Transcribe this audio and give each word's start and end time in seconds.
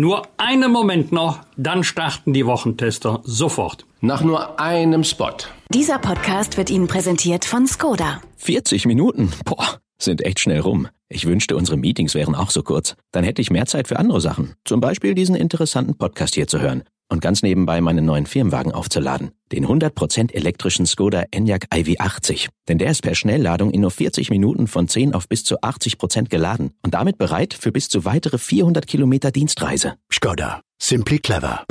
Nur 0.00 0.26
einen 0.38 0.72
Moment 0.72 1.12
noch, 1.12 1.40
dann 1.58 1.84
starten 1.84 2.32
die 2.32 2.46
Wochentester 2.46 3.20
sofort. 3.22 3.84
Nach 4.00 4.22
nur 4.22 4.58
einem 4.58 5.04
Spot. 5.04 5.36
Dieser 5.68 5.98
Podcast 5.98 6.56
wird 6.56 6.70
Ihnen 6.70 6.86
präsentiert 6.86 7.44
von 7.44 7.66
Skoda. 7.66 8.22
40 8.38 8.86
Minuten? 8.86 9.30
Boah, 9.44 9.78
sind 9.98 10.24
echt 10.24 10.40
schnell 10.40 10.60
rum. 10.60 10.88
Ich 11.10 11.26
wünschte, 11.26 11.54
unsere 11.54 11.76
Meetings 11.76 12.14
wären 12.14 12.34
auch 12.34 12.48
so 12.48 12.62
kurz. 12.62 12.96
Dann 13.12 13.24
hätte 13.24 13.42
ich 13.42 13.50
mehr 13.50 13.66
Zeit 13.66 13.88
für 13.88 13.98
andere 13.98 14.22
Sachen. 14.22 14.54
Zum 14.64 14.80
Beispiel 14.80 15.14
diesen 15.14 15.34
interessanten 15.34 15.98
Podcast 15.98 16.34
hier 16.34 16.46
zu 16.46 16.60
hören. 16.60 16.82
Und 17.10 17.20
ganz 17.20 17.42
nebenbei 17.42 17.80
meinen 17.80 18.06
neuen 18.06 18.24
Firmenwagen 18.24 18.70
aufzuladen. 18.70 19.32
Den 19.50 19.66
100% 19.66 20.32
elektrischen 20.32 20.86
Skoda 20.86 21.24
Enyaq 21.32 21.66
iV80. 21.72 22.48
Denn 22.68 22.78
der 22.78 22.92
ist 22.92 23.02
per 23.02 23.16
Schnellladung 23.16 23.72
in 23.72 23.80
nur 23.80 23.90
40 23.90 24.30
Minuten 24.30 24.68
von 24.68 24.86
10 24.86 25.12
auf 25.12 25.28
bis 25.28 25.42
zu 25.42 25.60
80% 25.60 26.28
geladen. 26.28 26.70
Und 26.84 26.94
damit 26.94 27.18
bereit 27.18 27.52
für 27.52 27.72
bis 27.72 27.88
zu 27.88 28.04
weitere 28.04 28.38
400 28.38 28.86
Kilometer 28.86 29.32
Dienstreise. 29.32 29.96
Skoda. 30.12 30.60
Simply 30.80 31.18
clever. 31.18 31.64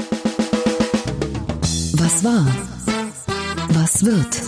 Was 1.93 2.23
war? 2.23 2.45
Was 3.69 4.06
wird? 4.06 4.42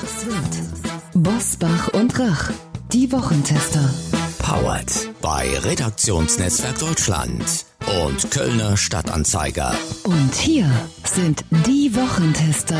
Bosbach 1.13 1.93
und 1.93 2.19
Rach. 2.19 2.51
Die 2.91 3.11
Wochentester. 3.13 3.93
Powered 4.39 5.10
bei 5.21 5.57
Redaktionsnetzwerk 5.59 6.79
Deutschland 6.79 7.65
und 8.03 8.31
Kölner 8.31 8.75
Stadtanzeiger. 8.75 9.73
Und 10.03 10.33
hier 10.35 10.69
sind 11.03 11.45
die 11.67 11.95
Wochentester. 11.95 12.77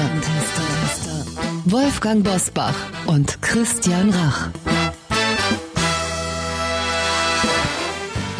Wolfgang 1.65 2.23
Bosbach 2.23 2.75
und 3.05 3.41
Christian 3.41 4.09
Rach. 4.09 4.49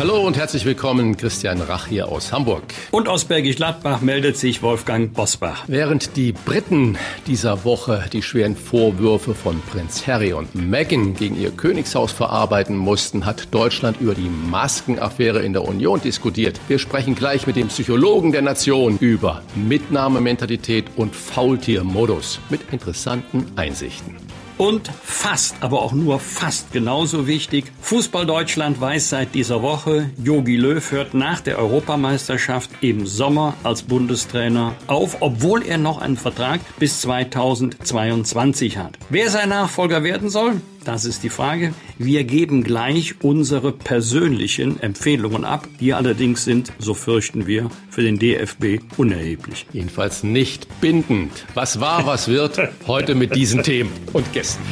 Hallo 0.01 0.19
und 0.25 0.35
herzlich 0.35 0.65
willkommen, 0.65 1.15
Christian 1.15 1.61
Rach 1.61 1.85
hier 1.85 2.07
aus 2.07 2.33
Hamburg. 2.33 2.63
Und 2.89 3.07
aus 3.07 3.25
Bergisch 3.25 3.57
Gladbach 3.57 4.01
meldet 4.01 4.35
sich 4.35 4.63
Wolfgang 4.63 5.13
Bosbach. 5.13 5.65
Während 5.67 6.17
die 6.17 6.31
Briten 6.31 6.97
dieser 7.27 7.65
Woche 7.65 8.05
die 8.11 8.23
schweren 8.23 8.55
Vorwürfe 8.55 9.35
von 9.35 9.61
Prinz 9.61 10.07
Harry 10.07 10.33
und 10.33 10.55
Meghan 10.55 11.13
gegen 11.13 11.39
ihr 11.39 11.51
Königshaus 11.51 12.11
verarbeiten 12.11 12.77
mussten, 12.77 13.27
hat 13.27 13.53
Deutschland 13.53 14.01
über 14.01 14.15
die 14.15 14.27
Maskenaffäre 14.49 15.43
in 15.43 15.53
der 15.53 15.65
Union 15.65 16.01
diskutiert. 16.01 16.59
Wir 16.67 16.79
sprechen 16.79 17.13
gleich 17.13 17.45
mit 17.45 17.55
dem 17.55 17.67
Psychologen 17.67 18.31
der 18.31 18.41
Nation 18.41 18.97
über 18.97 19.43
Mitnahmementalität 19.53 20.85
und 20.95 21.15
Faultiermodus 21.15 22.39
mit 22.49 22.61
interessanten 22.73 23.45
Einsichten. 23.55 24.30
Und 24.61 24.91
fast, 25.03 25.55
aber 25.61 25.81
auch 25.81 25.91
nur 25.91 26.19
fast 26.19 26.71
genauso 26.71 27.25
wichtig, 27.25 27.65
Fußball 27.81 28.27
Deutschland 28.27 28.79
weiß 28.79 29.09
seit 29.09 29.33
dieser 29.33 29.63
Woche, 29.63 30.11
Jogi 30.23 30.55
Löw 30.55 30.91
hört 30.91 31.15
nach 31.15 31.41
der 31.41 31.57
Europameisterschaft 31.57 32.69
im 32.81 33.07
Sommer 33.07 33.55
als 33.63 33.81
Bundestrainer 33.81 34.75
auf, 34.85 35.17
obwohl 35.21 35.65
er 35.65 35.79
noch 35.79 35.99
einen 35.99 36.15
Vertrag 36.15 36.59
bis 36.77 37.01
2022 37.01 38.77
hat. 38.77 38.99
Wer 39.09 39.31
sein 39.31 39.49
Nachfolger 39.49 40.03
werden 40.03 40.29
soll, 40.29 40.61
das 40.83 41.05
ist 41.05 41.23
die 41.23 41.29
Frage. 41.29 41.73
Wir 41.97 42.23
geben 42.23 42.63
gleich 42.63 43.15
unsere 43.21 43.71
persönlichen 43.71 44.79
Empfehlungen 44.79 45.45
ab. 45.45 45.67
Die 45.79 45.93
allerdings 45.93 46.43
sind, 46.43 46.71
so 46.79 46.93
fürchten 46.93 47.47
wir, 47.47 47.69
für 47.89 48.01
den 48.01 48.17
DFB 48.17 48.79
unerheblich. 48.97 49.67
Jedenfalls 49.73 50.23
nicht 50.23 50.67
bindend. 50.81 51.45
Was 51.53 51.79
war, 51.79 52.05
was 52.05 52.27
wird, 52.27 52.59
heute 52.87 53.15
mit 53.15 53.35
diesen 53.35 53.63
Themen 53.63 53.91
und 54.13 54.31
Gästen. 54.33 54.63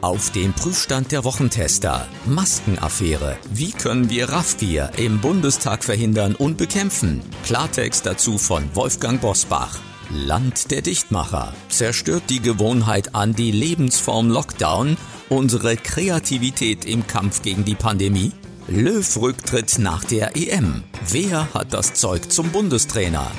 Auf 0.00 0.30
dem 0.30 0.52
Prüfstand 0.52 1.10
der 1.10 1.24
Wochentester. 1.24 2.06
Maskenaffäre. 2.26 3.36
Wie 3.50 3.72
können 3.72 4.10
wir 4.10 4.28
Raffgier 4.28 4.90
im 4.96 5.20
Bundestag 5.20 5.82
verhindern 5.82 6.34
und 6.34 6.56
bekämpfen? 6.56 7.22
Klartext 7.44 8.06
dazu 8.06 8.38
von 8.38 8.62
Wolfgang 8.74 9.20
Bosbach. 9.20 9.78
Land 10.10 10.70
der 10.70 10.82
Dichtmacher. 10.82 11.52
Zerstört 11.68 12.24
die 12.28 12.40
Gewohnheit 12.40 13.14
an 13.14 13.34
die 13.34 13.50
Lebensform 13.50 14.30
Lockdown 14.30 14.96
unsere 15.28 15.76
Kreativität 15.76 16.84
im 16.84 17.06
Kampf 17.06 17.42
gegen 17.42 17.64
die 17.64 17.74
Pandemie? 17.74 18.32
Löw 18.68 19.16
Rücktritt 19.16 19.78
nach 19.78 20.04
der 20.04 20.36
EM. 20.36 20.84
Wer 21.08 21.52
hat 21.54 21.72
das 21.72 21.94
Zeug 21.94 22.30
zum 22.30 22.50
Bundestrainer? 22.50 23.30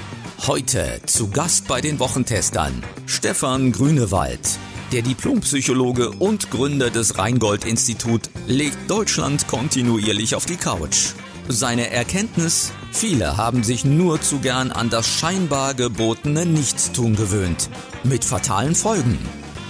Heute 0.46 1.02
zu 1.06 1.30
Gast 1.30 1.68
bei 1.68 1.82
den 1.82 2.00
Wochentestern 2.00 2.84
Stefan 3.06 3.72
Grünewald. 3.72 4.60
Der 4.92 5.02
Diplompsychologe 5.02 6.12
und 6.12 6.50
Gründer 6.50 6.90
des 6.90 7.18
Rheingold-Institut 7.18 8.30
legt 8.48 8.90
Deutschland 8.90 9.48
kontinuierlich 9.48 10.36
auf 10.36 10.46
die 10.46 10.56
Couch. 10.56 11.14
Seine 11.50 11.92
Erkenntnis? 11.92 12.74
Viele 12.92 13.38
haben 13.38 13.64
sich 13.64 13.86
nur 13.86 14.22
zu 14.22 14.40
gern 14.40 14.72
an 14.72 14.90
das 14.90 15.08
scheinbar 15.08 15.74
gebotene 15.74 16.46
Nichtstun 16.46 17.16
gewöhnt. 17.16 17.70
Mit 18.04 18.26
fatalen 18.26 18.76
Folgen. 18.76 19.18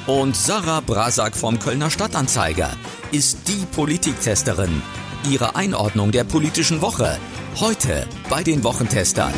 Und 0.07 0.35
Sarah 0.35 0.79
Brasak 0.79 1.35
vom 1.35 1.59
Kölner 1.59 1.91
Stadtanzeiger 1.91 2.71
ist 3.11 3.47
die 3.47 3.65
Politiktesterin. 3.75 4.81
Ihre 5.29 5.55
Einordnung 5.55 6.11
der 6.11 6.23
politischen 6.23 6.81
Woche. 6.81 7.19
Heute 7.59 8.07
bei 8.27 8.41
den 8.41 8.63
Wochentestern. 8.63 9.33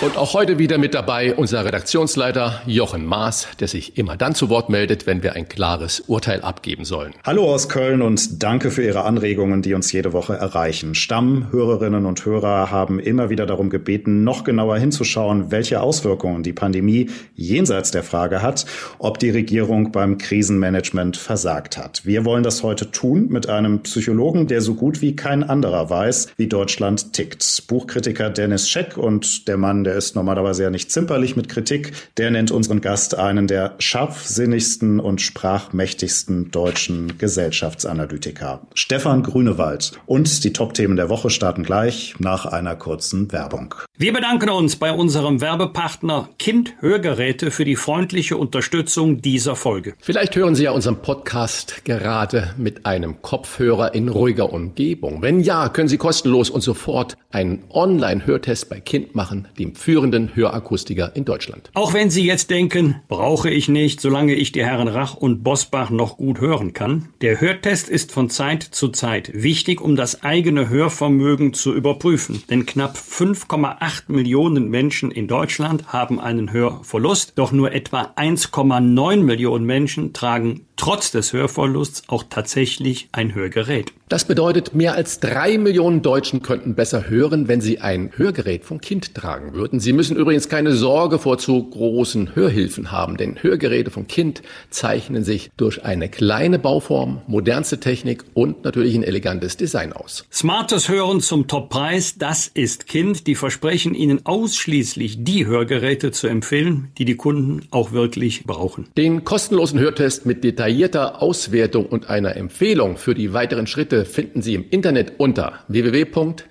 Und 0.00 0.16
auch 0.16 0.32
heute 0.32 0.60
wieder 0.60 0.78
mit 0.78 0.94
dabei 0.94 1.34
unser 1.34 1.64
Redaktionsleiter 1.64 2.62
Jochen 2.66 3.04
Maas, 3.04 3.48
der 3.58 3.66
sich 3.66 3.98
immer 3.98 4.16
dann 4.16 4.32
zu 4.32 4.48
Wort 4.48 4.68
meldet, 4.68 5.08
wenn 5.08 5.24
wir 5.24 5.32
ein 5.32 5.48
klares 5.48 6.04
Urteil 6.06 6.42
abgeben 6.42 6.84
sollen. 6.84 7.14
Hallo 7.24 7.52
aus 7.52 7.68
Köln 7.68 8.00
und 8.00 8.40
danke 8.40 8.70
für 8.70 8.84
Ihre 8.84 9.02
Anregungen, 9.02 9.60
die 9.60 9.74
uns 9.74 9.90
jede 9.90 10.12
Woche 10.12 10.34
erreichen. 10.34 10.94
Stammhörerinnen 10.94 12.06
und 12.06 12.24
Hörer 12.24 12.70
haben 12.70 13.00
immer 13.00 13.28
wieder 13.28 13.44
darum 13.44 13.70
gebeten, 13.70 14.22
noch 14.22 14.44
genauer 14.44 14.78
hinzuschauen, 14.78 15.50
welche 15.50 15.80
Auswirkungen 15.80 16.44
die 16.44 16.52
Pandemie 16.52 17.10
jenseits 17.34 17.90
der 17.90 18.04
Frage 18.04 18.40
hat, 18.40 18.66
ob 19.00 19.18
die 19.18 19.30
Regierung 19.30 19.90
beim 19.90 20.16
Krisenmanagement 20.16 21.16
versagt 21.16 21.76
hat. 21.76 22.06
Wir 22.06 22.24
wollen 22.24 22.44
das 22.44 22.62
heute 22.62 22.92
tun 22.92 23.26
mit 23.30 23.48
einem 23.48 23.80
Psychologen, 23.82 24.46
der 24.46 24.60
so 24.60 24.74
gut 24.74 25.02
wie 25.02 25.16
kein 25.16 25.42
anderer 25.42 25.90
weiß, 25.90 26.28
wie 26.36 26.46
Deutschland 26.46 27.14
tickt. 27.14 27.64
Buchkritiker 27.66 28.30
Dennis 28.30 28.68
Scheck 28.68 28.96
und 28.96 29.48
der 29.48 29.56
Mann, 29.56 29.87
der 29.88 29.96
ist 29.96 30.14
normalerweise 30.14 30.64
ja 30.64 30.70
nicht 30.70 30.92
zimperlich 30.92 31.34
mit 31.34 31.48
Kritik. 31.48 31.92
Der 32.18 32.30
nennt 32.30 32.50
unseren 32.50 32.82
Gast 32.82 33.16
einen 33.16 33.46
der 33.46 33.74
scharfsinnigsten 33.78 35.00
und 35.00 35.22
sprachmächtigsten 35.22 36.50
deutschen 36.50 37.16
Gesellschaftsanalytiker. 37.16 38.60
Stefan 38.74 39.22
Grünewald. 39.22 39.92
Und 40.04 40.44
die 40.44 40.52
Top-Themen 40.52 40.96
der 40.96 41.08
Woche 41.08 41.30
starten 41.30 41.62
gleich 41.62 42.16
nach 42.18 42.44
einer 42.44 42.76
kurzen 42.76 43.32
Werbung. 43.32 43.76
Wir 43.96 44.12
bedanken 44.12 44.50
uns 44.50 44.76
bei 44.76 44.92
unserem 44.92 45.40
Werbepartner 45.40 46.28
Kind 46.38 46.74
Hörgeräte 46.80 47.50
für 47.50 47.64
die 47.64 47.74
freundliche 47.74 48.36
Unterstützung 48.36 49.22
dieser 49.22 49.56
Folge. 49.56 49.94
Vielleicht 50.00 50.36
hören 50.36 50.54
Sie 50.54 50.64
ja 50.64 50.72
unseren 50.72 51.00
Podcast 51.00 51.86
gerade 51.86 52.52
mit 52.58 52.84
einem 52.84 53.22
Kopfhörer 53.22 53.94
in 53.94 54.10
ruhiger 54.10 54.52
Umgebung. 54.52 55.22
Wenn 55.22 55.40
ja, 55.40 55.70
können 55.70 55.88
Sie 55.88 55.96
kostenlos 55.96 56.50
und 56.50 56.60
sofort 56.60 57.16
einen 57.30 57.64
Online-Hörtest 57.70 58.68
bei 58.68 58.80
Kind 58.80 59.14
machen, 59.14 59.48
dem 59.58 59.74
führenden 59.78 60.34
Hörakustiker 60.34 61.14
in 61.14 61.24
Deutschland. 61.24 61.70
Auch 61.74 61.94
wenn 61.94 62.10
Sie 62.10 62.24
jetzt 62.24 62.50
denken, 62.50 62.96
brauche 63.08 63.50
ich 63.50 63.68
nicht, 63.68 64.00
solange 64.00 64.34
ich 64.34 64.52
die 64.52 64.64
Herren 64.64 64.88
Rach 64.88 65.14
und 65.14 65.42
Bosbach 65.42 65.90
noch 65.90 66.16
gut 66.16 66.40
hören 66.40 66.72
kann. 66.72 67.08
Der 67.20 67.40
Hörtest 67.40 67.88
ist 67.88 68.12
von 68.12 68.28
Zeit 68.28 68.62
zu 68.62 68.88
Zeit 68.88 69.30
wichtig, 69.34 69.80
um 69.80 69.96
das 69.96 70.22
eigene 70.22 70.68
Hörvermögen 70.68 71.54
zu 71.54 71.74
überprüfen. 71.74 72.42
Denn 72.50 72.66
knapp 72.66 72.96
5,8 72.96 74.04
Millionen 74.08 74.68
Menschen 74.68 75.10
in 75.10 75.28
Deutschland 75.28 75.92
haben 75.92 76.20
einen 76.20 76.52
Hörverlust, 76.52 77.32
doch 77.36 77.52
nur 77.52 77.72
etwa 77.72 78.12
1,9 78.16 79.22
Millionen 79.22 79.64
Menschen 79.64 80.12
tragen 80.12 80.67
trotz 80.78 81.10
des 81.10 81.34
Hörverlusts 81.34 82.04
auch 82.06 82.24
tatsächlich 82.30 83.08
ein 83.12 83.34
Hörgerät. 83.34 83.92
Das 84.08 84.24
bedeutet, 84.24 84.74
mehr 84.74 84.94
als 84.94 85.20
drei 85.20 85.58
Millionen 85.58 86.00
Deutschen 86.00 86.40
könnten 86.40 86.74
besser 86.74 87.10
hören, 87.10 87.46
wenn 87.46 87.60
sie 87.60 87.80
ein 87.80 88.10
Hörgerät 88.16 88.64
vom 88.64 88.80
Kind 88.80 89.14
tragen 89.14 89.52
würden. 89.52 89.80
Sie 89.80 89.92
müssen 89.92 90.16
übrigens 90.16 90.48
keine 90.48 90.72
Sorge 90.72 91.18
vor 91.18 91.36
zu 91.36 91.62
großen 91.62 92.34
Hörhilfen 92.34 92.90
haben, 92.90 93.18
denn 93.18 93.42
Hörgeräte 93.42 93.90
vom 93.90 94.06
Kind 94.06 94.40
zeichnen 94.70 95.24
sich 95.24 95.50
durch 95.58 95.84
eine 95.84 96.08
kleine 96.08 96.58
Bauform, 96.58 97.20
modernste 97.26 97.80
Technik 97.80 98.24
und 98.32 98.64
natürlich 98.64 98.94
ein 98.94 99.02
elegantes 99.02 99.58
Design 99.58 99.92
aus. 99.92 100.24
Smartes 100.32 100.88
Hören 100.88 101.20
zum 101.20 101.46
Toppreis, 101.46 102.16
das 102.16 102.46
ist 102.46 102.86
Kind. 102.86 103.26
Die 103.26 103.34
versprechen 103.34 103.94
Ihnen 103.94 104.24
ausschließlich 104.24 105.22
die 105.22 105.44
Hörgeräte 105.44 106.12
zu 106.12 106.28
empfehlen, 106.28 106.92
die 106.96 107.04
die 107.04 107.16
Kunden 107.16 107.66
auch 107.70 107.92
wirklich 107.92 108.44
brauchen. 108.44 108.88
Den 108.96 109.24
kostenlosen 109.24 109.78
Hörtest 109.78 110.24
mit 110.24 110.44
detaillierter 110.68 111.22
Auswertung 111.22 111.86
und 111.86 112.10
einer 112.10 112.36
Empfehlung 112.36 112.98
für 112.98 113.14
die 113.14 113.32
weiteren 113.32 113.66
Schritte 113.66 114.04
finden 114.04 114.42
Sie 114.42 114.54
im 114.54 114.66
Internet 114.68 115.14
unter 115.18 115.60
www.kind.com 115.68 116.48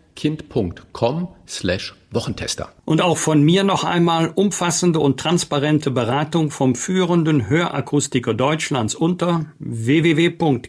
slash 1.47 1.93
Wochentester. 2.09 2.69
Und 2.85 3.01
auch 3.01 3.17
von 3.17 3.43
mir 3.43 3.63
noch 3.63 3.83
einmal 3.83 4.31
umfassende 4.33 4.99
und 4.99 5.19
transparente 5.19 5.91
Beratung 5.91 6.49
vom 6.49 6.73
führenden 6.73 7.47
Hörakustiker 7.47 8.33
Deutschlands 8.33 8.95
unter 8.95 9.45
www.kind.com 9.59 10.65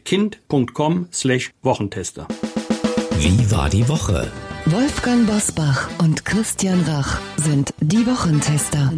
slash 1.11 1.51
Wochentester. 1.63 2.29
Wie 3.19 3.51
war 3.51 3.71
die 3.71 3.89
Woche? 3.89 4.31
Wolfgang 4.67 5.27
Bosbach 5.27 5.89
und 5.99 6.27
Christian 6.27 6.83
Rach 6.87 7.19
sind 7.37 7.73
die 7.81 8.07
Wochentester. 8.07 8.93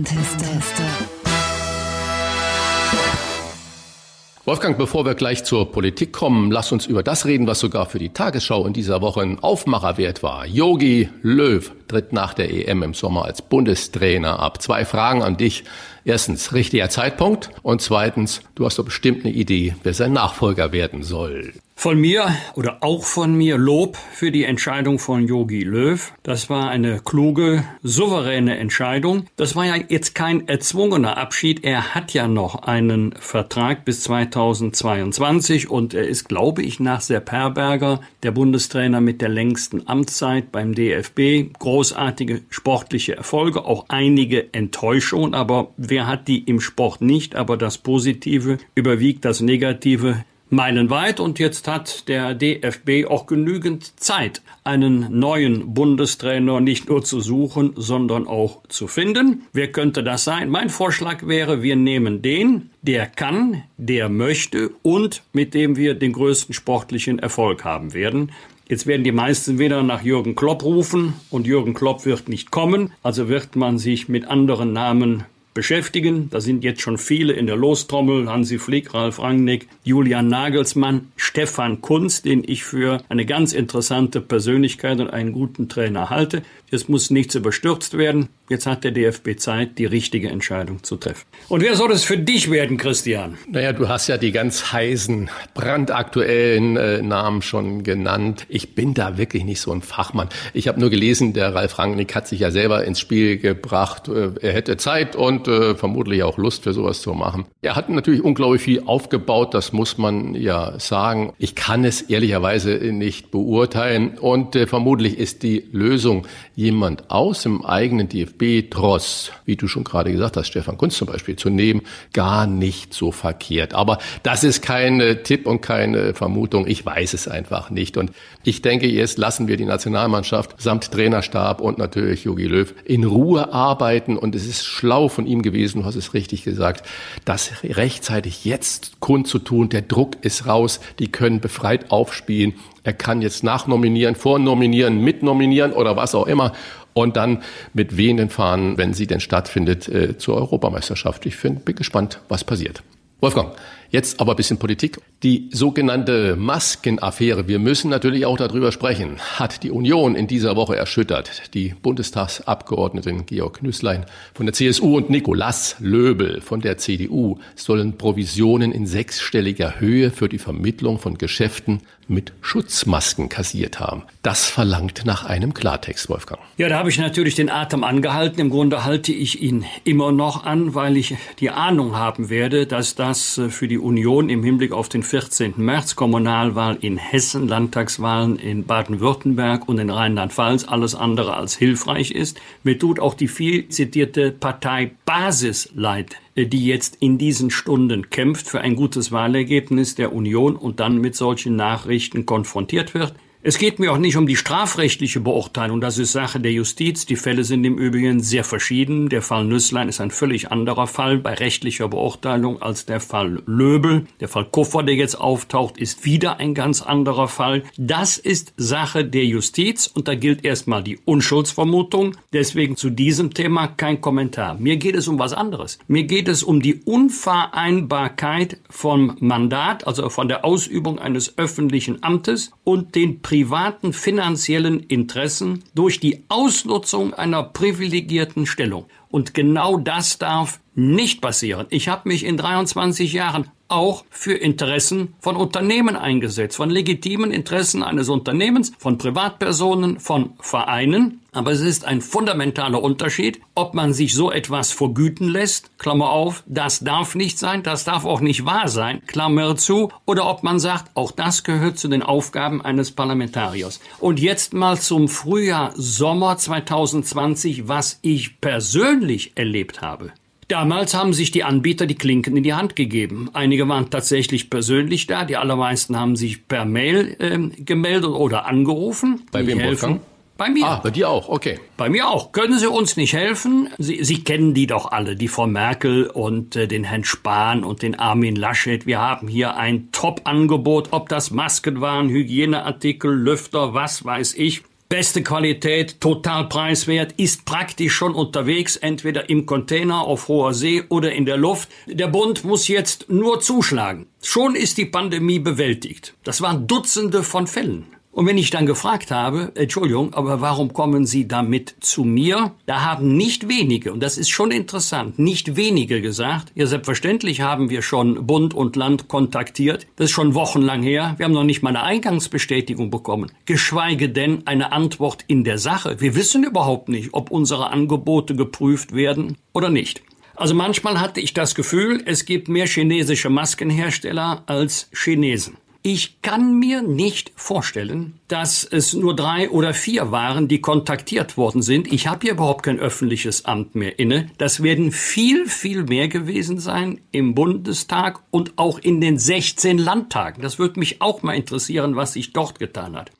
Wolfgang, 4.51 4.77
bevor 4.77 5.05
wir 5.05 5.15
gleich 5.15 5.45
zur 5.45 5.71
Politik 5.71 6.13
kommen, 6.13 6.51
lass 6.51 6.73
uns 6.73 6.85
über 6.87 7.05
das 7.05 7.25
reden, 7.25 7.47
was 7.47 7.61
sogar 7.61 7.87
für 7.87 8.01
die 8.01 8.09
Tagesschau 8.09 8.67
in 8.67 8.73
dieser 8.73 9.01
Woche 9.01 9.21
ein 9.21 9.39
Aufmacherwert 9.39 10.25
war. 10.25 10.45
Yogi 10.45 11.09
Löw 11.23 11.71
tritt 11.91 12.13
nach 12.13 12.35
der 12.35 12.51
EM 12.53 12.83
im 12.83 12.95
Sommer 12.95 13.25
als 13.25 13.43
Bundestrainer 13.43 14.39
ab. 14.39 14.63
Zwei 14.63 14.85
Fragen 14.85 15.23
an 15.23 15.37
dich. 15.37 15.65
Erstens, 16.05 16.53
richtiger 16.53 16.89
Zeitpunkt. 16.89 17.51
Und 17.63 17.83
zweitens, 17.83 18.43
du 18.55 18.65
hast 18.65 18.79
doch 18.79 18.85
bestimmt 18.85 19.25
eine 19.25 19.35
Idee, 19.35 19.75
wer 19.83 19.93
sein 19.93 20.13
Nachfolger 20.13 20.73
werden 20.73 21.03
soll. 21.03 21.53
Von 21.81 21.99
mir 21.99 22.37
oder 22.57 22.83
auch 22.83 23.05
von 23.05 23.35
mir 23.35 23.57
Lob 23.57 23.97
für 23.97 24.31
die 24.31 24.45
Entscheidung 24.45 24.99
von 24.99 25.27
Yogi 25.27 25.63
Löw. 25.63 26.13
Das 26.23 26.51
war 26.51 26.69
eine 26.69 27.01
kluge, 27.01 27.65
souveräne 27.83 28.59
Entscheidung. 28.59 29.25
Das 29.37 29.57
war 29.57 29.65
ja 29.65 29.77
jetzt 29.89 30.15
kein 30.15 30.47
erzwungener 30.47 31.17
Abschied. 31.17 31.65
Er 31.65 31.95
hat 31.95 32.13
ja 32.13 32.29
noch 32.29 32.65
einen 32.65 33.13
Vertrag 33.19 33.87
bis 33.87 34.03
2022 34.03 35.71
und 35.71 35.95
er 35.95 36.07
ist, 36.07 36.29
glaube 36.29 36.61
ich, 36.63 36.81
nach 36.81 37.01
Sepp 37.01 37.33
Herberger 37.33 38.01
der 38.25 38.33
Bundestrainer 38.33 39.01
mit 39.01 39.23
der 39.23 39.31
längsten 39.31 39.89
Amtszeit 39.89 40.53
beim 40.53 40.75
DFB. 40.75 41.55
Großartige 41.81 42.43
sportliche 42.51 43.17
Erfolge, 43.17 43.65
auch 43.65 43.87
einige 43.89 44.53
Enttäuschungen, 44.53 45.33
aber 45.33 45.73
wer 45.79 46.07
hat 46.07 46.29
die 46.29 46.41
im 46.41 46.61
Sport 46.61 47.01
nicht? 47.01 47.37
Aber 47.37 47.57
das 47.57 47.79
Positive 47.79 48.59
überwiegt 48.75 49.25
das 49.25 49.41
Negative 49.41 50.27
meilenweit 50.51 51.21
und 51.21 51.39
jetzt 51.39 51.67
hat 51.69 52.07
der 52.09 52.35
DFB 52.35 53.07
auch 53.09 53.25
genügend 53.25 53.99
Zeit, 53.99 54.43
einen 54.63 55.19
neuen 55.19 55.73
Bundestrainer 55.73 56.61
nicht 56.61 56.91
nur 56.91 57.03
zu 57.03 57.21
suchen, 57.23 57.73
sondern 57.77 58.27
auch 58.27 58.63
zu 58.69 58.87
finden. 58.87 59.47
Wer 59.55 59.73
könnte 59.73 60.05
das 60.05 60.25
sein? 60.25 60.51
Mein 60.51 60.69
Vorschlag 60.69 61.27
wäre, 61.27 61.63
wir 61.63 61.77
nehmen 61.77 62.21
den, 62.21 62.69
der 62.83 63.07
kann, 63.07 63.63
der 63.79 64.09
möchte 64.09 64.71
und 64.83 65.23
mit 65.33 65.55
dem 65.55 65.77
wir 65.77 65.95
den 65.95 66.13
größten 66.13 66.53
sportlichen 66.53 67.19
Erfolg 67.19 67.65
haben 67.65 67.95
werden. 67.95 68.33
Jetzt 68.71 68.87
werden 68.87 69.03
die 69.03 69.11
meisten 69.11 69.59
wieder 69.59 69.83
nach 69.83 70.03
Jürgen 70.03 70.37
Klopp 70.37 70.63
rufen 70.63 71.15
und 71.29 71.45
Jürgen 71.45 71.75
Klopp 71.75 72.07
wird 72.07 72.29
nicht 72.29 72.53
kommen, 72.53 72.93
also 73.03 73.29
wird 73.29 73.57
man 73.57 73.79
sich 73.79 74.09
mit 74.09 74.29
anderen 74.29 74.73
Namen 74.73 75.25
beschäftigen. 75.55 76.31
Da 76.31 76.41
sind 76.41 76.63
jetzt 76.63 76.81
schon 76.81 76.97
viele 76.97 77.33
in 77.33 77.49
der 77.49 77.57
Lostrommel. 77.57 78.31
Hansi 78.31 78.61
Flick, 78.61 78.95
Ralf 78.95 79.19
Rangnick, 79.19 79.67
Julian 79.83 80.29
Nagelsmann, 80.29 81.11
Stefan 81.17 81.81
Kunz, 81.81 82.23
den 82.23 82.45
ich 82.47 82.63
für 82.63 83.03
eine 83.09 83.27
ganz 83.27 83.53
interessante 83.53 84.21
Persönlichkeit 84.21 85.01
und 85.01 85.11
einen 85.11 85.33
guten 85.33 85.69
Trainer 85.69 86.09
halte. 86.09 86.43
Es 86.73 86.89
muss 86.89 87.11
nichts 87.11 87.35
überstürzt 87.35 87.99
werden. 87.99 88.29
Jetzt 88.49 88.67
hat 88.67 88.85
der 88.85 88.93
DFB 88.93 89.37
Zeit, 89.39 89.79
die 89.79 89.87
richtige 89.87 90.29
Entscheidung 90.29 90.83
zu 90.83 90.97
treffen. 90.97 91.25
Und 91.49 91.63
wer 91.63 91.75
soll 91.75 91.91
es 91.93 92.05
für 92.05 92.17
dich 92.17 92.51
werden, 92.51 92.77
Christian? 92.77 93.39
Naja, 93.49 93.73
du 93.73 93.89
hast 93.89 94.07
ja 94.09 94.19
die 94.19 94.31
ganz 94.31 94.73
heißen, 94.73 95.31
brandaktuellen 95.55 96.77
äh, 96.77 97.03
Namen 97.03 97.43
schon 97.43 97.83
genannt. 97.83 98.47
Ich 98.49 98.75
bin 98.75 98.95
da 98.95 99.19
wirklich 99.19 99.45
nicht 99.45 99.61
so 99.61 99.73
ein 99.73 99.83
Fachmann. 99.83 100.29
Ich 100.53 100.69
habe 100.69 100.81
nur 100.81 100.91
gelesen, 100.91 101.33
der 101.33 101.55
Ralf 101.55 101.79
Rangnick 101.79 102.15
hat 102.15 102.29
sich 102.29 102.41
ja 102.41 102.51
selber 102.51 102.85
ins 102.85 103.01
Spiel 103.01 103.39
gebracht. 103.39 104.09
Äh, 104.09 104.31
er 104.41 104.53
hätte 104.53 104.77
Zeit 104.77 105.17
und 105.17 105.49
äh, 105.49 105.75
vermutlich 105.75 106.23
auch 106.23 106.39
Lust 106.39 106.65
für 106.65 106.73
sowas 106.73 107.03
zu 107.03 107.15
machen. 107.15 107.47
Er 107.63 107.77
hat 107.77 107.89
natürlich 107.89 108.23
unglaublich 108.23 108.63
viel 108.63 108.83
aufgebaut, 108.85 109.55
das 109.55 109.73
muss 109.73 109.99
man 109.99 110.35
ja 110.35 110.79
sagen. 110.79 111.33
Ich 111.39 111.55
kann 111.55 111.85
es 111.85 112.03
ehrlicherweise 112.03 112.71
nicht 112.93 113.31
beurteilen 113.31 114.19
und 114.19 114.55
äh, 114.57 114.67
vermutlich 114.67 115.19
ist 115.19 115.43
die 115.43 115.69
Lösung 115.73 116.27
jemand 116.61 117.11
aus 117.11 117.43
dem 117.43 117.65
eigenen 117.65 118.09
DFB-Tross, 118.11 119.33
wie 119.47 119.57
du 119.57 119.67
schon 119.67 119.83
gerade 119.83 120.13
gesagt 120.13 120.37
hast, 120.37 120.49
Stefan 120.49 120.77
Kunz 120.77 120.95
zum 120.95 121.09
Beispiel, 121.09 121.35
zu 121.37 121.49
nehmen, 121.49 121.81
gar 122.13 122.47
nicht 122.47 122.93
so 122.93 123.13
verkehrt. 123.13 123.73
Aber 123.73 123.99
das 124.23 124.45
ist 124.45 124.61
kein 124.61 125.01
Tipp 125.25 125.47
und 125.47 125.63
keine 125.63 126.13
Vermutung. 126.13 126.67
Ich 126.67 126.85
weiß 126.85 127.15
es 127.15 127.29
einfach 127.29 127.71
nicht. 127.71 127.97
Und 127.97 128.13
ich 128.45 128.61
denke, 128.61 128.87
jetzt 128.87 129.17
lassen 129.17 129.49
wir 129.49 129.57
die 129.57 129.65
Nationalmannschaft 129.65 130.61
samt 130.61 130.91
Trainerstab 130.91 131.63
und 131.63 131.79
natürlich 131.79 132.25
Jogi 132.25 132.45
Löw 132.47 132.75
in 132.85 133.05
Ruhe 133.05 133.55
arbeiten. 133.55 134.19
Und 134.19 134.35
es 134.35 134.47
ist 134.47 134.67
schlau 134.67 135.09
von 135.09 135.27
ihm 135.27 135.41
gewesen, 135.41 135.81
du 135.81 135.87
hast 135.87 135.97
es 135.97 136.13
richtig 136.13 136.45
gesagt, 136.45 136.87
das 137.25 137.53
rechtzeitig 137.65 138.45
jetzt 138.45 139.01
kundzutun. 139.01 139.71
Der 139.71 139.83
Druck 139.83 140.17
ist 140.23 140.47
raus. 140.47 140.81
Die 140.99 141.11
können 141.11 141.41
befreit 141.41 141.91
aufspielen. 141.91 142.53
Er 142.83 142.93
kann 142.93 143.23
jetzt 143.23 143.45
nachnominieren, 143.45 144.15
vornominieren, 144.15 145.01
mitnominieren 145.01 145.73
oder 145.73 145.97
was 145.97 146.15
auch 146.15 146.27
immer 146.27 146.53
und 146.93 147.17
dann 147.17 147.43
mit 147.73 147.97
wehenden 147.97 148.31
Fahnen, 148.31 148.79
wenn 148.79 148.95
sie 148.95 149.07
denn 149.07 149.21
stattfindet, 149.21 149.89
äh, 149.89 150.19
zur 150.19 150.37
Europameisterschaft. 150.37 151.27
Ich 151.27 151.37
find, 151.37 151.65
bin 151.65 151.77
gespannt, 151.77 152.21
was 152.29 152.45
passiert. 152.45 152.83
Wolfgang, 153.21 153.53
Jetzt 153.91 154.21
aber 154.21 154.35
ein 154.35 154.37
bisschen 154.37 154.59
Politik. 154.59 154.99
Die 155.25 155.49
sogenannte 155.51 156.37
Maskenaffäre, 156.37 157.49
wir 157.49 157.59
müssen 157.59 157.91
natürlich 157.91 158.25
auch 158.25 158.37
darüber 158.37 158.71
sprechen, 158.71 159.19
hat 159.19 159.65
die 159.65 159.73
Union 159.73 160.15
in 160.15 160.29
dieser 160.29 160.55
Woche 160.55 160.77
erschüttert. 160.77 161.53
Die 161.55 161.75
Bundestagsabgeordneten 161.83 163.27
Georg 163.27 163.63
Nüßlein 163.63 164.07
von 164.33 164.47
der 164.47 164.53
CSU 164.53 164.97
und 164.97 165.11
Nicolas 165.11 165.75
Löbel 165.81 166.41
von 166.41 166.61
der 166.61 166.79
CDU 166.79 167.39
sollen 167.57 167.99
Provisionen 167.99 168.71
in 168.71 168.87
sechsstelliger 168.87 169.81
Höhe 169.81 170.13
für 170.13 170.29
die 170.29 170.39
Vermittlung 170.39 171.01
von 171.01 171.19
Geschäften 171.19 171.81
mit 172.11 172.33
Schutzmasken 172.41 173.29
kassiert 173.29 173.79
haben. 173.79 174.03
Das 174.23 174.47
verlangt 174.47 175.03
nach 175.05 175.25
einem 175.25 175.55
Klartext, 175.55 176.09
Wolfgang. 176.09 176.41
Ja, 176.57 176.69
da 176.69 176.79
habe 176.79 176.91
ich 176.91 176.99
natürlich 176.99 177.37
den 177.37 177.49
Atem 177.49 177.85
angehalten. 177.85 178.41
Im 178.41 178.51
Grunde 178.51 178.85
halte 178.85 179.13
ich 179.13 179.41
ihn 179.41 179.65
immer 179.85 180.11
noch 180.11 180.45
an, 180.45 180.75
weil 180.75 180.97
ich 180.97 181.17
die 181.39 181.51
Ahnung 181.51 181.97
haben 181.97 182.29
werde, 182.29 182.67
dass 182.67 182.97
das 182.97 183.39
äh, 183.39 183.49
für 183.49 183.69
die 183.69 183.79
Union 183.81 184.29
im 184.29 184.45
Hinblick 184.45 184.73
auf 184.73 184.89
den 184.89 185.03
14. 185.03 185.55
März, 185.57 185.97
Kommunalwahl 185.97 186.79
in 186.81 186.97
Hessen, 186.97 187.49
Landtagswahlen 187.49 188.37
in 188.37 188.65
Baden-Württemberg 188.65 189.69
und 189.69 189.79
in 189.79 189.91
Rheinland-Pfalz 189.91 190.65
alles 190.65 190.95
andere 190.95 191.35
als 191.35 191.57
hilfreich 191.57 192.13
ist. 192.13 192.41
Mir 192.63 192.79
tut 192.79 193.01
auch 193.01 193.15
die 193.15 193.29
viel 193.29 193.69
zitierte 193.69 194.31
Partei 194.31 194.93
Basis 195.05 195.71
leid, 195.75 196.17
die 196.37 196.67
jetzt 196.67 196.99
in 197.01 197.19
diesen 197.19 197.51
Stunden 197.51 198.11
kämpft 198.11 198.47
für 198.47 198.61
ein 198.61 198.77
gutes 198.77 199.11
Wahlergebnis 199.13 199.95
der 199.95 200.13
Union 200.13 200.57
und 200.57 200.81
dann 200.81 200.99
mit 200.99 201.17
solchen 201.17 201.57
Nachrichten 201.57 202.27
konfrontiert 202.27 202.95
wird. 202.95 203.15
Es 203.43 203.57
geht 203.57 203.79
mir 203.79 203.91
auch 203.91 203.97
nicht 203.97 204.19
um 204.19 204.27
die 204.27 204.37
strafrechtliche 204.37 205.19
Beurteilung, 205.19 205.81
das 205.81 205.97
ist 205.97 206.13
Sache 206.13 206.41
der 206.41 206.53
Justiz. 206.53 207.07
Die 207.07 207.17
Fälle 207.17 207.43
sind 207.43 207.65
im 207.65 207.79
Übrigen 207.79 208.21
sehr 208.21 208.45
verschieden. 208.45 209.09
Der 209.09 209.23
Fall 209.23 209.47
Nüsslein 209.47 209.89
ist 209.89 210.03
ein 210.03 210.11
völlig 210.11 210.51
anderer 210.51 210.87
Fall 210.87 211.17
bei 211.17 211.33
rechtlicher 211.33 211.89
Beurteilung 211.89 212.61
als 212.61 212.85
der 212.85 213.01
Fall 213.01 213.43
Löbel. 213.47 214.05
Der 214.21 214.29
Fall 214.29 214.45
Kuffer, 214.45 214.83
der 214.83 214.95
jetzt 214.95 215.15
auftaucht, 215.19 215.79
ist 215.79 216.05
wieder 216.05 216.37
ein 216.37 216.53
ganz 216.53 216.83
anderer 216.83 217.29
Fall. 217.29 217.63
Das 217.79 218.19
ist 218.19 218.53
Sache 218.59 219.07
der 219.07 219.25
Justiz 219.25 219.87
und 219.87 220.07
da 220.07 220.15
gilt 220.15 220.45
erstmal 220.45 220.83
die 220.83 220.99
Unschuldsvermutung. 221.07 222.19
Deswegen 222.35 222.77
zu 222.77 222.91
diesem 222.91 223.33
Thema 223.33 223.69
kein 223.69 224.03
Kommentar. 224.03 224.59
Mir 224.59 224.77
geht 224.77 224.97
es 224.97 225.09
um 225.09 225.19
was 225.19 225.33
anderes. 225.33 225.79
Mir 225.89 226.05
geht 226.05 226.29
es 226.29 226.43
um 226.43 226.61
die 226.61 226.83
Unvereinbarkeit 226.85 228.59
vom 228.69 229.17
Mandat, 229.21 229.87
also 229.87 230.11
von 230.11 230.29
der 230.29 230.45
Ausübung 230.45 230.99
eines 230.99 231.39
öffentlichen 231.39 232.03
Amtes 232.03 232.53
und 232.65 232.95
den 232.95 233.23
privaten 233.31 233.93
finanziellen 233.93 234.81
Interessen 234.81 235.63
durch 235.73 236.01
die 236.01 236.25
Ausnutzung 236.27 237.15
einer 237.15 237.45
privilegierten 237.45 238.45
Stellung. 238.45 238.87
Und 239.09 239.35
genau 239.35 239.77
das 239.77 240.19
darf 240.19 240.59
nicht 240.75 241.21
passieren. 241.21 241.69
Ich 241.71 241.87
habe 241.87 242.09
mich 242.09 242.25
in 242.25 242.37
23 242.37 243.13
Jahren 243.13 243.49
auch 243.69 244.05
für 244.11 244.33
Interessen 244.33 245.15
von 245.21 245.37
Unternehmen 245.37 245.95
eingesetzt, 245.95 246.57
von 246.57 246.71
legitimen 246.71 247.31
Interessen 247.31 247.85
eines 247.85 248.09
Unternehmens, 248.09 248.73
von 248.79 248.99
Privatpersonen, 248.99 250.01
von 250.01 250.33
Vereinen. 250.41 251.20
Aber 251.33 251.53
es 251.53 251.61
ist 251.61 251.85
ein 251.85 252.01
fundamentaler 252.01 252.83
Unterschied, 252.83 253.41
ob 253.55 253.75
man 253.75 253.93
sich 253.93 254.15
so 254.15 254.33
etwas 254.33 254.73
vergüten 254.73 255.29
lässt, 255.29 255.79
Klammer 255.79 256.11
auf, 256.11 256.43
das 256.47 256.81
darf 256.81 257.15
nicht 257.15 257.39
sein, 257.39 257.63
das 257.63 257.85
darf 257.85 258.05
auch 258.05 258.21
nicht 258.21 258.45
wahr 258.45 258.69
sein, 258.69 259.03
Klammer 259.07 259.57
zu, 259.57 259.91
oder 260.07 260.29
ob 260.29 260.43
man 260.43 260.59
sagt, 260.59 260.91
auch 260.95 261.13
das 261.13 261.45
gehört 261.45 261.79
zu 261.79 261.89
den 261.89 262.03
Aufgaben 262.03 262.63
eines 262.63 262.91
Parlamentariers. 262.91 263.81
Und 263.99 264.19
jetzt 264.19 264.55
mal 264.55 264.79
zum 264.79 265.09
Frühjahr, 265.09 265.73
Sommer 265.77 266.37
2020, 266.37 267.69
was 267.69 267.99
ich 268.03 268.41
persönlich 268.41 269.33
erlebt 269.37 269.83
habe. 269.83 270.13
Damals 270.51 270.95
haben 270.95 271.13
sich 271.13 271.31
die 271.31 271.45
Anbieter 271.45 271.87
die 271.87 271.95
Klinken 271.95 272.37
in 272.37 272.43
die 272.43 272.55
Hand 272.55 272.75
gegeben. 272.75 273.31
Einige 273.35 273.69
waren 273.69 273.89
tatsächlich 273.89 274.51
persönlich 274.51 275.07
da, 275.07 275.25
die 275.25 275.37
allermeisten 275.37 275.97
haben 275.97 276.17
sich 276.17 276.49
per 276.49 276.65
Mail 276.65 277.15
äh, 277.21 277.63
gemeldet 277.63 278.11
oder 278.11 278.47
angerufen. 278.47 279.23
Bei 279.31 279.47
wem 279.47 279.61
helfen. 279.61 280.01
Bei 280.41 280.49
mir. 280.49 280.65
Ah, 280.65 280.81
bei 280.83 280.91
dir 280.91 281.11
auch, 281.11 281.29
okay. 281.29 281.61
Bei 281.77 281.91
mir 281.91 282.09
auch. 282.09 282.33
Können 282.33 282.59
Sie 282.59 282.67
uns 282.67 282.97
nicht 282.97 283.13
helfen? 283.13 283.69
Sie, 283.77 284.03
Sie 284.03 284.25
kennen 284.25 284.55
die 284.55 284.67
doch 284.67 284.91
alle, 284.91 285.15
die 285.15 285.29
Frau 285.29 285.47
Merkel 285.47 286.07
und 286.07 286.57
äh, 286.57 286.67
den 286.67 286.83
Herrn 286.83 287.05
Spahn 287.05 287.63
und 287.63 287.83
den 287.83 287.99
Armin 287.99 288.37
Laschet. 288.37 288.87
Wir 288.87 289.03
haben 289.03 289.29
hier 289.29 289.59
ein 289.59 289.93
Top-Angebot, 289.93 290.89
ob 290.93 291.11
das 291.11 291.31
Masken 291.31 291.83
waren, 291.83 292.09
Hygieneartikel, 292.09 293.13
Lüfter, 293.13 293.75
was 293.75 294.03
weiß 294.03 294.33
ich. 294.33 294.63
beste 294.89 295.23
Qualität, 295.23 296.01
total 296.01 296.49
preiswert, 296.49 297.13
ist 297.19 297.45
praktisch 297.45 297.93
schon 297.93 298.15
unterwegs, 298.15 298.77
entweder 298.77 299.29
im 299.29 299.45
Container 299.45 300.01
auf 300.01 300.29
hoher 300.29 300.55
See 300.55 300.83
oder 300.89 301.13
in 301.13 301.27
der 301.27 301.37
Luft. 301.37 301.69
Der 301.87 302.09
Bund 302.09 302.45
muss 302.45 302.67
jetzt 302.67 303.11
nur 303.11 303.41
zuschlagen. 303.41 304.07
Schon 304.23 304.55
ist 304.55 304.79
die 304.79 304.87
Pandemie 304.87 305.39
bewältigt. 305.39 306.15
Das 306.25 306.41
waren 306.41 306.67
Dutzende 306.67 307.25
von 307.25 307.47
Fällen. 307.47 307.85
Und 308.13 308.27
wenn 308.27 308.39
ich 308.39 308.51
dann 308.51 308.67
gefragt 308.67 309.13
habe, 309.13 309.53
Entschuldigung, 309.55 310.15
aber 310.15 310.41
warum 310.41 310.73
kommen 310.73 311.07
Sie 311.07 311.29
damit 311.29 311.77
zu 311.79 312.03
mir? 312.03 312.53
Da 312.67 312.83
haben 312.83 313.17
nicht 313.17 313.49
wenige, 313.49 313.93
und 313.93 314.03
das 314.03 314.19
ist 314.19 314.31
schon 314.31 314.51
interessant, 314.51 315.21
nicht 315.21 315.55
wenige 315.55 316.03
gesagt, 316.03 316.51
ja 316.57 316.67
selbstverständlich 316.67 317.41
haben 317.41 317.71
wir 317.71 317.83
schon 317.83 318.27
Bund 318.27 318.53
und 318.53 318.75
Land 318.75 319.07
kontaktiert, 319.07 319.87
das 319.95 320.07
ist 320.07 320.11
schon 320.11 320.35
wochenlang 320.35 320.83
her, 320.83 321.15
wir 321.19 321.25
haben 321.25 321.33
noch 321.33 321.45
nicht 321.45 321.63
mal 321.63 321.71
eine 321.71 321.85
Eingangsbestätigung 321.85 322.91
bekommen, 322.91 323.31
geschweige 323.45 324.09
denn 324.09 324.45
eine 324.45 324.73
Antwort 324.73 325.25
in 325.29 325.45
der 325.45 325.59
Sache. 325.59 326.01
Wir 326.01 326.17
wissen 326.17 326.43
überhaupt 326.43 326.89
nicht, 326.89 327.11
ob 327.13 327.31
unsere 327.31 327.71
Angebote 327.71 328.35
geprüft 328.35 328.93
werden 328.93 329.37
oder 329.53 329.71
nicht. 329.71 330.03
Also 330.35 330.55
manchmal 330.55 331.01
hatte 331.01 331.21
ich 331.21 331.33
das 331.33 331.55
Gefühl, 331.55 332.03
es 332.07 332.25
gibt 332.25 332.49
mehr 332.49 332.67
chinesische 332.67 333.31
Maskenhersteller 333.31 334.43
als 334.47 334.89
Chinesen. 334.93 335.59
Ich 335.83 336.21
kann 336.21 336.59
mir 336.59 336.83
nicht 336.83 337.33
vorstellen, 337.37 338.21
dass 338.29 338.65
es 338.65 338.93
nur 338.93 339.17
drei 339.17 339.49
oder 339.49 339.73
vier 339.73 340.11
waren, 340.11 340.47
die 340.47 340.61
kontaktiert 340.61 341.39
worden 341.39 341.63
sind. 341.63 341.91
Ich 341.91 342.07
habe 342.07 342.21
hier 342.21 342.33
überhaupt 342.33 342.65
kein 342.65 342.79
öffentliches 342.79 343.47
Amt 343.47 343.75
mehr 343.75 343.99
inne. 343.99 344.31
Das 344.37 344.63
werden 344.63 344.93
viel, 344.93 345.49
viel 345.49 345.85
mehr 345.85 346.09
gewesen 346.09 346.59
sein 346.59 347.01
im 347.13 347.35
Bundestag 347.35 348.21
und 348.31 348.59
auch 348.59 348.79
in 348.79 349.01
den 349.01 349.17
16 349.17 349.79
Landtagen. 349.79 350.43
Das 350.43 350.59
würde 350.59 350.79
mich 350.79 351.01
auch 351.01 351.23
mal 351.23 351.33
interessieren, 351.33 351.97
was 351.97 352.13
sich 352.13 352.35
dort 352.35 352.59
getan 352.59 352.95
hat. 352.95 353.11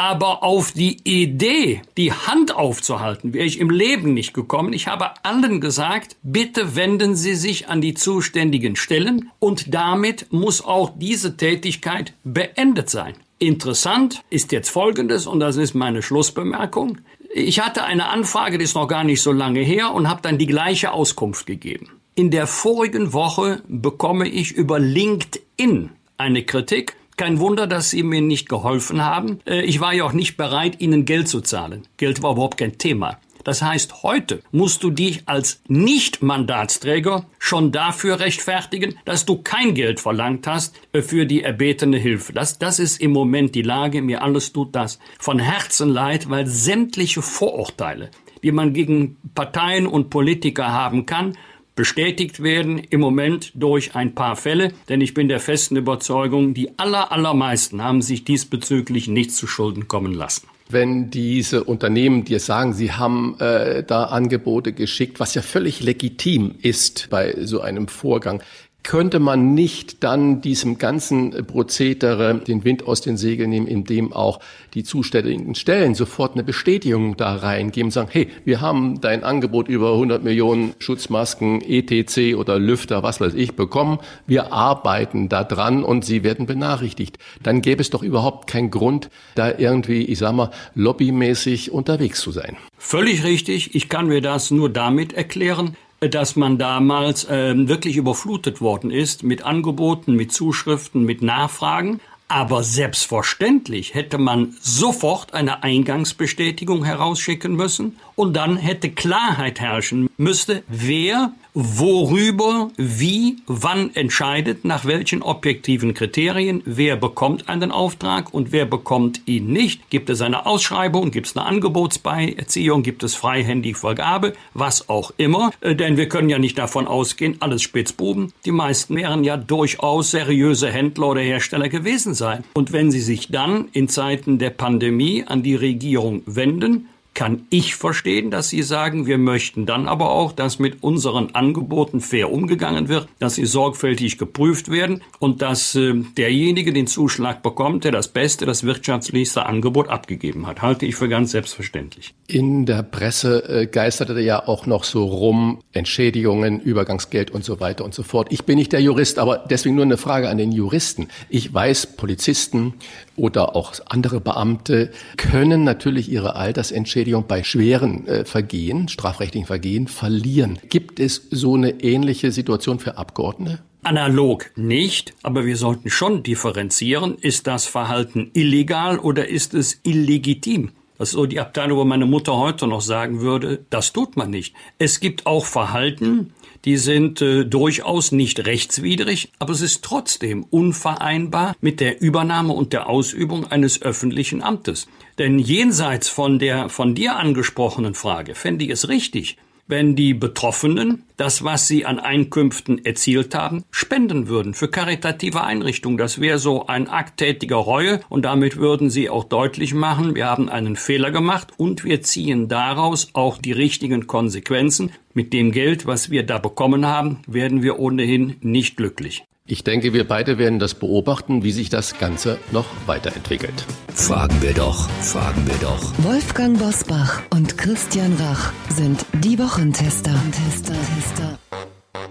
Aber 0.00 0.42
auf 0.42 0.72
die 0.72 0.96
Idee, 1.04 1.82
die 1.98 2.10
Hand 2.10 2.56
aufzuhalten, 2.56 3.34
wäre 3.34 3.44
ich 3.44 3.60
im 3.60 3.68
Leben 3.68 4.14
nicht 4.14 4.32
gekommen. 4.32 4.72
Ich 4.72 4.86
habe 4.86 5.10
allen 5.24 5.60
gesagt, 5.60 6.16
bitte 6.22 6.74
wenden 6.74 7.16
Sie 7.16 7.34
sich 7.34 7.68
an 7.68 7.82
die 7.82 7.92
zuständigen 7.92 8.76
Stellen 8.76 9.30
und 9.40 9.74
damit 9.74 10.32
muss 10.32 10.64
auch 10.64 10.90
diese 10.96 11.36
Tätigkeit 11.36 12.14
beendet 12.24 12.88
sein. 12.88 13.12
Interessant 13.38 14.22
ist 14.30 14.52
jetzt 14.52 14.70
Folgendes, 14.70 15.26
und 15.26 15.38
das 15.38 15.58
ist 15.58 15.74
meine 15.74 16.00
Schlussbemerkung. 16.00 16.96
Ich 17.34 17.60
hatte 17.60 17.84
eine 17.84 18.08
Anfrage, 18.08 18.56
die 18.56 18.64
ist 18.64 18.76
noch 18.76 18.88
gar 18.88 19.04
nicht 19.04 19.20
so 19.20 19.32
lange 19.32 19.60
her, 19.60 19.92
und 19.92 20.08
habe 20.08 20.22
dann 20.22 20.38
die 20.38 20.46
gleiche 20.46 20.92
Auskunft 20.92 21.44
gegeben. 21.44 21.90
In 22.14 22.30
der 22.30 22.46
vorigen 22.46 23.12
Woche 23.12 23.60
bekomme 23.68 24.28
ich 24.28 24.52
über 24.52 24.78
LinkedIn 24.78 25.90
eine 26.16 26.42
Kritik 26.44 26.96
kein 27.20 27.38
Wunder, 27.38 27.66
dass 27.66 27.90
Sie 27.90 28.02
mir 28.02 28.22
nicht 28.22 28.48
geholfen 28.48 29.04
haben. 29.04 29.40
Äh, 29.44 29.60
ich 29.60 29.78
war 29.78 29.92
ja 29.92 30.04
auch 30.04 30.14
nicht 30.14 30.38
bereit, 30.38 30.80
Ihnen 30.80 31.04
Geld 31.04 31.28
zu 31.28 31.42
zahlen. 31.42 31.82
Geld 31.98 32.22
war 32.22 32.32
überhaupt 32.32 32.56
kein 32.56 32.78
Thema. 32.78 33.18
Das 33.44 33.60
heißt, 33.60 34.02
heute 34.02 34.42
musst 34.52 34.82
du 34.82 34.88
dich 34.88 35.28
als 35.28 35.60
Nicht-Mandatsträger 35.68 37.26
schon 37.38 37.72
dafür 37.72 38.20
rechtfertigen, 38.20 38.94
dass 39.04 39.26
du 39.26 39.36
kein 39.36 39.74
Geld 39.74 40.00
verlangt 40.00 40.46
hast 40.46 40.74
äh, 40.94 41.02
für 41.02 41.26
die 41.26 41.42
erbetene 41.42 41.98
Hilfe. 41.98 42.32
Das, 42.32 42.58
das 42.58 42.78
ist 42.78 43.02
im 43.02 43.10
Moment 43.10 43.54
die 43.54 43.60
Lage. 43.60 44.00
Mir 44.00 44.22
alles 44.22 44.54
tut 44.54 44.74
das 44.74 44.98
von 45.18 45.38
Herzen 45.38 45.90
leid, 45.90 46.30
weil 46.30 46.46
sämtliche 46.46 47.20
Vorurteile, 47.20 48.10
die 48.42 48.50
man 48.50 48.72
gegen 48.72 49.18
Parteien 49.34 49.86
und 49.86 50.08
Politiker 50.08 50.72
haben 50.72 51.04
kann, 51.04 51.36
bestätigt 51.74 52.42
werden 52.42 52.78
im 52.78 53.00
Moment 53.00 53.52
durch 53.54 53.94
ein 53.94 54.14
paar 54.14 54.36
Fälle, 54.36 54.72
denn 54.88 55.00
ich 55.00 55.14
bin 55.14 55.28
der 55.28 55.40
festen 55.40 55.76
Überzeugung, 55.76 56.54
die 56.54 56.78
aller, 56.78 57.12
allermeisten 57.12 57.82
haben 57.82 58.02
sich 58.02 58.24
diesbezüglich 58.24 59.08
nichts 59.08 59.36
zu 59.36 59.46
Schulden 59.46 59.88
kommen 59.88 60.12
lassen 60.12 60.48
wenn 60.72 61.10
diese 61.10 61.64
Unternehmen 61.64 62.24
dir 62.24 62.40
sagen, 62.40 62.72
sie 62.72 62.92
haben 62.92 63.38
äh, 63.40 63.82
da 63.82 64.04
Angebote 64.04 64.72
geschickt, 64.72 65.20
was 65.20 65.34
ja 65.34 65.42
völlig 65.42 65.80
legitim 65.82 66.54
ist 66.62 67.08
bei 67.10 67.34
so 67.40 67.60
einem 67.60 67.88
Vorgang. 67.88 68.42
Könnte 68.82 69.20
man 69.20 69.54
nicht 69.54 70.02
dann 70.02 70.40
diesem 70.40 70.78
ganzen 70.78 71.46
Prozedere 71.46 72.36
den 72.36 72.64
Wind 72.64 72.86
aus 72.86 73.00
den 73.00 73.16
Segeln 73.16 73.50
nehmen, 73.50 73.66
indem 73.66 74.12
auch 74.12 74.40
die 74.74 74.84
zuständigen 74.84 75.54
Stellen 75.54 75.94
sofort 75.94 76.32
eine 76.32 76.44
Bestätigung 76.44 77.16
da 77.16 77.36
reingeben 77.36 77.88
und 77.88 77.92
sagen, 77.92 78.08
hey, 78.10 78.28
wir 78.44 78.60
haben 78.60 79.00
dein 79.00 79.22
Angebot 79.22 79.68
über 79.68 79.92
100 79.92 80.24
Millionen 80.24 80.74
Schutzmasken, 80.78 81.60
ETC 81.60 82.36
oder 82.36 82.58
Lüfter, 82.58 83.02
was 83.02 83.20
weiß 83.20 83.34
ich, 83.34 83.54
bekommen. 83.54 83.98
Wir 84.26 84.52
arbeiten 84.52 85.28
da 85.28 85.44
dran 85.44 85.84
und 85.84 86.04
sie 86.04 86.24
werden 86.24 86.46
benachrichtigt. 86.46 87.18
Dann 87.42 87.62
gäbe 87.62 87.82
es 87.82 87.90
doch 87.90 88.02
überhaupt 88.02 88.48
keinen 88.48 88.70
Grund, 88.70 89.10
da 89.34 89.52
irgendwie, 89.56 90.04
ich 90.04 90.18
sag 90.18 90.32
mal, 90.32 90.50
lobbymäßig 90.74 91.70
unterwegs 91.70 92.20
zu 92.20 92.30
sein. 92.30 92.56
Völlig 92.78 93.24
richtig. 93.24 93.74
Ich 93.74 93.88
kann 93.88 94.06
mir 94.06 94.22
das 94.22 94.50
nur 94.50 94.70
damit 94.70 95.12
erklären, 95.12 95.76
dass 96.00 96.34
man 96.34 96.56
damals 96.56 97.24
äh, 97.24 97.54
wirklich 97.68 97.96
überflutet 97.96 98.60
worden 98.60 98.90
ist 98.90 99.22
mit 99.22 99.42
Angeboten, 99.42 100.14
mit 100.14 100.32
Zuschriften, 100.32 101.04
mit 101.04 101.20
Nachfragen. 101.20 102.00
Aber 102.26 102.62
selbstverständlich 102.62 103.94
hätte 103.94 104.16
man 104.16 104.54
sofort 104.60 105.34
eine 105.34 105.64
Eingangsbestätigung 105.64 106.84
herausschicken 106.84 107.54
müssen 107.56 107.96
und 108.14 108.34
dann 108.34 108.56
hätte 108.56 108.90
Klarheit 108.90 109.60
herrschen 109.60 110.08
müsste, 110.16 110.62
wer 110.68 111.32
worüber, 111.54 112.70
wie, 112.76 113.38
wann 113.46 113.94
entscheidet, 113.94 114.64
nach 114.64 114.84
welchen 114.84 115.22
objektiven 115.22 115.94
Kriterien, 115.94 116.62
wer 116.64 116.96
bekommt 116.96 117.48
einen 117.48 117.70
Auftrag 117.70 118.32
und 118.32 118.52
wer 118.52 118.66
bekommt 118.66 119.22
ihn 119.26 119.48
nicht. 119.48 119.90
Gibt 119.90 120.10
es 120.10 120.20
eine 120.20 120.46
Ausschreibung, 120.46 121.10
gibt 121.10 121.26
es 121.26 121.36
eine 121.36 121.46
Angebotsbeierziehung, 121.46 122.82
gibt 122.82 123.02
es 123.02 123.14
freihändig 123.14 123.76
Vergabe, 123.76 124.34
was 124.54 124.88
auch 124.88 125.12
immer. 125.16 125.50
Äh, 125.60 125.74
denn 125.74 125.96
wir 125.96 126.08
können 126.08 126.28
ja 126.28 126.38
nicht 126.38 126.58
davon 126.58 126.86
ausgehen, 126.86 127.36
alles 127.40 127.62
Spitzbuben. 127.62 128.32
Die 128.44 128.52
meisten 128.52 128.96
wären 128.96 129.24
ja 129.24 129.36
durchaus 129.36 130.10
seriöse 130.10 130.70
Händler 130.70 131.08
oder 131.08 131.20
Hersteller 131.20 131.68
gewesen 131.68 132.14
sein. 132.14 132.44
Und 132.54 132.72
wenn 132.72 132.90
sie 132.90 133.00
sich 133.00 133.28
dann 133.28 133.68
in 133.72 133.88
Zeiten 133.88 134.38
der 134.38 134.50
Pandemie 134.50 135.24
an 135.26 135.42
die 135.42 135.54
Regierung 135.54 136.22
wenden, 136.26 136.88
kann 137.14 137.46
ich 137.50 137.74
verstehen, 137.74 138.30
dass 138.30 138.48
Sie 138.48 138.62
sagen, 138.62 139.06
wir 139.06 139.18
möchten 139.18 139.66
dann 139.66 139.88
aber 139.88 140.10
auch, 140.10 140.32
dass 140.32 140.58
mit 140.58 140.82
unseren 140.82 141.34
Angeboten 141.34 142.00
fair 142.00 142.30
umgegangen 142.32 142.88
wird, 142.88 143.08
dass 143.18 143.34
sie 143.34 143.46
sorgfältig 143.46 144.18
geprüft 144.18 144.70
werden 144.70 145.02
und 145.18 145.42
dass 145.42 145.74
äh, 145.74 145.94
derjenige 146.16 146.72
den 146.72 146.86
Zuschlag 146.86 147.42
bekommt, 147.42 147.84
der 147.84 147.92
das 147.92 148.08
beste, 148.08 148.46
das 148.46 148.64
wirtschaftlichste 148.64 149.46
Angebot 149.46 149.88
abgegeben 149.88 150.46
hat. 150.46 150.62
Halte 150.62 150.86
ich 150.86 150.96
für 150.96 151.08
ganz 151.08 151.32
selbstverständlich. 151.32 152.14
In 152.26 152.66
der 152.66 152.82
Presse 152.82 153.44
äh, 153.48 153.66
geisterte 153.66 154.20
ja 154.20 154.46
auch 154.46 154.66
noch 154.66 154.84
so 154.84 155.04
rum 155.04 155.62
Entschädigungen, 155.72 156.60
Übergangsgeld 156.60 157.30
und 157.30 157.44
so 157.44 157.60
weiter 157.60 157.84
und 157.84 157.94
so 157.94 158.02
fort. 158.02 158.28
Ich 158.30 158.44
bin 158.44 158.56
nicht 158.56 158.72
der 158.72 158.80
Jurist, 158.80 159.18
aber 159.18 159.44
deswegen 159.50 159.74
nur 159.74 159.84
eine 159.84 159.96
Frage 159.96 160.28
an 160.28 160.38
den 160.38 160.52
Juristen. 160.52 161.08
Ich 161.28 161.52
weiß, 161.52 161.96
Polizisten 161.96 162.74
oder 163.20 163.54
auch 163.54 163.74
andere 163.86 164.20
Beamte 164.20 164.90
können 165.16 165.62
natürlich 165.62 166.10
ihre 166.10 166.36
Altersentschädigung 166.36 167.26
bei 167.28 167.44
schweren 167.44 168.06
äh, 168.06 168.24
Vergehen, 168.24 168.88
strafrechtlichen 168.88 169.46
Vergehen, 169.46 169.86
verlieren. 169.86 170.58
Gibt 170.68 170.98
es 170.98 171.28
so 171.30 171.54
eine 171.54 171.82
ähnliche 171.82 172.32
Situation 172.32 172.78
für 172.78 172.96
Abgeordnete? 172.96 173.60
Analog 173.82 174.50
nicht, 174.56 175.14
aber 175.22 175.46
wir 175.46 175.56
sollten 175.56 175.88
schon 175.88 176.22
differenzieren. 176.22 177.16
Ist 177.20 177.46
das 177.46 177.66
Verhalten 177.66 178.30
illegal 178.34 178.98
oder 178.98 179.28
ist 179.28 179.54
es 179.54 179.80
illegitim? 179.84 180.72
Das 181.00 181.08
ist 181.08 181.14
so 181.14 181.24
die 181.24 181.40
Abteilung, 181.40 181.78
wo 181.78 181.84
meine 181.86 182.04
Mutter 182.04 182.36
heute 182.36 182.66
noch 182.66 182.82
sagen 182.82 183.22
würde, 183.22 183.64
das 183.70 183.94
tut 183.94 184.18
man 184.18 184.28
nicht. 184.28 184.54
Es 184.76 185.00
gibt 185.00 185.24
auch 185.24 185.46
Verhalten, 185.46 186.34
die 186.66 186.76
sind 186.76 187.22
äh, 187.22 187.46
durchaus 187.46 188.12
nicht 188.12 188.44
rechtswidrig, 188.44 189.32
aber 189.38 189.54
es 189.54 189.62
ist 189.62 189.82
trotzdem 189.82 190.44
unvereinbar 190.50 191.56
mit 191.62 191.80
der 191.80 192.02
Übernahme 192.02 192.52
und 192.52 192.74
der 192.74 192.86
Ausübung 192.86 193.50
eines 193.50 193.80
öffentlichen 193.80 194.42
Amtes. 194.42 194.88
Denn 195.16 195.38
jenseits 195.38 196.10
von 196.10 196.38
der 196.38 196.68
von 196.68 196.94
dir 196.94 197.16
angesprochenen 197.16 197.94
Frage 197.94 198.34
fände 198.34 198.66
ich 198.66 198.70
es 198.70 198.90
richtig, 198.90 199.38
wenn 199.70 199.96
die 199.96 200.14
Betroffenen 200.14 201.04
das, 201.16 201.44
was 201.44 201.68
sie 201.68 201.86
an 201.86 201.98
Einkünften 201.98 202.84
erzielt 202.84 203.34
haben, 203.34 203.64
spenden 203.70 204.28
würden 204.28 204.54
für 204.54 204.68
karitative 204.68 205.42
Einrichtungen. 205.42 205.98
Das 205.98 206.20
wäre 206.20 206.38
so 206.38 206.66
ein 206.66 206.88
Akt 206.88 207.18
tätiger 207.18 207.56
Reue 207.56 208.00
und 208.08 208.24
damit 208.24 208.56
würden 208.56 208.90
sie 208.90 209.08
auch 209.08 209.24
deutlich 209.24 209.74
machen, 209.74 210.14
wir 210.14 210.26
haben 210.26 210.48
einen 210.48 210.76
Fehler 210.76 211.10
gemacht 211.10 211.48
und 211.56 211.84
wir 211.84 212.02
ziehen 212.02 212.48
daraus 212.48 213.10
auch 213.12 213.38
die 213.38 213.52
richtigen 213.52 214.06
Konsequenzen. 214.06 214.92
Mit 215.14 215.32
dem 215.32 215.52
Geld, 215.52 215.86
was 215.86 216.10
wir 216.10 216.24
da 216.24 216.38
bekommen 216.38 216.86
haben, 216.86 217.18
werden 217.26 217.62
wir 217.62 217.78
ohnehin 217.78 218.36
nicht 218.40 218.76
glücklich. 218.76 219.24
Ich 219.50 219.64
denke, 219.64 219.92
wir 219.92 220.06
beide 220.06 220.38
werden 220.38 220.60
das 220.60 220.74
beobachten, 220.74 221.42
wie 221.42 221.50
sich 221.50 221.70
das 221.70 221.98
Ganze 221.98 222.38
noch 222.52 222.66
weiterentwickelt. 222.86 223.66
Fragen 223.92 224.40
wir 224.40 224.54
doch, 224.54 224.88
fragen 225.00 225.44
wir 225.44 225.56
doch. 225.56 225.92
Wolfgang 226.04 226.56
Bosbach 226.56 227.20
und 227.30 227.58
Christian 227.58 228.14
Rach 228.14 228.52
sind 228.68 229.04
die 229.24 229.40
Wochentester. 229.40 230.14
Tester, 230.30 230.74
Tester. 230.94 231.39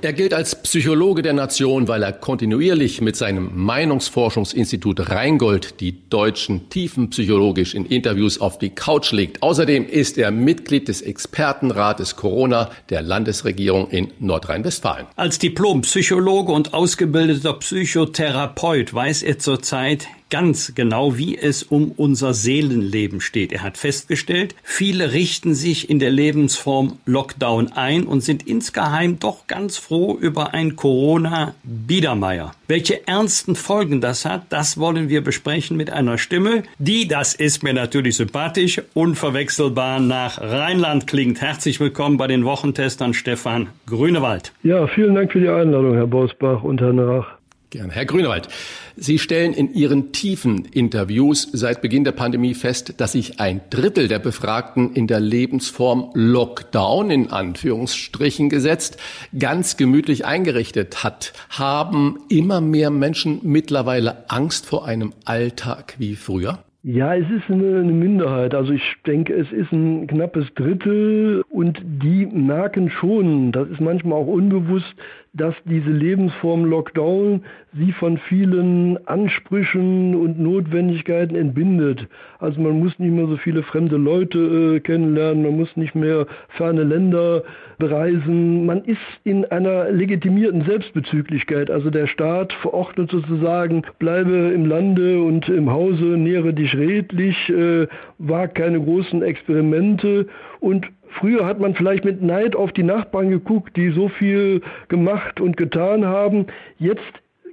Er 0.01 0.13
gilt 0.13 0.33
als 0.33 0.61
Psychologe 0.63 1.21
der 1.21 1.33
Nation, 1.33 1.87
weil 1.87 2.03
er 2.03 2.13
kontinuierlich 2.13 3.01
mit 3.01 3.15
seinem 3.15 3.51
Meinungsforschungsinstitut 3.53 5.09
Rheingold 5.09 5.79
die 5.79 6.09
Deutschen 6.09 6.69
tiefenpsychologisch 6.69 7.73
in 7.73 7.85
Interviews 7.85 8.39
auf 8.39 8.57
die 8.57 8.69
Couch 8.69 9.11
legt. 9.11 9.43
Außerdem 9.43 9.87
ist 9.87 10.17
er 10.17 10.31
Mitglied 10.31 10.87
des 10.87 11.01
Expertenrates 11.01 12.15
Corona 12.15 12.69
der 12.89 13.01
Landesregierung 13.01 13.89
in 13.89 14.11
Nordrhein-Westfalen. 14.19 15.07
Als 15.15 15.39
Diplompsychologe 15.39 16.51
und 16.51 16.73
ausgebildeter 16.73 17.53
Psychotherapeut 17.53 18.93
weiß 18.93 19.23
er 19.23 19.39
zurzeit 19.39 20.07
ganz 20.29 20.73
genau, 20.75 21.17
wie 21.17 21.37
es 21.37 21.63
um 21.63 21.91
unser 21.91 22.33
Seelenleben 22.33 23.21
steht. 23.21 23.51
Er 23.51 23.63
hat 23.63 23.77
festgestellt, 23.77 24.55
viele 24.63 25.13
richten 25.13 25.53
sich 25.53 25.89
in 25.89 25.99
der 25.99 26.11
Lebensform 26.11 26.97
Lockdown 27.05 27.71
ein 27.73 28.05
und 28.05 28.21
sind 28.21 28.47
insgeheim 28.47 29.19
doch 29.19 29.47
ganz 29.47 29.77
froh 29.77 30.17
über 30.19 30.53
ein 30.53 30.75
Corona-Biedermeier. 30.75 32.51
Welche 32.67 33.07
ernsten 33.07 33.55
Folgen 33.55 34.01
das 34.01 34.25
hat, 34.25 34.43
das 34.49 34.77
wollen 34.77 35.09
wir 35.09 35.23
besprechen 35.23 35.75
mit 35.75 35.89
einer 35.91 36.17
Stimme, 36.17 36.63
die, 36.77 37.07
das 37.07 37.33
ist 37.33 37.63
mir 37.63 37.73
natürlich 37.73 38.15
sympathisch, 38.17 38.81
unverwechselbar 38.93 39.99
nach 39.99 40.39
Rheinland 40.39 41.07
klingt. 41.07 41.41
Herzlich 41.41 41.79
willkommen 41.79 42.17
bei 42.17 42.27
den 42.27 42.45
Wochentestern 42.45 43.13
Stefan 43.13 43.69
Grünewald. 43.87 44.53
Ja, 44.61 44.87
vielen 44.87 45.15
Dank 45.15 45.31
für 45.31 45.39
die 45.39 45.49
Einladung, 45.49 45.95
Herr 45.95 46.07
Bosbach 46.07 46.63
und 46.63 46.81
Herr 46.81 46.93
Narach. 46.93 47.38
Gerne. 47.71 47.93
Herr 47.93 48.05
Grünewald, 48.05 48.47
Sie 48.95 49.19
stellen 49.19 49.53
in 49.53 49.75
Ihren 49.75 50.11
tiefen 50.11 50.65
Interviews 50.65 51.47
seit 51.53 51.83
Beginn 51.83 52.03
der 52.03 52.13
Pandemie 52.13 52.55
fest, 52.55 52.95
dass 52.97 53.11
sich 53.11 53.39
ein 53.39 53.61
Drittel 53.69 54.07
der 54.07 54.17
Befragten 54.17 54.95
in 54.95 55.05
der 55.05 55.19
Lebensform 55.19 56.09
Lockdown 56.15 57.11
in 57.11 57.29
Anführungsstrichen 57.29 58.49
gesetzt 58.49 58.97
ganz 59.37 59.77
gemütlich 59.77 60.25
eingerichtet 60.25 61.03
hat. 61.03 61.33
Haben 61.49 62.17
immer 62.27 62.59
mehr 62.59 62.89
Menschen 62.89 63.39
mittlerweile 63.43 64.27
Angst 64.31 64.65
vor 64.65 64.87
einem 64.87 65.13
Alltag 65.25 65.93
wie 65.99 66.15
früher? 66.15 66.63
Ja, 66.81 67.13
es 67.13 67.29
ist 67.29 67.49
eine, 67.49 67.79
eine, 67.79 67.91
Minderheit. 67.91 68.55
Also 68.55 68.71
ich 68.71 68.95
denke, 69.05 69.33
es 69.33 69.51
ist 69.51 69.69
ein 69.73 70.07
knappes 70.07 70.45
Drittel 70.53 71.43
und 71.49 71.81
die 71.83 72.25
merken 72.25 72.89
schon, 72.89 73.51
das 73.51 73.67
ist 73.67 73.81
manchmal 73.81 74.19
auch 74.19 74.27
unbewusst, 74.27 74.95
dass 75.33 75.53
diese 75.65 75.89
Lebensform 75.89 76.63
Lockdown 76.63 77.43
sie 77.73 77.91
von 77.91 78.17
vielen 78.17 79.05
Ansprüchen 79.07 80.15
und 80.15 80.39
Notwendigkeiten 80.39 81.35
entbindet. 81.35 82.07
Also 82.39 82.59
man 82.59 82.79
muss 82.79 82.97
nicht 82.97 83.11
mehr 83.11 83.27
so 83.27 83.37
viele 83.37 83.63
fremde 83.63 83.97
Leute 83.97 84.39
äh, 84.75 84.79
kennenlernen, 84.79 85.43
man 85.43 85.57
muss 85.57 85.75
nicht 85.77 85.93
mehr 85.93 86.25
ferne 86.49 86.83
Länder 86.83 87.43
bereisen. 87.77 88.65
Man 88.65 88.83
ist 88.83 88.97
in 89.23 89.45
einer 89.45 89.91
legitimierten 89.91 90.63
Selbstbezüglichkeit. 90.65 91.69
Also 91.69 91.89
der 91.89 92.07
Staat 92.07 92.53
verordnet 92.53 93.11
sozusagen, 93.11 93.83
bleibe 93.99 94.51
im 94.53 94.65
Lande 94.65 95.21
und 95.21 95.47
im 95.47 95.71
Hause, 95.71 96.03
nähere 96.03 96.53
dich 96.53 96.75
redlich, 96.75 97.49
äh, 97.49 97.87
wag 98.17 98.55
keine 98.55 98.79
großen 98.79 99.21
Experimente 99.21 100.27
und 100.59 100.87
Früher 101.19 101.43
hat 101.43 101.59
man 101.59 101.73
vielleicht 101.73 102.05
mit 102.05 102.21
Neid 102.21 102.55
auf 102.55 102.71
die 102.71 102.83
Nachbarn 102.83 103.31
geguckt, 103.31 103.75
die 103.75 103.89
so 103.89 104.09
viel 104.09 104.61
gemacht 104.89 105.41
und 105.41 105.57
getan 105.57 106.05
haben. 106.05 106.45
Jetzt 106.77 107.01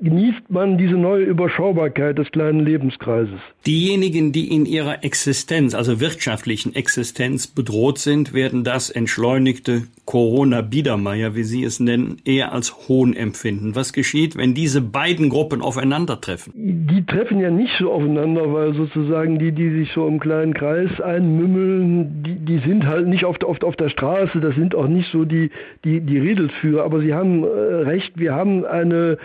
genießt 0.00 0.50
man 0.50 0.78
diese 0.78 0.94
neue 0.94 1.24
Überschaubarkeit 1.24 2.18
des 2.18 2.30
kleinen 2.30 2.60
Lebenskreises. 2.60 3.40
Diejenigen, 3.66 4.32
die 4.32 4.52
in 4.54 4.66
ihrer 4.66 5.04
Existenz, 5.04 5.74
also 5.74 6.00
wirtschaftlichen 6.00 6.74
Existenz 6.74 7.46
bedroht 7.46 7.98
sind, 7.98 8.32
werden 8.32 8.64
das 8.64 8.90
entschleunigte 8.90 9.82
Corona-Biedermeier, 10.04 11.34
wie 11.34 11.42
Sie 11.42 11.64
es 11.64 11.80
nennen, 11.80 12.18
eher 12.24 12.52
als 12.52 12.88
Hohn 12.88 13.14
empfinden. 13.14 13.74
Was 13.74 13.92
geschieht, 13.92 14.36
wenn 14.36 14.54
diese 14.54 14.80
beiden 14.80 15.28
Gruppen 15.28 15.62
aufeinandertreffen? 15.62 16.52
Die 16.54 17.04
treffen 17.04 17.40
ja 17.40 17.50
nicht 17.50 17.72
so 17.78 17.92
aufeinander, 17.92 18.52
weil 18.52 18.74
sozusagen 18.74 19.38
die, 19.38 19.52
die 19.52 19.70
sich 19.70 19.92
so 19.92 20.06
im 20.06 20.20
kleinen 20.20 20.54
Kreis 20.54 21.00
einmümmeln, 21.00 22.22
die, 22.22 22.36
die 22.36 22.58
sind 22.58 22.86
halt 22.86 23.08
nicht 23.08 23.24
auf, 23.24 23.42
auf, 23.42 23.62
auf 23.62 23.76
der 23.76 23.88
Straße, 23.88 24.40
das 24.40 24.54
sind 24.54 24.74
auch 24.74 24.88
nicht 24.88 25.10
so 25.10 25.24
die, 25.24 25.50
die, 25.84 26.00
die 26.00 26.18
Redelsführer. 26.18 26.84
Aber 26.84 27.00
Sie 27.00 27.12
haben 27.12 27.42
äh, 27.42 27.46
recht, 27.46 28.12
wir 28.16 28.34
haben 28.34 28.64
eine 28.64 29.18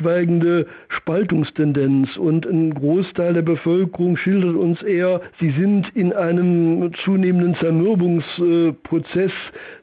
stillschweigende 0.00 0.66
Spaltungstendenz 0.88 2.16
und 2.16 2.46
ein 2.46 2.74
Großteil 2.74 3.34
der 3.34 3.42
Bevölkerung 3.42 4.16
schildert 4.16 4.56
uns 4.56 4.82
eher, 4.82 5.20
sie 5.38 5.50
sind 5.50 5.88
in 5.94 6.12
einem 6.12 6.92
zunehmenden 7.04 7.54
Zermürbungsprozess. 7.56 9.32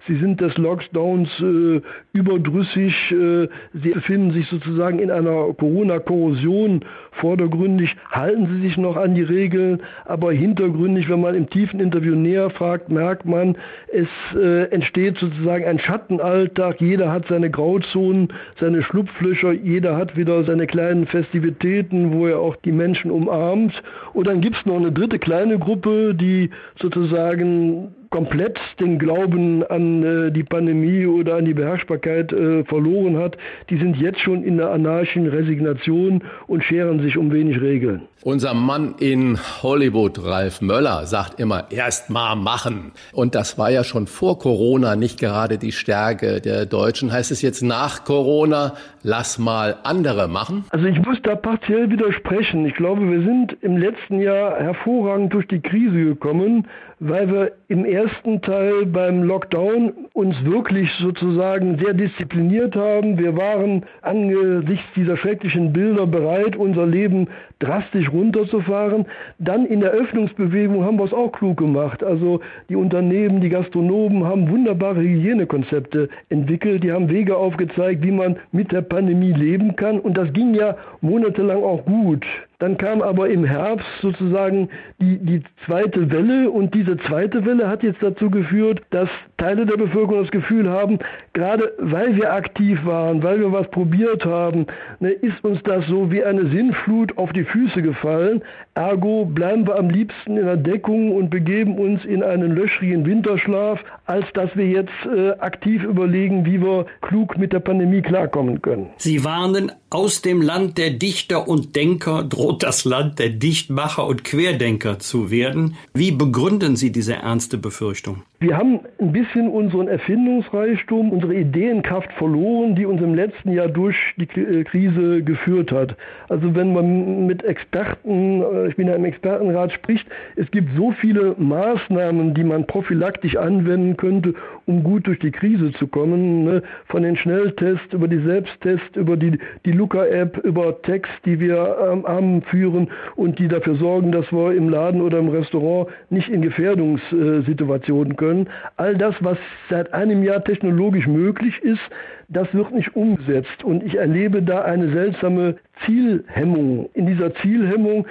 Sie 0.08 0.15
sind 0.15 0.39
des 0.39 0.58
Lockdowns 0.58 1.30
äh, 1.41 1.82
überdrüssig. 2.13 2.93
Äh, 3.12 3.48
sie 3.74 3.89
befinden 3.89 4.32
sich 4.32 4.48
sozusagen 4.48 5.00
in 5.00 5.12
einer 5.12 5.54
Corona-Korrosion 5.54 6.86
vordergründig. 7.12 7.96
Halten 8.10 8.48
sie 8.48 8.67
sich 8.67 8.78
noch 8.78 8.96
an 8.96 9.15
die 9.15 9.24
Regeln, 9.24 9.82
aber 10.06 10.32
hintergründig, 10.32 11.10
wenn 11.10 11.22
man 11.22 11.36
im 11.36 11.50
tiefen 11.50 11.80
Interview 11.80 12.15
näher 12.15 12.50
fragt, 12.50 12.89
merkt 12.89 13.26
man, 13.26 13.58
es 13.91 14.08
äh, 14.36 14.72
entsteht 14.72 15.17
sozusagen 15.17 15.65
ein 15.65 15.80
Schattenalltag. 15.80 16.80
Jeder 16.80 17.12
hat 17.12 17.28
seine 17.28 17.50
Grauzonen, 17.50 18.30
seine 18.60 18.84
Schlupflöcher. 18.84 19.52
Jeder 19.52 19.98
hat 19.98 20.15
wieder 20.15 20.43
seine 20.46 20.67
kleinen 20.67 21.06
Festivitäten, 21.08 22.13
wo 22.13 22.28
er 22.28 22.39
auch 22.39 22.56
die 22.56 22.72
Menschen 22.72 23.12
umarmt. 23.12 23.74
Und 24.13 24.28
dann 24.28 24.41
gibt 24.41 24.56
es 24.56 24.65
noch 24.65 24.78
eine 24.78 24.91
dritte 24.91 25.20
kleine 25.20 25.60
Gruppe, 25.60 26.15
die 26.15 26.50
sozusagen 26.80 27.93
komplett 28.10 28.60
den 28.80 29.00
Glauben 29.00 29.63
an 29.63 30.04
äh, 30.04 30.32
die 30.32 30.43
Pandemie 30.43 31.06
oder 31.06 31.36
an 31.36 31.46
die 31.46 31.54
Beherrschbarkeit 31.54 32.32
äh, 32.32 32.63
verloren 32.65 33.17
hat, 33.17 33.38
die 33.70 33.78
sind 33.78 33.98
jetzt 33.98 34.20
schon 34.20 34.43
in 34.43 34.58
der 34.58 34.72
anarchischen 34.72 35.28
Resignation 35.28 36.24
und 36.48 36.63
scheren 36.63 37.02
sich 37.02 37.17
um 37.17 37.32
wenig 37.32 37.62
Regeln. 37.62 38.02
Unser 38.24 38.54
Mann 38.54 38.96
in 39.00 39.39
Hollywood, 39.62 40.22
Ralf 40.24 40.60
Möller, 40.62 41.06
sagt 41.06 41.39
immer, 41.39 41.67
erst 41.70 42.10
mal 42.10 42.36
machen. 42.36 42.91
Und 43.13 43.36
das 43.36 43.58
war 43.58 43.70
ja 43.70 43.84
schon 43.84 44.08
vor 44.08 44.39
Corona 44.39 44.96
nicht 44.96 45.20
gerade 45.20 45.58
die 45.58 45.72
Stärke 45.72 46.41
der 46.41 46.65
Deutschen. 46.65 47.12
Heißt 47.12 47.32
es 47.32 47.41
jetzt 47.41 47.62
nach 47.62 48.04
Corona, 48.04 48.74
lass 49.04 49.38
mal 49.38 49.78
andere 49.84 50.28
machen? 50.28 50.65
Also 50.72 50.88
ich 50.88 51.00
muss 51.00 51.22
da 51.24 51.36
partiell 51.36 51.89
widersprechen. 51.89 52.65
Ich 52.65 52.76
glaube, 52.76 53.10
wir 53.10 53.22
sind 53.22 53.56
im 53.62 53.78
letzten 53.78 54.20
Jahr 54.20 54.58
hervorragend 54.58 55.32
durch 55.34 55.48
die 55.48 55.62
Krise 55.62 56.04
gekommen, 56.04 56.67
weil 57.00 57.32
wir 57.32 57.52
im 57.68 57.86
ersten 57.86 58.42
Teil 58.42 58.86
beim 58.88 59.22
Lockdown 59.24 59.94
uns 60.14 60.36
wirklich 60.44 60.90
sozusagen 61.00 61.78
sehr 61.78 61.94
diszipliniert 61.94 62.76
haben. 62.76 63.18
Wir 63.20 63.38
waren 63.38 63.86
angesichts 64.02 64.88
dieser 64.96 65.18
schrecklichen 65.18 65.74
Bilder 65.74 66.08
bereit, 66.08 66.56
unser 66.56 66.88
Leben 66.88 67.28
drastisch 67.60 68.12
runterzufahren. 68.12 69.06
Dann 69.39 69.65
in 69.65 69.80
der 69.80 69.91
Öffnungsbewegung 69.91 70.84
haben 70.84 70.98
wir 70.98 71.06
es 71.06 71.13
auch 71.13 71.32
klug 71.32 71.58
gemacht. 71.58 72.04
Also 72.04 72.41
die 72.70 72.76
Unternehmen, 72.76 73.41
die 73.41 73.50
Gastronomen 73.50 74.24
haben 74.26 74.50
wunderbare 74.50 75.02
Hygienekonzepte 75.02 76.10
entwickelt. 76.30 76.84
Die 76.84 76.91
haben 76.91 77.10
Wege 77.10 77.36
aufgezeigt, 77.38 78.04
wie 78.04 78.12
man 78.12 78.38
mit 78.52 78.72
der 78.72 78.82
Pandemie 78.82 79.34
leben 79.34 79.76
kann. 79.76 80.00
Und 80.00 80.17
das 80.17 80.32
ging 80.34 80.54
ja 80.54 80.76
monatelang 81.02 81.63
auch 81.63 81.86
gut. 81.86 82.26
Dann 82.60 82.78
kam 82.78 83.04
aber 83.04 83.30
im 83.30 83.43
Herbst 83.46 83.86
sozusagen 84.02 84.70
die, 85.00 85.20
die 85.20 85.43
zweite 85.65 86.10
Welle 86.10 86.50
und 86.50 86.74
diese 86.74 86.98
zweite 86.98 87.46
Welle 87.46 87.70
hat 87.70 87.84
jetzt 87.84 88.02
dazu 88.02 88.32
geführt, 88.32 88.82
dass 88.89 89.10
Teile 89.38 89.67
der 89.67 89.78
Bevölkerung 89.78 90.24
das 90.24 90.32
Gefühl 90.32 90.67
haben, 90.67 90.98
gerade 91.34 91.72
weil 91.78 92.15
wir 92.15 92.34
aktiv 92.34 92.84
waren, 92.84 93.22
weil 93.22 93.39
wir 93.39 93.52
was 93.52 93.70
probiert 93.70 94.26
haben, 94.26 94.65
ne, 95.00 95.12
ist 95.12 95.43
uns 95.43 95.62
das 95.63 95.86
so 95.86 96.10
wie 96.10 96.24
eine 96.24 96.48
Sinnflut 96.50 97.15
auf 97.20 97.32
die 97.32 97.43
Füße 97.52 97.82
gefallen. 97.82 98.44
Ergo 98.78 99.26
bleiben 99.26 99.66
wir 99.66 99.76
am 99.76 99.90
liebsten 99.90 100.38
in 100.38 100.46
der 100.46 100.56
Deckung 100.56 101.12
und 101.12 101.32
begeben 101.32 101.80
uns 101.80 102.06
in 102.06 102.22
einen 102.22 102.52
löchrigen 102.52 103.08
Winterschlaf, 103.08 103.80
als 104.06 104.26
dass 104.34 104.56
wir 104.56 104.68
jetzt 104.68 104.94
äh, 105.06 105.32
aktiv 105.40 105.84
überlegen, 105.84 106.46
wie 106.46 106.62
wir 106.62 106.86
klug 107.02 107.40
mit 107.40 107.54
der 107.54 107.60
Pandemie 107.60 108.04
klarkommen 108.04 108.62
können. 108.62 108.92
Sie 108.98 109.26
warnen 109.26 109.72
aus 109.90 110.22
dem 110.22 110.42
Land 110.42 110.78
der 110.78 110.92
Dichter 110.92 111.48
und 111.48 111.76
Denker 111.76 112.24
droht 112.24 112.62
das 112.62 112.86
Land 112.86 113.20
der 113.20 113.30
Dichtmacher 113.30 114.06
und 114.06 114.24
Querdenker 114.24 115.00
zu 115.00 115.32
werden. 115.32 115.76
Wie 115.94 116.12
begründen 116.12 116.76
Sie 116.76 116.92
diese 116.92 117.16
ernste 117.16 117.58
Befürchtung? 117.58 118.24
Wir 118.40 118.56
haben 118.56 118.82
ein 119.00 119.13
bisschen 119.13 119.50
unseren 119.50 119.88
Erfindungsreichtum, 119.88 121.12
unsere 121.12 121.34
Ideenkraft 121.34 122.12
verloren, 122.20 122.76
die 122.76 122.86
uns 122.86 123.02
im 123.02 123.16
letzten 123.16 123.52
Jahr 123.52 123.68
durch 123.68 123.96
die 124.18 124.26
äh, 124.40 124.63
Krise 124.63 125.24
geführt 125.24 125.72
hat. 125.72 125.96
Also 126.30 126.54
wenn 126.54 126.74
man 126.74 127.26
mit 127.26 127.44
Experten, 127.44 128.44
äh, 128.44 128.66
ich 128.67 128.75
bin 128.75 128.88
ja 128.88 128.95
im 128.95 129.06
Expertenrat, 129.06 129.71
spricht, 129.71 130.08
es 130.36 130.49
gibt 130.51 130.69
so 130.75 130.91
viele 130.91 131.36
Maßnahmen, 131.38 132.34
die 132.34 132.43
man 132.43 132.67
prophylaktisch 132.67 133.36
anwenden 133.36 133.97
könnte, 133.97 134.34
um 134.65 134.84
gut 134.84 135.08
durch 135.08 135.19
die 135.19 135.32
Krise 135.32 135.71
zu 135.73 135.88
kommen. 135.88 136.43
Ne? 136.43 136.63
Von 136.88 137.03
den 137.03 137.15
Schnelltests 137.15 137.93
über 137.93 138.08
die 138.08 138.19
Selbsttests, 138.19 138.95
über 138.95 139.17
die, 139.17 139.39
die 139.65 139.71
Luca-App, 139.71 140.38
über 140.43 140.82
Text, 140.82 141.12
die 141.25 141.39
wir 141.39 141.77
ähm, 141.91 142.06
am 142.06 142.41
führen 142.43 142.89
und 143.15 143.39
die 143.39 143.47
dafür 143.47 143.75
sorgen, 143.75 144.12
dass 144.12 144.32
wir 144.32 144.53
im 144.53 144.69
Laden 144.69 145.01
oder 145.01 145.19
im 145.19 145.30
Restaurant 145.30 145.89
nicht 146.10 146.30
in 146.30 146.41
Gefährdungssituationen 146.41 148.15
können. 148.15 148.49
All 148.75 148.95
das, 148.95 149.15
was 149.21 149.38
seit 149.69 149.93
einem 149.93 150.23
Jahr 150.23 150.43
technologisch 150.43 151.08
möglich 151.08 151.58
ist, 151.62 151.82
das 152.30 152.53
wird 152.53 152.71
nicht 152.73 152.95
umgesetzt. 152.95 153.63
Und 153.63 153.84
ich 153.84 153.95
erlebe 153.95 154.41
da 154.41 154.62
eine 154.63 154.91
seltsame 154.91 155.56
Zielhemmung. 155.86 156.89
In 156.93 157.08
dieser 157.08 157.34
Zielhemmung 157.36 158.06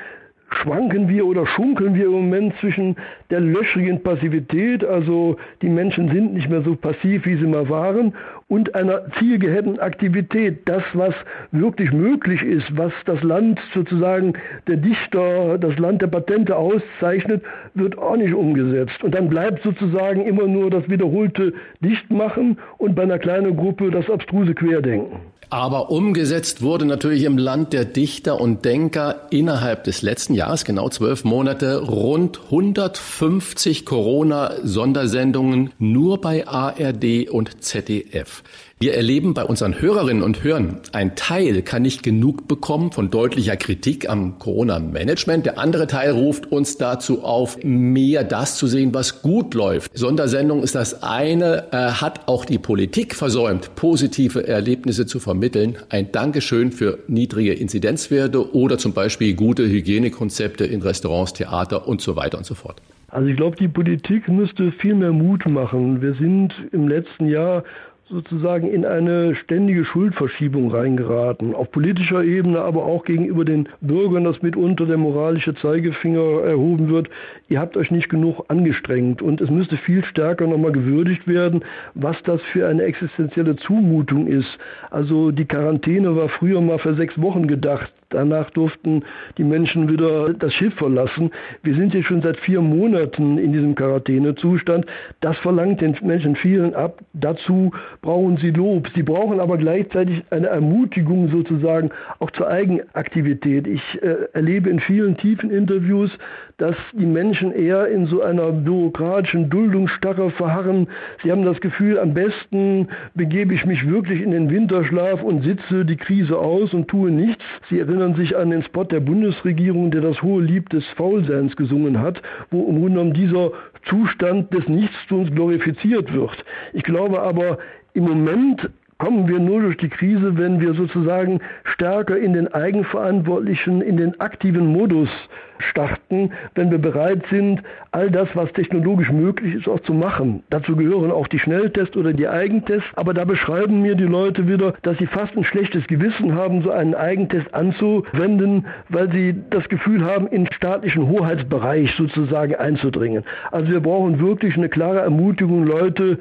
schwanken 0.51 1.09
wir 1.09 1.27
oder 1.27 1.47
schunkeln 1.47 1.95
wir 1.95 2.07
im 2.07 2.13
Moment 2.13 2.55
zwischen 2.61 2.97
der 3.31 3.41
löchrigen 3.41 4.03
Passivität, 4.03 4.85
also 4.85 5.37
die 5.63 5.69
Menschen 5.69 6.09
sind 6.13 6.35
nicht 6.35 6.49
mehr 6.49 6.63
so 6.63 6.77
passiv, 6.77 7.27
wie 7.27 7.37
sie 7.37 7.47
mal 7.47 7.69
waren, 7.69 8.15
und 8.49 8.75
einer 8.75 9.11
zielgehemmten 9.19 9.81
Aktivität. 9.81 10.61
Das, 10.67 10.83
was 10.93 11.15
wirklich 11.51 11.93
möglich 11.93 12.43
ist, 12.43 12.77
was 12.77 12.93
das 13.05 13.23
Land 13.23 13.61
sozusagen 13.75 14.35
der 14.69 14.77
Dichter, 14.77 15.59
das 15.59 15.77
Land 15.79 16.03
der 16.03 16.09
Patente 16.09 16.55
auszeichnet, 16.55 17.43
wird 17.75 17.99
auch 17.99 18.17
nicht 18.17 18.35
umgesetzt. 18.35 19.03
Und 19.03 19.15
dann 19.15 19.29
bleibt 19.29 19.63
sozusagen 19.63 20.25
immer 20.27 20.47
nur 20.47 20.71
das 20.71 20.89
wiederholte 20.89 21.55
Dichtmachen 21.81 22.59
und 22.79 22.95
bei 22.95 23.03
einer 23.03 23.19
kleinen 23.19 23.57
Gruppe 23.57 23.91
das 23.91 24.09
abstruse 24.09 24.55
Querdenken. 24.55 25.21
Aber 25.49 25.91
umgesetzt 25.91 26.61
wurde 26.61 26.87
natürlich 26.87 27.23
im 27.23 27.39
Land 27.39 27.73
der 27.73 27.85
Dichter 27.85 28.41
und 28.41 28.65
Denker 28.65 29.27
innerhalb 29.31 29.85
des 29.85 30.03
letzten 30.03 30.35
Jahres, 30.35 30.65
genau 30.65 30.89
zwölf 30.89 31.23
Monate, 31.23 31.83
rund 31.83 32.41
150 32.47 33.85
Corona-Sondersendungen 33.85 35.73
nur 35.79 36.21
bei 36.21 36.49
ARD 36.49 37.31
und 37.31 37.63
ZDF. 37.63 38.43
Wir 38.79 38.93
erleben 38.93 39.33
bei 39.33 39.43
unseren 39.43 39.81
Hörerinnen 39.81 40.23
und 40.23 40.45
Hörern, 40.45 40.81
ein 40.93 41.17
Teil 41.17 41.63
kann 41.63 41.81
nicht 41.81 42.03
genug 42.03 42.47
bekommen 42.47 42.93
von 42.93 43.09
deutlicher 43.09 43.57
Kritik 43.57 44.11
am 44.11 44.39
Corona-Management. 44.39 45.47
Der 45.47 45.59
andere 45.59 45.87
Teil 45.87 46.11
ruft 46.11 46.53
uns 46.53 46.77
dazu 46.77 47.25
auf, 47.25 47.57
mehr 47.65 48.23
das 48.23 48.59
zu 48.59 48.67
sehen, 48.67 48.93
was 48.93 49.23
gut 49.23 49.55
läuft. 49.55 49.97
Sondersendung 49.97 50.63
ist 50.63 50.75
das 50.75 51.03
eine, 51.03 51.73
äh, 51.73 51.77
hat 51.77 52.29
auch 52.29 52.45
die 52.45 52.59
Politik 52.59 53.15
versäumt, 53.15 53.75
positive 53.77 54.47
Erlebnisse 54.47 55.07
zu 55.07 55.21
vermitteln. 55.21 55.79
Ein 55.89 56.13
Dankeschön 56.13 56.71
für 56.71 56.99
niedrige 57.09 57.55
Inzidenzwerte 57.55 58.55
oder 58.55 58.77
zum 58.77 58.93
Beispiel 58.93 59.33
gute 59.33 59.67
Hygienekonzepte 59.67 60.67
in 60.67 60.83
Restaurants, 60.83 61.33
Theater 61.33 61.89
und 61.89 62.03
so 62.03 62.15
weiter 62.15 62.37
und 62.37 62.45
so 62.45 62.55
fort. 62.55 62.83
Also 63.09 63.29
ich 63.29 63.39
glaube, 63.39 63.57
die 63.57 63.69
Politik 63.69 64.29
müsste 64.29 64.71
viel 64.73 64.95
mehr 64.95 65.13
Mut 65.13 65.47
machen. 65.47 66.03
Wir 66.03 66.13
sind 66.17 66.53
im 66.73 66.89
letzten 66.89 67.29
Jahr 67.29 67.65
sozusagen 68.09 68.69
in 68.69 68.85
eine 68.85 69.35
ständige 69.35 69.85
Schuldverschiebung 69.85 70.71
reingeraten. 70.71 71.55
Auf 71.55 71.71
politischer 71.73 72.23
Ebene, 72.23 72.61
aber 72.61 72.85
auch 72.85 73.05
gegenüber 73.05 73.45
den 73.45 73.69
Bürgern, 73.81 74.25
dass 74.25 74.43
mitunter 74.43 74.87
der 74.87 74.97
moralische 74.97 75.55
Zeigefinger 75.57 76.45
erhoben 76.45 76.89
wird. 76.89 77.09
Ihr 77.49 77.59
habt 77.59 77.77
euch 77.77 77.91
nicht 77.91 78.09
genug 78.09 78.45
angestrengt 78.49 79.23
und 79.23 79.41
es 79.41 79.51
müsste 79.51 79.77
viel 79.77 80.05
stärker 80.05 80.47
nochmal 80.47 80.73
gewürdigt 80.73 81.27
werden, 81.27 81.65
was 81.95 82.17
das 82.23 82.41
für 82.53 82.69
eine 82.69 82.85
existenzielle 82.85 83.57
Zumutung 83.57 84.29
ist. 84.29 84.59
Also 84.91 85.33
die 85.33 85.47
Quarantäne 85.47 86.15
war 86.15 86.29
früher 86.29 86.61
mal 86.61 86.79
für 86.79 86.95
sechs 86.95 87.21
Wochen 87.21 87.49
gedacht. 87.49 87.93
Danach 88.11 88.51
durften 88.51 89.03
die 89.37 89.45
Menschen 89.45 89.89
wieder 89.89 90.33
das 90.33 90.53
Schiff 90.55 90.75
verlassen. 90.75 91.31
Wir 91.63 91.75
sind 91.75 91.95
jetzt 91.95 92.07
schon 92.07 92.23
seit 92.23 92.39
vier 92.39 92.61
Monaten 92.61 93.39
in 93.39 93.53
diesem 93.53 93.75
Quarantänezustand. 93.75 94.87
Das 95.21 95.37
verlangt 95.39 95.81
den 95.81 95.97
Menschen 96.03 96.37
vielen 96.37 96.75
ab. 96.75 97.01
Dazu 97.15 97.73
brauchen 98.03 98.37
sie 98.37 98.51
Lob. 98.51 98.89
Sie 98.95 99.03
brauchen 99.03 99.41
aber 99.41 99.59
gleichzeitig 99.59 100.23
eine 100.31 100.47
Ermutigung 100.47 101.31
sozusagen 101.31 101.91
auch 102.21 102.31
zur 102.31 102.49
Eigenaktivität. 102.49 103.67
Ich 103.67 103.83
äh, 104.03 104.29
erlebe 104.33 104.71
in 104.71 104.81
vielen 104.81 105.17
tiefen 105.17 105.51
Interviews, 105.51 106.11
dass 106.59 106.77
die 106.93 107.07
Menschen 107.07 107.53
eher 107.53 107.89
in 107.89 108.07
so 108.07 108.23
einer 108.23 108.51
bürokratischen 108.51 109.51
Duldungsstarre 109.51 110.31
verharren. 110.31 110.89
Sie 111.23 111.31
haben 111.31 111.45
das 111.45 111.61
Gefühl, 111.61 111.99
am 111.99 112.15
besten 112.15 112.89
begebe 113.15 113.53
ich 113.53 113.67
mich 113.67 113.87
wirklich 113.87 114.23
in 114.23 114.31
den 114.31 114.51
Winterschlaf 114.51 115.23
und 115.23 115.43
sitze 115.43 115.85
die 115.85 115.97
Krise 115.97 116.39
aus 116.39 116.73
und 116.73 116.89
tue 116.89 117.11
nichts. 117.11 117.45
Sie 117.69 117.79
sich 118.17 118.37
an 118.37 118.51
den 118.51 118.63
Spot 118.63 118.85
der 118.85 119.01
Bundesregierung, 119.01 119.91
der 119.91 120.01
das 120.01 120.23
hohe 120.23 120.43
Lied 120.43 120.73
des 120.73 120.87
Faulseins 120.97 121.57
gesungen 121.57 122.01
hat, 122.01 122.23
wo 122.51 122.69
im 122.69 122.81
Grunde 122.81 122.91
genommen 122.91 123.15
dieser 123.15 123.53
Zustand 123.89 124.53
des 124.53 124.69
Nichtstuns 124.69 125.31
glorifiziert 125.31 126.13
wird. 126.13 126.45
Ich 126.73 126.83
glaube 126.83 127.21
aber, 127.21 127.59
im 127.95 128.05
Moment 128.05 128.69
kommen 128.99 129.29
wir 129.29 129.39
nur 129.39 129.61
durch 129.61 129.77
die 129.77 129.89
Krise, 129.89 130.37
wenn 130.39 130.61
wir 130.61 130.75
sozusagen 130.75 131.41
stärker 131.65 132.17
in 132.17 132.33
den 132.33 132.53
eigenverantwortlichen, 132.53 133.83
in 133.83 133.97
den 133.97 134.19
aktiven 134.21 134.67
Modus 134.73 135.11
starten, 135.59 136.33
wenn 136.55 136.71
wir 136.71 136.79
bereit 136.79 137.25
sind, 137.31 137.63
all 137.93 138.11
das, 138.11 138.29
was 138.35 138.53
technologisch 138.53 139.11
möglich 139.11 139.55
ist, 139.55 139.69
auch 139.69 139.81
zu 139.81 139.95
machen. 139.95 140.43
Dazu 140.51 140.77
gehören 140.77 141.11
auch 141.11 141.29
die 141.29 141.39
Schnelltests 141.39 141.97
oder 141.97 142.13
die 142.13 142.29
Eigentests, 142.29 142.89
aber 142.95 143.15
da 143.15 143.25
beschreiben 143.25 143.83
mir 143.83 143.95
die 143.95 144.05
Leute 144.05 144.49
wieder, 144.49 144.75
dass 144.83 144.99
sie 144.99 145.07
fast 145.07 145.37
ein 145.37 145.45
schlechtes 145.45 145.87
Gewissen 145.87 146.35
haben, 146.35 146.63
so 146.63 146.71
einen 146.71 146.95
Eigentest 146.95 147.53
anzuwenden, 147.55 148.67
weil 148.89 149.11
sie 149.13 149.35
das 149.51 149.69
Gefühl 149.69 150.05
haben, 150.05 150.27
in 150.29 150.51
staatlichen 150.53 151.09
Hoheitsbereich 151.09 151.95
sozusagen 151.97 152.55
einzudringen. 152.55 153.25
Also 153.51 153.71
wir 153.71 153.81
brauchen 153.81 154.21
wirklich 154.21 154.57
eine 154.57 154.69
klare 154.69 155.01
Ermutigung, 155.01 155.65
Leute, 155.65 156.19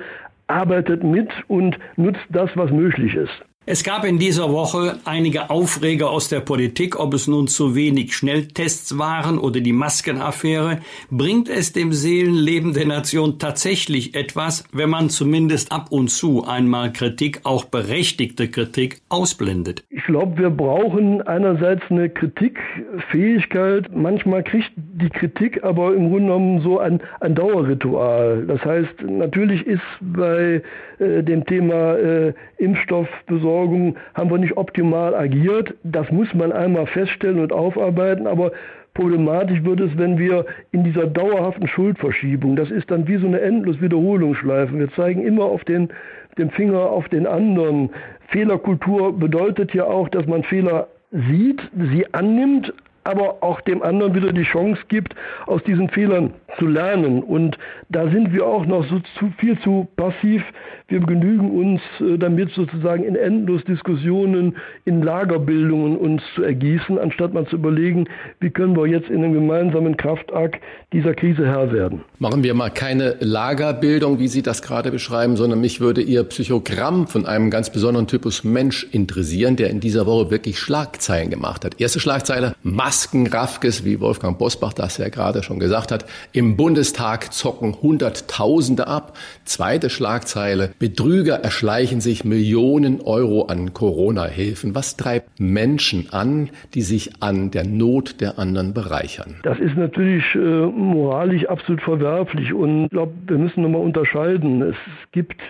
arbeitet 0.48 1.04
mit 1.04 1.30
und 1.48 1.78
nutzt 1.96 2.26
das, 2.30 2.50
was 2.56 2.72
möglich 2.72 3.16
ist. 3.16 3.46
Es 3.68 3.84
gab 3.84 4.06
in 4.06 4.20
dieser 4.20 4.52
Woche 4.52 5.00
einige 5.06 5.50
Aufreger 5.50 6.12
aus 6.12 6.30
der 6.30 6.40
Politik, 6.40 7.00
ob 7.00 7.16
es 7.16 7.28
nun 7.28 7.48
zu 7.48 7.74
wenig 7.74 8.16
Schnelltests 8.16 9.00
waren 9.00 9.40
oder 9.40 9.60
die 9.60 9.74
Maskenaffäre. 9.74 10.82
Bringt 11.10 11.50
es 11.50 11.74
dem 11.74 11.92
Seelenleben 11.92 12.74
der 12.74 12.86
Nation 12.86 13.40
tatsächlich 13.40 14.14
etwas, 14.14 14.66
wenn 14.72 14.92
man 14.92 15.10
zumindest 15.10 15.72
ab 15.72 15.88
und 15.90 16.10
zu 16.10 16.46
einmal 16.46 16.94
Kritik, 16.94 17.40
auch 17.44 17.66
berechtigte 17.66 18.50
Kritik, 18.50 19.02
ausblendet? 19.10 19.84
Ich 19.90 20.04
glaube, 20.04 20.38
wir 20.38 20.52
brauchen 20.52 21.24
einerseits 21.24 21.82
eine 21.90 22.12
Kritikfähigkeit. 22.12 23.90
Manchmal 23.96 24.44
kriegt 24.44 24.74
die 24.76 25.10
Kritik 25.10 25.64
aber 25.64 25.96
im 25.96 26.10
Grunde 26.12 26.26
genommen 26.26 26.62
so 26.62 26.78
ein, 26.78 27.02
ein 27.20 27.34
Dauerritual. 27.34 28.46
Das 28.46 28.64
heißt, 28.64 29.02
natürlich 29.08 29.66
ist 29.66 29.82
bei 30.02 30.62
äh, 31.00 31.24
dem 31.24 31.46
Thema 31.46 31.96
äh, 31.96 32.34
Impfstoffbesorgung 32.58 33.98
haben 34.14 34.30
wir 34.30 34.38
nicht 34.38 34.58
optimal 34.58 35.16
agiert. 35.16 35.74
Das 35.84 36.10
muss 36.12 36.34
man 36.34 36.52
einmal 36.52 36.88
feststellen 36.88 37.40
und 37.40 37.52
aufarbeiten, 37.52 38.28
aber 38.28 38.52
problematisch 38.94 39.64
wird 39.64 39.82
es, 39.82 39.98
wenn 39.98 40.18
wir 40.18 40.46
in 40.72 40.84
dieser 40.84 41.06
dauerhaften 41.06 41.68
Schuldverschiebung, 41.68 42.56
das 42.56 42.72
ist 42.72 42.90
dann 42.90 43.08
wie 43.08 43.18
so 43.18 43.28
eine 43.28 43.42
endlos 43.42 43.82
Wiederholungsschleife. 43.82 44.78
Wir 44.78 44.92
zeigen 44.94 45.26
immer 45.26 45.44
auf 45.44 45.64
den, 45.66 45.90
den 46.38 46.50
Finger 46.50 46.80
auf 46.80 47.08
den 47.10 47.28
anderen. 47.28 47.90
Fehlerkultur 48.30 49.18
bedeutet 49.18 49.74
ja 49.74 49.84
auch, 49.84 50.10
dass 50.10 50.26
man 50.26 50.44
Fehler 50.44 50.88
sieht, 51.12 51.62
sie 51.92 52.12
annimmt, 52.14 52.74
aber 53.06 53.38
auch 53.42 53.62
dem 53.62 53.82
anderen 53.82 54.14
wieder 54.16 54.34
die 54.34 54.44
Chance 54.44 54.82
gibt, 54.90 55.16
aus 55.46 55.64
diesen 55.64 55.90
Fehlern 55.90 56.34
zu 56.58 56.68
lernen. 56.68 57.24
Und 57.24 57.58
da 57.90 58.10
sind 58.10 58.34
wir 58.34 58.46
auch 58.46 58.66
noch 58.66 58.84
so 58.90 59.00
zu, 59.20 59.32
viel 59.38 59.60
zu 59.62 59.88
passiv. 59.96 60.44
Wir 60.88 61.00
genügen 61.00 61.52
uns 61.52 61.82
äh, 62.00 62.18
damit 62.18 62.52
sozusagen 62.52 63.04
in 63.04 63.16
endlos 63.16 63.64
Diskussionen, 63.66 64.56
in 64.86 65.02
Lagerbildungen 65.02 65.98
uns 65.98 66.22
zu 66.36 66.44
ergießen, 66.44 66.98
anstatt 67.00 67.34
mal 67.34 67.46
zu 67.48 67.56
überlegen, 67.56 68.08
wie 68.40 68.50
können 68.50 68.76
wir 68.76 68.88
jetzt 68.88 69.10
in 69.10 69.24
einem 69.24 69.34
gemeinsamen 69.34 69.98
Kraftakt 69.98 70.62
dieser 70.94 71.14
Krise 71.14 71.46
Herr 71.46 71.72
werden. 71.72 72.02
Machen 72.20 72.44
wir 72.44 72.54
mal 72.54 72.70
keine 72.70 73.18
Lagerbildung, 73.20 74.20
wie 74.20 74.28
Sie 74.28 74.42
das 74.42 74.62
gerade 74.62 74.92
beschreiben, 74.92 75.38
sondern 75.38 75.62
mich 75.62 75.80
würde 75.82 76.02
Ihr 76.02 76.24
Psychogramm 76.24 77.08
von 77.08 77.26
einem 77.26 77.50
ganz 77.50 77.70
besonderen 77.70 78.08
Typus 78.08 78.44
Mensch 78.44 78.88
interessieren, 78.92 79.56
der 79.56 79.70
in 79.70 79.80
dieser 79.80 80.06
Woche 80.06 80.32
wirklich 80.32 80.60
Schlagzeilen 80.60 81.30
gemacht 81.30 81.66
hat. 81.66 81.80
Erste 81.80 82.00
Schlagzeile, 82.00 82.56
Maskenraffkes, 82.96 83.84
wie 83.84 84.00
Wolfgang 84.00 84.38
Bosbach 84.38 84.72
das 84.72 84.98
ja 85.00 85.10
gerade 85.10 85.44
schon 85.44 85.60
gesagt 85.60 85.92
hat. 85.92 86.06
Im 86.32 86.46
im 86.46 86.56
Bundestag 86.56 87.34
zocken 87.34 87.82
Hunderttausende 87.82 88.88
ab. 88.88 89.18
Zweite 89.44 89.90
Schlagzeile. 89.90 90.72
Betrüger 90.80 91.36
erschleichen 91.36 92.00
sich 92.00 92.24
Millionen 92.24 93.02
Euro 93.02 93.48
an 93.48 93.74
Corona-Hilfen. 93.74 94.76
Was 94.76 94.96
treibt 94.96 95.42
Menschen 95.42 96.08
an, 96.14 96.52
die 96.74 96.84
sich 96.84 97.22
an 97.22 97.52
der 97.52 97.66
Not 97.66 98.22
der 98.22 98.40
anderen 98.40 98.74
bereichern? 98.74 99.36
Das 99.44 99.60
ist 99.60 99.76
natürlich 99.76 100.24
äh, 100.36 100.38
moralisch 100.38 101.46
absolut 101.48 101.82
verwerflich 101.82 102.54
und 102.54 102.86
ich 102.86 102.92
glaube, 102.92 103.12
wir 103.28 103.38
müssen 103.38 103.64
nochmal 103.64 103.82
unterscheiden. 103.82 104.62
Es 104.62 104.78
gibt 105.12 105.42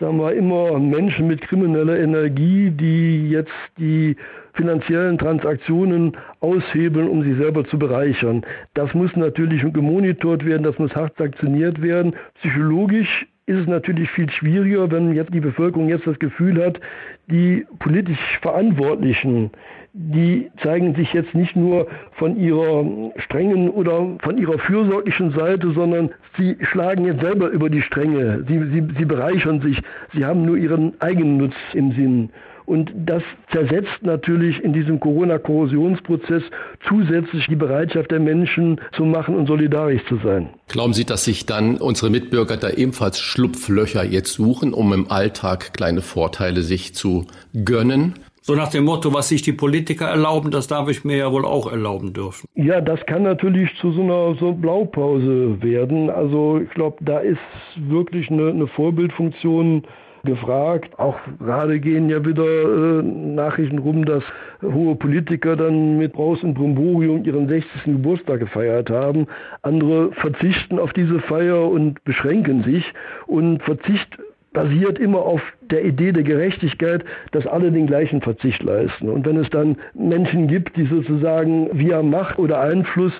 sagen 0.00 0.18
wir 0.18 0.34
immer 0.34 0.78
Menschen 0.78 1.28
mit 1.28 1.40
krimineller 1.40 1.98
Energie, 1.98 2.70
die 2.70 3.30
jetzt 3.30 3.52
die 3.78 4.16
finanziellen 4.54 5.18
Transaktionen 5.18 6.16
aushebeln, 6.40 7.08
um 7.08 7.22
sich 7.22 7.36
selber 7.36 7.64
zu 7.66 7.78
bereichern. 7.78 8.42
Das 8.74 8.92
muss 8.94 9.14
natürlich 9.16 9.62
gemonitort 9.72 10.44
werden, 10.44 10.62
das 10.62 10.78
muss 10.78 10.94
hart 10.94 11.16
sanktioniert 11.16 11.80
werden. 11.80 12.14
Psychologisch 12.34 13.26
ist 13.46 13.56
es 13.56 13.66
natürlich 13.66 14.10
viel 14.10 14.30
schwieriger, 14.30 14.90
wenn 14.90 15.14
jetzt 15.14 15.34
die 15.34 15.40
Bevölkerung 15.40 15.88
jetzt 15.88 16.06
das 16.06 16.18
Gefühl 16.18 16.64
hat, 16.64 16.80
die 17.28 17.66
politisch 17.80 18.18
Verantwortlichen, 18.40 19.50
die 19.94 20.50
zeigen 20.62 20.94
sich 20.94 21.12
jetzt 21.12 21.34
nicht 21.34 21.54
nur 21.56 21.86
von 22.12 22.36
ihrer 22.36 22.84
strengen 23.16 23.68
oder 23.68 24.16
von 24.22 24.38
ihrer 24.38 24.58
fürsorglichen 24.58 25.32
Seite, 25.32 25.72
sondern 25.72 26.10
sie 26.38 26.56
schlagen 26.62 27.04
jetzt 27.04 27.20
selber 27.20 27.48
über 27.48 27.68
die 27.68 27.82
Stränge. 27.82 28.44
Sie, 28.48 28.58
sie, 28.70 28.88
sie 28.96 29.04
bereichern 29.04 29.60
sich. 29.60 29.82
Sie 30.14 30.24
haben 30.24 30.46
nur 30.46 30.56
ihren 30.56 30.98
eigenen 31.00 31.36
Nutz 31.36 31.54
im 31.74 31.92
Sinn. 31.92 32.30
Und 32.72 32.90
das 32.96 33.22
zersetzt 33.50 34.00
natürlich 34.00 34.58
in 34.64 34.72
diesem 34.72 34.98
Corona-Korrosionsprozess 34.98 36.42
zusätzlich 36.88 37.46
die 37.46 37.56
Bereitschaft 37.56 38.10
der 38.10 38.18
Menschen 38.18 38.80
zu 38.96 39.04
machen 39.04 39.36
und 39.36 39.46
solidarisch 39.46 40.00
zu 40.08 40.16
sein. 40.24 40.48
Glauben 40.68 40.94
Sie, 40.94 41.04
dass 41.04 41.26
sich 41.26 41.44
dann 41.44 41.76
unsere 41.76 42.08
Mitbürger 42.08 42.56
da 42.56 42.70
ebenfalls 42.70 43.20
Schlupflöcher 43.20 44.04
jetzt 44.04 44.32
suchen, 44.32 44.72
um 44.72 44.94
im 44.94 45.10
Alltag 45.10 45.74
kleine 45.74 46.00
Vorteile 46.00 46.62
sich 46.62 46.94
zu 46.94 47.26
gönnen? 47.52 48.14
So 48.40 48.54
nach 48.54 48.70
dem 48.70 48.84
Motto, 48.84 49.12
was 49.12 49.28
sich 49.28 49.42
die 49.42 49.52
Politiker 49.52 50.06
erlauben, 50.06 50.50
das 50.50 50.66
darf 50.66 50.88
ich 50.88 51.04
mir 51.04 51.18
ja 51.18 51.30
wohl 51.30 51.44
auch 51.44 51.70
erlauben 51.70 52.14
dürfen. 52.14 52.48
Ja, 52.54 52.80
das 52.80 53.04
kann 53.04 53.22
natürlich 53.22 53.68
zu 53.82 53.92
so 53.92 54.00
einer 54.00 54.34
so 54.40 54.52
Blaupause 54.54 55.62
werden. 55.62 56.08
Also 56.08 56.58
ich 56.58 56.70
glaube, 56.70 56.96
da 57.04 57.18
ist 57.18 57.38
wirklich 57.76 58.30
eine, 58.30 58.48
eine 58.48 58.66
Vorbildfunktion 58.66 59.84
gefragt. 60.24 60.98
Auch 60.98 61.16
gerade 61.38 61.80
gehen 61.80 62.08
ja 62.08 62.24
wieder 62.24 62.44
äh, 62.44 63.02
Nachrichten 63.02 63.78
rum, 63.78 64.04
dass 64.04 64.22
hohe 64.62 64.94
Politiker 64.96 65.56
dann 65.56 65.98
mit 65.98 66.12
Braus 66.12 66.42
und 66.42 66.54
Brimborium 66.54 67.24
ihren 67.24 67.48
60. 67.48 67.84
Geburtstag 67.84 68.40
gefeiert 68.40 68.90
haben. 68.90 69.26
Andere 69.62 70.12
verzichten 70.12 70.78
auf 70.78 70.92
diese 70.92 71.20
Feier 71.20 71.68
und 71.68 72.02
beschränken 72.04 72.62
sich. 72.64 72.84
Und 73.26 73.62
Verzicht 73.62 74.18
basiert 74.52 74.98
immer 74.98 75.20
auf 75.20 75.40
der 75.72 75.84
Idee 75.84 76.12
der 76.12 76.22
Gerechtigkeit, 76.22 77.04
dass 77.32 77.46
alle 77.46 77.72
den 77.72 77.86
gleichen 77.86 78.20
Verzicht 78.20 78.62
leisten. 78.62 79.08
Und 79.08 79.26
wenn 79.26 79.36
es 79.36 79.50
dann 79.50 79.76
Menschen 79.94 80.46
gibt, 80.46 80.76
die 80.76 80.86
sozusagen 80.86 81.68
via 81.72 82.02
Macht 82.02 82.38
oder 82.38 82.60
Einfluss 82.60 83.12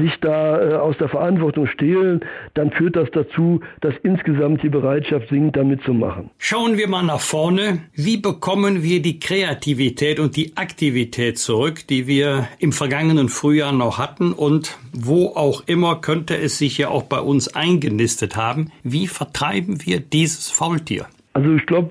sich 0.00 0.18
da 0.20 0.60
äh, 0.60 0.74
aus 0.74 0.96
der 0.98 1.08
Verantwortung 1.08 1.66
stehlen, 1.66 2.20
dann 2.54 2.70
führt 2.70 2.96
das 2.96 3.10
dazu, 3.12 3.60
dass 3.80 3.94
insgesamt 4.02 4.62
die 4.62 4.68
Bereitschaft 4.68 5.28
sinkt, 5.28 5.56
da 5.56 5.64
mitzumachen. 5.64 6.30
Schauen 6.38 6.76
wir 6.76 6.88
mal 6.88 7.02
nach 7.02 7.20
vorne. 7.20 7.80
Wie 7.94 8.16
bekommen 8.16 8.82
wir 8.82 9.02
die 9.02 9.20
Kreativität 9.20 10.18
und 10.18 10.36
die 10.36 10.56
Aktivität 10.56 11.38
zurück, 11.38 11.86
die 11.86 12.06
wir 12.06 12.48
im 12.58 12.72
vergangenen 12.72 13.28
Frühjahr 13.28 13.72
noch 13.72 13.98
hatten 13.98 14.32
und 14.32 14.78
wo 14.92 15.28
auch 15.34 15.62
immer 15.66 16.00
könnte 16.00 16.36
es 16.36 16.58
sich 16.58 16.78
ja 16.78 16.88
auch 16.88 17.02
bei 17.02 17.20
uns 17.20 17.48
eingenistet 17.54 18.36
haben? 18.36 18.72
Wie 18.82 19.06
vertreiben 19.06 19.84
wir 19.84 20.00
dieses 20.00 20.50
Faultier? 20.50 21.06
Also 21.36 21.54
ich 21.54 21.66
glaube, 21.66 21.90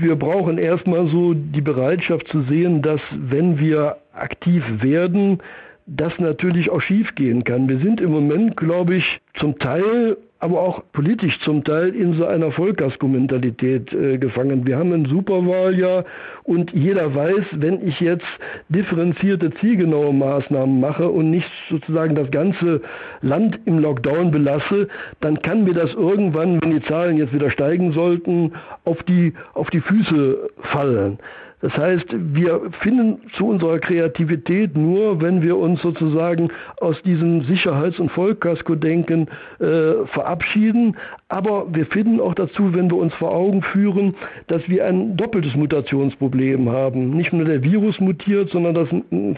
wir 0.00 0.16
brauchen 0.16 0.58
erstmal 0.58 1.06
so 1.06 1.32
die 1.32 1.60
Bereitschaft 1.60 2.26
zu 2.26 2.42
sehen, 2.42 2.82
dass 2.82 3.00
wenn 3.12 3.56
wir 3.56 3.98
aktiv 4.12 4.64
werden, 4.82 5.38
das 5.86 6.18
natürlich 6.18 6.70
auch 6.70 6.80
schiefgehen 6.80 7.44
kann. 7.44 7.68
Wir 7.68 7.78
sind 7.78 8.00
im 8.00 8.10
Moment, 8.10 8.56
glaube 8.56 8.96
ich, 8.96 9.20
zum 9.38 9.56
Teil 9.60 10.16
aber 10.40 10.60
auch 10.60 10.82
politisch 10.92 11.38
zum 11.40 11.64
Teil 11.64 11.94
in 11.94 12.14
so 12.14 12.26
einer 12.26 12.50
Vollkasko-Mentalität 12.50 13.92
äh, 13.92 14.16
gefangen. 14.16 14.66
Wir 14.66 14.78
haben 14.78 14.92
ein 14.92 15.04
Superwahljahr 15.04 16.04
und 16.44 16.72
jeder 16.72 17.14
weiß, 17.14 17.44
wenn 17.52 17.86
ich 17.86 18.00
jetzt 18.00 18.26
differenzierte, 18.70 19.50
zielgenaue 19.60 20.14
Maßnahmen 20.14 20.80
mache 20.80 21.08
und 21.08 21.30
nicht 21.30 21.50
sozusagen 21.68 22.14
das 22.14 22.30
ganze 22.30 22.80
Land 23.20 23.60
im 23.66 23.78
Lockdown 23.80 24.30
belasse, 24.30 24.88
dann 25.20 25.40
kann 25.42 25.64
mir 25.64 25.74
das 25.74 25.92
irgendwann, 25.92 26.60
wenn 26.62 26.70
die 26.70 26.82
Zahlen 26.82 27.18
jetzt 27.18 27.34
wieder 27.34 27.50
steigen 27.50 27.92
sollten, 27.92 28.52
auf 28.84 29.02
die, 29.02 29.34
auf 29.52 29.68
die 29.68 29.80
Füße 29.80 30.50
fallen. 30.72 31.18
Das 31.60 31.76
heißt, 31.76 32.06
wir 32.10 32.70
finden 32.80 33.20
zu 33.34 33.48
unserer 33.48 33.78
Kreativität 33.78 34.76
nur, 34.76 35.20
wenn 35.20 35.42
wir 35.42 35.58
uns 35.58 35.82
sozusagen 35.82 36.50
aus 36.80 37.00
diesem 37.02 37.42
Sicherheits- 37.42 37.98
und 37.98 38.10
Vollkasko-Denken 38.12 39.28
äh, 39.58 40.06
verabschieden. 40.06 40.96
Aber 41.30 41.72
wir 41.72 41.86
finden 41.86 42.20
auch 42.20 42.34
dazu, 42.34 42.74
wenn 42.74 42.90
wir 42.90 42.96
uns 42.96 43.14
vor 43.14 43.30
Augen 43.30 43.62
führen, 43.62 44.16
dass 44.48 44.68
wir 44.68 44.84
ein 44.84 45.16
doppeltes 45.16 45.54
Mutationsproblem 45.54 46.68
haben. 46.68 47.10
Nicht 47.10 47.32
nur 47.32 47.44
der 47.44 47.62
Virus 47.62 48.00
mutiert, 48.00 48.50
sondern 48.50 48.74
das 48.74 48.88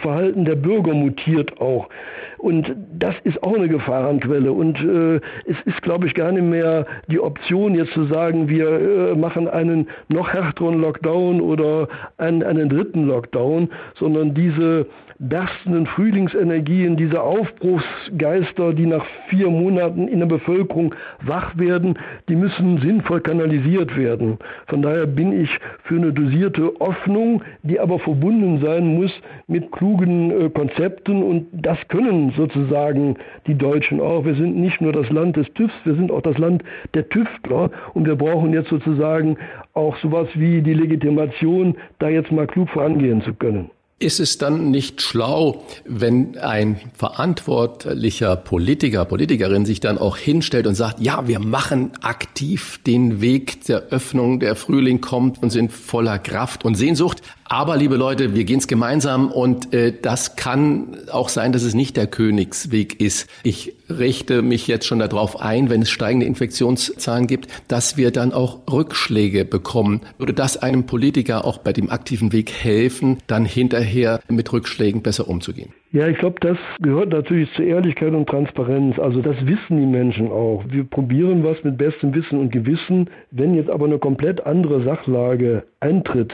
Verhalten 0.00 0.46
der 0.46 0.55
Bürger 0.55 0.94
mutiert 0.94 1.61
auch. 1.61 1.90
Und 2.38 2.74
das 2.98 3.14
ist 3.24 3.42
auch 3.42 3.55
eine 3.55 3.68
Gefahrenquelle. 3.68 4.50
Und 4.52 4.81
äh, 4.81 5.16
es 5.44 5.57
ist, 5.66 5.83
glaube 5.83 6.07
ich, 6.07 6.14
gar 6.14 6.33
nicht 6.33 6.46
mehr 6.46 6.87
die 7.09 7.20
Option, 7.20 7.74
jetzt 7.74 7.92
zu 7.92 8.05
sagen, 8.05 8.48
wir 8.48 8.68
äh, 8.68 9.14
machen 9.14 9.46
einen 9.46 9.87
noch 10.09 10.33
härteren 10.33 10.81
Lockdown 10.81 11.42
oder 11.42 11.88
einen, 12.16 12.42
einen 12.42 12.70
dritten 12.70 13.07
Lockdown, 13.07 13.68
sondern 13.96 14.33
diese 14.33 14.87
berstenden 15.28 15.87
Frühlingsenergien, 15.87 16.96
diese 16.96 17.22
Aufbruchsgeister, 17.22 18.72
die 18.72 18.87
nach 18.87 19.04
vier 19.28 19.48
Monaten 19.50 20.08
in 20.08 20.18
der 20.18 20.26
Bevölkerung 20.26 20.96
wach 21.20 21.56
werden, 21.56 21.96
die 22.28 22.35
müssen 22.35 22.78
sinnvoll 22.78 23.20
kanalisiert 23.20 23.96
werden. 23.96 24.38
Von 24.66 24.82
daher 24.82 25.06
bin 25.06 25.40
ich 25.40 25.50
für 25.85 25.94
eine 25.94 26.12
dosierte 26.12 26.72
Hoffnung, 26.80 27.42
die 27.62 27.78
aber 27.78 28.00
verbunden 28.00 28.61
sein 28.61 28.96
muss 28.96 29.12
mit 29.46 29.70
klugen 29.70 30.30
äh, 30.30 30.50
Konzepten 30.50 31.22
und 31.22 31.46
das 31.52 31.78
können 31.87 32.32
sozusagen 32.37 33.16
die 33.46 33.54
Deutschen 33.54 34.00
auch. 34.00 34.24
Wir 34.24 34.35
sind 34.35 34.56
nicht 34.56 34.80
nur 34.80 34.92
das 34.92 35.08
Land 35.11 35.37
des 35.37 35.46
TÜVs, 35.54 35.74
wir 35.85 35.94
sind 35.94 36.11
auch 36.11 36.22
das 36.22 36.37
Land 36.38 36.64
der 36.94 37.08
Tüftler 37.08 37.70
und 37.94 38.06
wir 38.06 38.16
brauchen 38.16 38.52
jetzt 38.52 38.70
sozusagen 38.70 39.37
auch 39.74 39.96
sowas 39.98 40.28
wie 40.35 40.62
die 40.62 40.74
Legitimation, 40.74 41.76
da 42.00 42.08
jetzt 42.08 42.32
mal 42.32 42.48
klug 42.48 42.68
vorangehen 42.70 43.22
zu 43.22 43.35
können. 43.35 43.70
Ist 44.02 44.18
es 44.18 44.36
dann 44.36 44.72
nicht 44.72 45.00
schlau, 45.00 45.64
wenn 45.84 46.36
ein 46.36 46.80
verantwortlicher 46.94 48.34
Politiker, 48.34 49.04
Politikerin 49.04 49.64
sich 49.64 49.78
dann 49.78 49.96
auch 49.96 50.16
hinstellt 50.16 50.66
und 50.66 50.74
sagt, 50.74 50.98
ja, 50.98 51.28
wir 51.28 51.38
machen 51.38 51.92
aktiv 52.02 52.80
den 52.84 53.20
Weg 53.20 53.64
der 53.66 53.78
Öffnung, 53.90 54.40
der 54.40 54.56
Frühling 54.56 55.00
kommt 55.00 55.40
und 55.40 55.50
sind 55.50 55.72
voller 55.72 56.18
Kraft 56.18 56.64
und 56.64 56.74
Sehnsucht, 56.74 57.22
aber 57.52 57.76
liebe 57.76 57.96
Leute, 57.96 58.34
wir 58.34 58.44
gehen 58.44 58.60
es 58.60 58.66
gemeinsam 58.66 59.30
und 59.30 59.74
äh, 59.74 59.92
das 60.00 60.36
kann 60.36 60.96
auch 61.12 61.28
sein, 61.28 61.52
dass 61.52 61.64
es 61.64 61.74
nicht 61.74 61.98
der 61.98 62.06
Königsweg 62.06 62.98
ist. 62.98 63.28
Ich 63.42 63.74
richte 63.90 64.40
mich 64.40 64.66
jetzt 64.68 64.86
schon 64.86 65.00
darauf 65.00 65.38
ein, 65.38 65.68
wenn 65.68 65.82
es 65.82 65.90
steigende 65.90 66.24
Infektionszahlen 66.24 67.26
gibt, 67.26 67.48
dass 67.68 67.98
wir 67.98 68.10
dann 68.10 68.32
auch 68.32 68.60
Rückschläge 68.72 69.44
bekommen. 69.44 70.00
Würde 70.16 70.32
das 70.32 70.56
einem 70.56 70.86
Politiker 70.86 71.44
auch 71.44 71.58
bei 71.58 71.74
dem 71.74 71.90
aktiven 71.90 72.32
Weg 72.32 72.50
helfen, 72.50 73.18
dann 73.26 73.44
hinterher 73.44 74.20
mit 74.30 74.50
Rückschlägen 74.50 75.02
besser 75.02 75.28
umzugehen? 75.28 75.74
Ja, 75.90 76.08
ich 76.08 76.16
glaube, 76.16 76.40
das 76.40 76.56
gehört 76.80 77.10
natürlich 77.10 77.50
zur 77.54 77.66
Ehrlichkeit 77.66 78.14
und 78.14 78.26
Transparenz. 78.30 78.98
Also 78.98 79.20
das 79.20 79.36
wissen 79.44 79.76
die 79.76 79.84
Menschen 79.84 80.32
auch. 80.32 80.64
Wir 80.70 80.84
probieren 80.84 81.44
was 81.44 81.62
mit 81.64 81.76
bestem 81.76 82.14
Wissen 82.14 82.38
und 82.38 82.50
Gewissen. 82.50 83.10
Wenn 83.30 83.54
jetzt 83.54 83.68
aber 83.68 83.84
eine 83.84 83.98
komplett 83.98 84.46
andere 84.46 84.82
Sachlage 84.84 85.64
eintritt, 85.80 86.32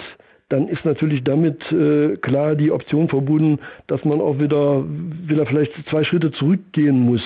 dann 0.49 0.69
ist 0.69 0.85
natürlich 0.85 1.25
damit 1.25 1.61
äh, 1.73 2.17
klar 2.17 2.55
die 2.55 2.71
Option 2.71 3.09
verbunden, 3.09 3.59
dass 3.87 4.03
man 4.05 4.21
auch 4.21 4.39
wieder, 4.39 4.83
wieder 5.27 5.45
vielleicht 5.45 5.73
zwei 5.91 6.05
Schritte 6.05 6.33
zurückgehen 6.33 7.01
muss. 7.01 7.23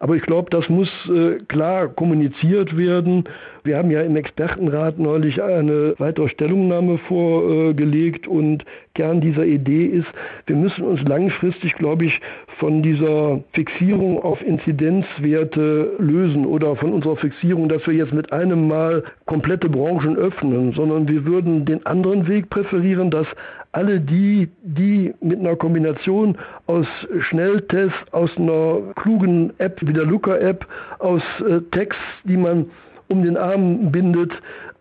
Aber 0.00 0.16
ich 0.16 0.22
glaube, 0.22 0.48
das 0.50 0.68
muss 0.70 0.88
äh, 1.08 1.38
klar 1.48 1.88
kommuniziert 1.88 2.76
werden. 2.76 3.24
Wir 3.62 3.76
haben 3.76 3.90
ja 3.90 4.00
im 4.00 4.16
Expertenrat 4.16 4.98
neulich 4.98 5.42
eine 5.42 5.94
weitere 5.98 6.28
Stellungnahme 6.30 6.98
vorgelegt 6.98 8.26
und 8.26 8.64
Kern 8.94 9.20
dieser 9.20 9.44
Idee 9.44 9.86
ist, 9.86 10.08
wir 10.46 10.56
müssen 10.56 10.84
uns 10.84 11.00
langfristig, 11.02 11.74
glaube 11.74 12.06
ich, 12.06 12.20
von 12.58 12.82
dieser 12.82 13.40
Fixierung 13.52 14.22
auf 14.22 14.40
Inzidenzwerte 14.42 15.92
lösen 15.98 16.46
oder 16.46 16.76
von 16.76 16.92
unserer 16.92 17.16
Fixierung, 17.16 17.68
dass 17.68 17.86
wir 17.86 17.94
jetzt 17.94 18.12
mit 18.12 18.32
einem 18.32 18.68
Mal 18.68 19.04
komplette 19.26 19.68
Branchen 19.68 20.16
öffnen, 20.16 20.72
sondern 20.72 21.08
wir 21.08 21.24
würden 21.24 21.64
den 21.64 21.84
anderen 21.86 22.28
Weg 22.28 22.50
präferieren, 22.50 23.10
dass 23.10 23.26
alle 23.72 24.00
die, 24.00 24.48
die 24.62 25.14
mit 25.20 25.40
einer 25.40 25.56
Kombination 25.56 26.36
aus 26.66 26.86
Schnelltests, 27.20 28.12
aus 28.12 28.30
einer 28.36 28.92
klugen 28.96 29.52
App 29.58 29.78
wie 29.80 29.92
der 29.92 30.04
Luca-App, 30.04 30.66
aus 30.98 31.22
äh, 31.48 31.60
Text, 31.70 31.98
die 32.24 32.36
man 32.36 32.66
um 33.08 33.22
den 33.22 33.36
Arm 33.36 33.90
bindet 33.90 34.32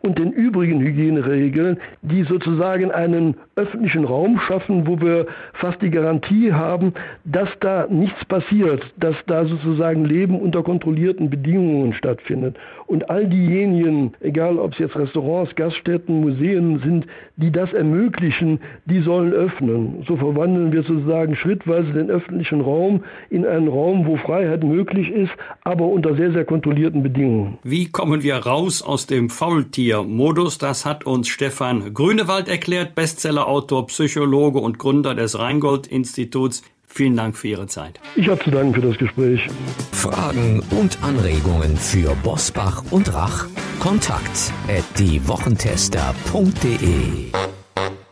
und 0.02 0.18
den 0.18 0.32
übrigen 0.32 0.80
Hygieneregeln, 0.80 1.78
die 2.02 2.24
sozusagen 2.24 2.92
einen 2.92 3.36
öffentlichen 3.56 4.04
Raum 4.04 4.40
schaffen, 4.48 4.88
wo 4.88 5.00
wir 5.00 5.28
fast 5.54 5.82
die 5.82 5.92
Garantie 5.92 6.54
haben, 6.54 6.94
dass 7.24 7.50
da 7.60 7.88
nichts 7.90 8.24
passiert, 8.26 8.84
dass 8.98 9.16
da 9.28 9.46
sozusagen 9.46 10.06
Leben 10.06 10.40
unter 10.40 10.64
kontrollierten 10.64 11.30
Bedingungen 11.30 11.94
stattfindet. 11.94 12.58
Und 12.88 13.10
all 13.10 13.28
diejenigen, 13.28 14.14
egal 14.22 14.58
ob 14.58 14.74
es 14.74 14.80
jetzt 14.80 14.96
Restaurants, 14.96 15.56
Gaststätten, 15.56 16.22
Museen 16.22 16.80
sind, 16.80 17.06
die 17.38 17.52
das 17.52 17.72
ermöglichen, 17.74 18.60
die 18.86 19.02
sollen 19.02 19.32
öffnen. 19.34 20.04
So 20.08 20.18
verwandeln 20.18 20.72
wir 20.72 20.84
sozusagen 20.84 21.36
schrittweise 21.36 21.94
den 21.94 22.10
öffentlichen 22.10 22.62
Raum 22.62 23.04
in 23.30 23.46
einen 23.46 23.68
Raum, 23.68 24.06
wo 24.06 24.18
Freiheit 24.18 24.64
möglich 24.64 25.10
ist, 25.10 25.32
aber 25.64 25.86
unter 25.86 26.16
sehr, 26.16 26.32
sehr 26.32 26.46
kontrollierten 26.46 27.04
Bedingungen. 27.04 27.60
Wie 27.64 27.92
kommen 27.92 28.24
wir 28.24 28.36
raus 28.36 28.82
aus 28.82 29.08
dem 29.08 29.30
Faultier? 29.30 29.91
Raffier-Modus. 29.92 30.58
Das 30.58 30.86
hat 30.86 31.06
uns 31.06 31.28
Stefan 31.28 31.94
Grünewald 31.94 32.48
erklärt, 32.48 32.96
Bestsellerautor, 32.96 33.86
Psychologe 33.88 34.60
und 34.60 34.80
Gründer 34.80 35.14
des 35.16 35.38
Rheingold-Instituts. 35.38 36.64
Vielen 36.88 37.16
Dank 37.16 37.38
für 37.38 37.50
Ihre 37.50 37.68
Zeit. 37.68 38.00
Ich 38.16 38.28
habe 38.28 38.44
zu 38.44 38.50
danken 38.52 38.74
für 38.74 38.82
das 38.82 38.98
Gespräch. 38.98 39.48
Fragen 39.92 40.62
und 40.72 40.98
Anregungen 41.02 41.78
für 41.78 42.14
Bosbach 42.24 42.84
und 42.92 43.14
Rach? 43.14 43.48
Kontakt 43.80 44.52
at 44.68 44.84
diewochentester.de 45.00 47.32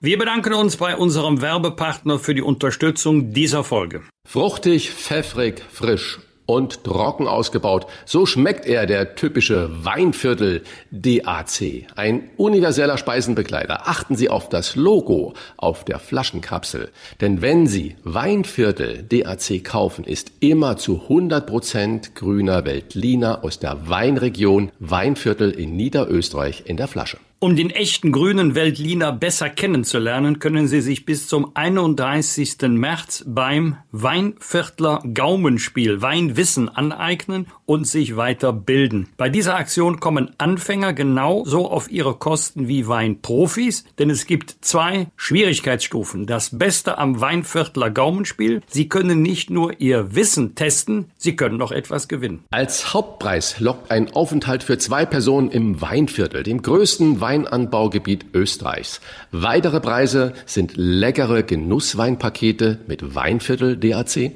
wir 0.02 0.18
bedanken 0.18 0.54
uns 0.54 0.78
bei 0.78 0.96
unserem 0.96 1.42
Werbepartner 1.42 2.20
für 2.20 2.34
die 2.34 2.42
Unterstützung 2.42 3.34
dieser 3.34 3.66
Folge. 3.66 4.02
Fruchtig, 4.26 4.92
pfeffrig, 4.92 5.62
frisch 5.74 6.20
und 6.50 6.84
trocken 6.84 7.28
ausgebaut. 7.28 7.86
So 8.06 8.26
schmeckt 8.26 8.66
er, 8.66 8.88
der 8.88 9.14
typische 9.14 9.70
Weinviertel 9.86 10.64
DAC. 10.90 11.86
Ein 11.96 12.32
universeller 12.38 12.98
Speisenbegleiter. 12.98 13.88
Achten 13.88 14.16
Sie 14.16 14.30
auf 14.30 14.50
das 14.50 14.76
Logo 14.76 15.36
auf 15.58 15.86
der 15.86 16.00
Flaschenkapsel. 16.00 16.90
Denn 17.22 17.44
wenn 17.44 17.68
Sie 17.68 17.98
Weinviertel 18.04 19.04
DAC 19.04 19.64
kaufen, 19.64 20.06
ist 20.06 20.32
immer 20.40 20.78
zu 20.78 21.04
100 21.04 21.46
Prozent 21.46 22.16
grüner 22.16 22.66
Veltliner 22.66 23.44
aus 23.44 23.60
der 23.60 23.88
Weinregion 23.88 24.72
Weinviertel 24.80 25.52
in 25.52 25.76
Niederösterreich 25.76 26.64
in 26.66 26.78
der 26.78 26.88
Flasche. 26.88 27.20
Um 27.42 27.56
den 27.56 27.70
echten 27.70 28.12
grünen 28.12 28.54
Weltliner 28.54 29.14
besser 29.14 29.50
kennenzulernen, 29.50 30.40
können 30.40 30.68
Sie 30.68 30.82
sich 30.82 31.06
bis 31.06 31.30
zum 31.30 31.56
31. 31.56 32.58
März 32.64 33.24
beim 33.26 33.78
Weinviertler 33.94 35.02
Gaumenspiel 35.14 36.02
Weinwissen 36.02 36.68
aneignen 36.68 37.48
und 37.66 37.88
sich 37.88 38.18
weiter 38.18 38.52
bilden. 38.52 39.08
Bei 39.16 39.30
dieser 39.30 39.56
Aktion 39.56 40.02
kommen 40.02 40.32
Anfänger 40.38 40.92
genauso 40.92 41.72
auf 41.72 41.90
ihre 41.90 42.16
Kosten 42.16 42.68
wie 42.68 42.90
Weinprofis, 42.90 43.86
denn 44.00 44.10
es 44.10 44.26
gibt 44.26 44.58
zwei 44.60 45.08
Schwierigkeitsstufen. 45.16 46.26
Das 46.26 46.58
Beste 46.58 46.98
am 46.98 47.22
Weinviertler 47.22 47.90
Gaumenspiel, 47.90 48.64
Sie 48.68 48.90
können 48.90 49.22
nicht 49.22 49.50
nur 49.50 49.80
Ihr 49.80 50.14
Wissen 50.14 50.56
testen, 50.56 51.12
Sie 51.16 51.38
können 51.38 51.56
noch 51.56 51.72
etwas 51.72 52.10
gewinnen. 52.10 52.44
Als 52.52 52.94
Hauptpreis 52.94 53.62
lockt 53.62 53.92
ein 53.92 54.12
Aufenthalt 54.12 54.64
für 54.64 54.78
zwei 54.78 55.06
Personen 55.06 55.50
im 55.52 55.80
Weinviertel, 55.80 56.44
dem 56.44 56.62
größten 56.62 57.22
Wein 57.22 57.29
Weinanbaugebiet 57.30 58.26
Österreichs. 58.34 59.02
Weitere 59.32 59.80
Preise 59.80 60.34
sind 60.48 60.74
leckere 60.76 61.44
Genussweinpakete 61.44 62.80
mit 62.88 63.14
Weinviertel 63.14 63.78
DAC, 63.78 64.32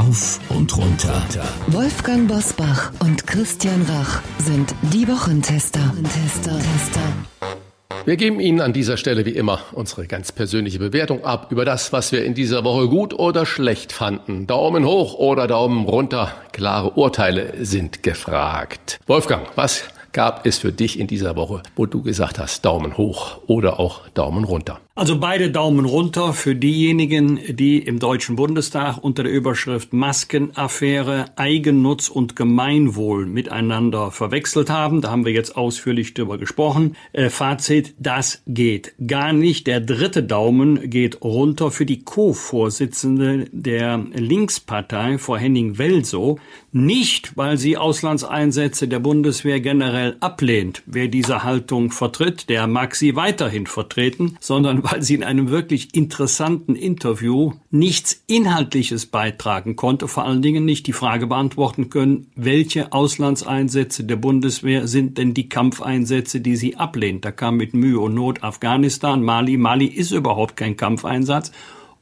rauf 0.00 0.40
und 0.48 0.76
runter. 0.76 1.22
Wolfgang 1.68 2.26
Bosbach 2.26 2.92
und 3.00 3.26
Christian 3.26 3.82
Rach 3.82 4.22
sind 4.38 4.74
die 4.92 5.06
Wochentester. 5.06 5.80
Tester. 6.02 6.58
Wir 8.06 8.16
geben 8.16 8.40
Ihnen 8.40 8.62
an 8.62 8.72
dieser 8.72 8.96
Stelle 8.96 9.26
wie 9.26 9.36
immer 9.36 9.60
unsere 9.72 10.06
ganz 10.06 10.32
persönliche 10.32 10.78
Bewertung 10.78 11.24
ab 11.24 11.48
über 11.50 11.66
das, 11.66 11.92
was 11.92 12.12
wir 12.12 12.24
in 12.24 12.32
dieser 12.34 12.64
Woche 12.64 12.88
gut 12.88 13.12
oder 13.12 13.44
schlecht 13.44 13.92
fanden. 13.92 14.46
Daumen 14.46 14.86
hoch 14.86 15.14
oder 15.14 15.46
Daumen 15.46 15.84
runter. 15.84 16.32
Klare 16.52 16.92
Urteile 16.92 17.62
sind 17.62 18.02
gefragt. 18.02 19.00
Wolfgang, 19.06 19.46
was 19.56 19.84
gab 20.12 20.46
es 20.46 20.58
für 20.58 20.72
dich 20.72 20.98
in 20.98 21.08
dieser 21.08 21.36
Woche, 21.36 21.62
wo 21.76 21.84
du 21.84 22.02
gesagt 22.02 22.38
hast, 22.38 22.64
Daumen 22.64 22.96
hoch 22.96 23.38
oder 23.46 23.78
auch 23.78 24.08
Daumen 24.08 24.44
runter? 24.44 24.80
Also 25.00 25.18
beide 25.18 25.50
Daumen 25.50 25.86
runter 25.86 26.34
für 26.34 26.54
diejenigen, 26.54 27.40
die 27.48 27.78
im 27.78 28.00
Deutschen 28.00 28.36
Bundestag 28.36 28.98
unter 28.98 29.22
der 29.22 29.32
Überschrift 29.32 29.94
Maskenaffäre 29.94 31.24
Eigennutz 31.36 32.10
und 32.10 32.36
Gemeinwohl 32.36 33.24
miteinander 33.24 34.10
verwechselt 34.10 34.68
haben. 34.68 35.00
Da 35.00 35.10
haben 35.10 35.24
wir 35.24 35.32
jetzt 35.32 35.56
ausführlich 35.56 36.12
drüber 36.12 36.36
gesprochen. 36.36 36.96
Äh, 37.14 37.30
Fazit, 37.30 37.94
das 37.98 38.42
geht 38.46 38.92
gar 39.06 39.32
nicht. 39.32 39.66
Der 39.66 39.80
dritte 39.80 40.22
Daumen 40.22 40.90
geht 40.90 41.22
runter 41.22 41.70
für 41.70 41.86
die 41.86 42.04
Co-Vorsitzende 42.04 43.46
der 43.52 44.04
Linkspartei, 44.12 45.16
Frau 45.16 45.38
Henning 45.38 45.78
Welso. 45.78 46.38
Nicht, 46.72 47.38
weil 47.38 47.56
sie 47.56 47.78
Auslandseinsätze 47.78 48.86
der 48.86 48.98
Bundeswehr 48.98 49.60
generell 49.60 50.18
ablehnt. 50.20 50.82
Wer 50.84 51.08
diese 51.08 51.42
Haltung 51.42 51.90
vertritt, 51.90 52.50
der 52.50 52.66
mag 52.66 52.94
sie 52.94 53.16
weiterhin 53.16 53.66
vertreten, 53.66 54.36
sondern 54.40 54.89
weil 54.90 55.02
sie 55.02 55.14
in 55.14 55.24
einem 55.24 55.50
wirklich 55.50 55.94
interessanten 55.94 56.74
Interview 56.74 57.52
nichts 57.70 58.22
Inhaltliches 58.26 59.06
beitragen 59.06 59.76
konnte, 59.76 60.08
vor 60.08 60.24
allen 60.24 60.42
Dingen 60.42 60.64
nicht 60.64 60.86
die 60.86 60.92
Frage 60.92 61.26
beantworten 61.26 61.90
können, 61.90 62.26
welche 62.34 62.92
Auslandseinsätze 62.92 64.04
der 64.04 64.16
Bundeswehr 64.16 64.88
sind 64.88 65.18
denn 65.18 65.34
die 65.34 65.48
Kampfeinsätze, 65.48 66.40
die 66.40 66.56
sie 66.56 66.76
ablehnt. 66.76 67.24
Da 67.24 67.30
kam 67.30 67.56
mit 67.56 67.74
Mühe 67.74 68.00
und 68.00 68.14
Not 68.14 68.42
Afghanistan, 68.42 69.22
Mali. 69.22 69.56
Mali 69.56 69.86
ist 69.86 70.10
überhaupt 70.10 70.56
kein 70.56 70.76
Kampfeinsatz. 70.76 71.52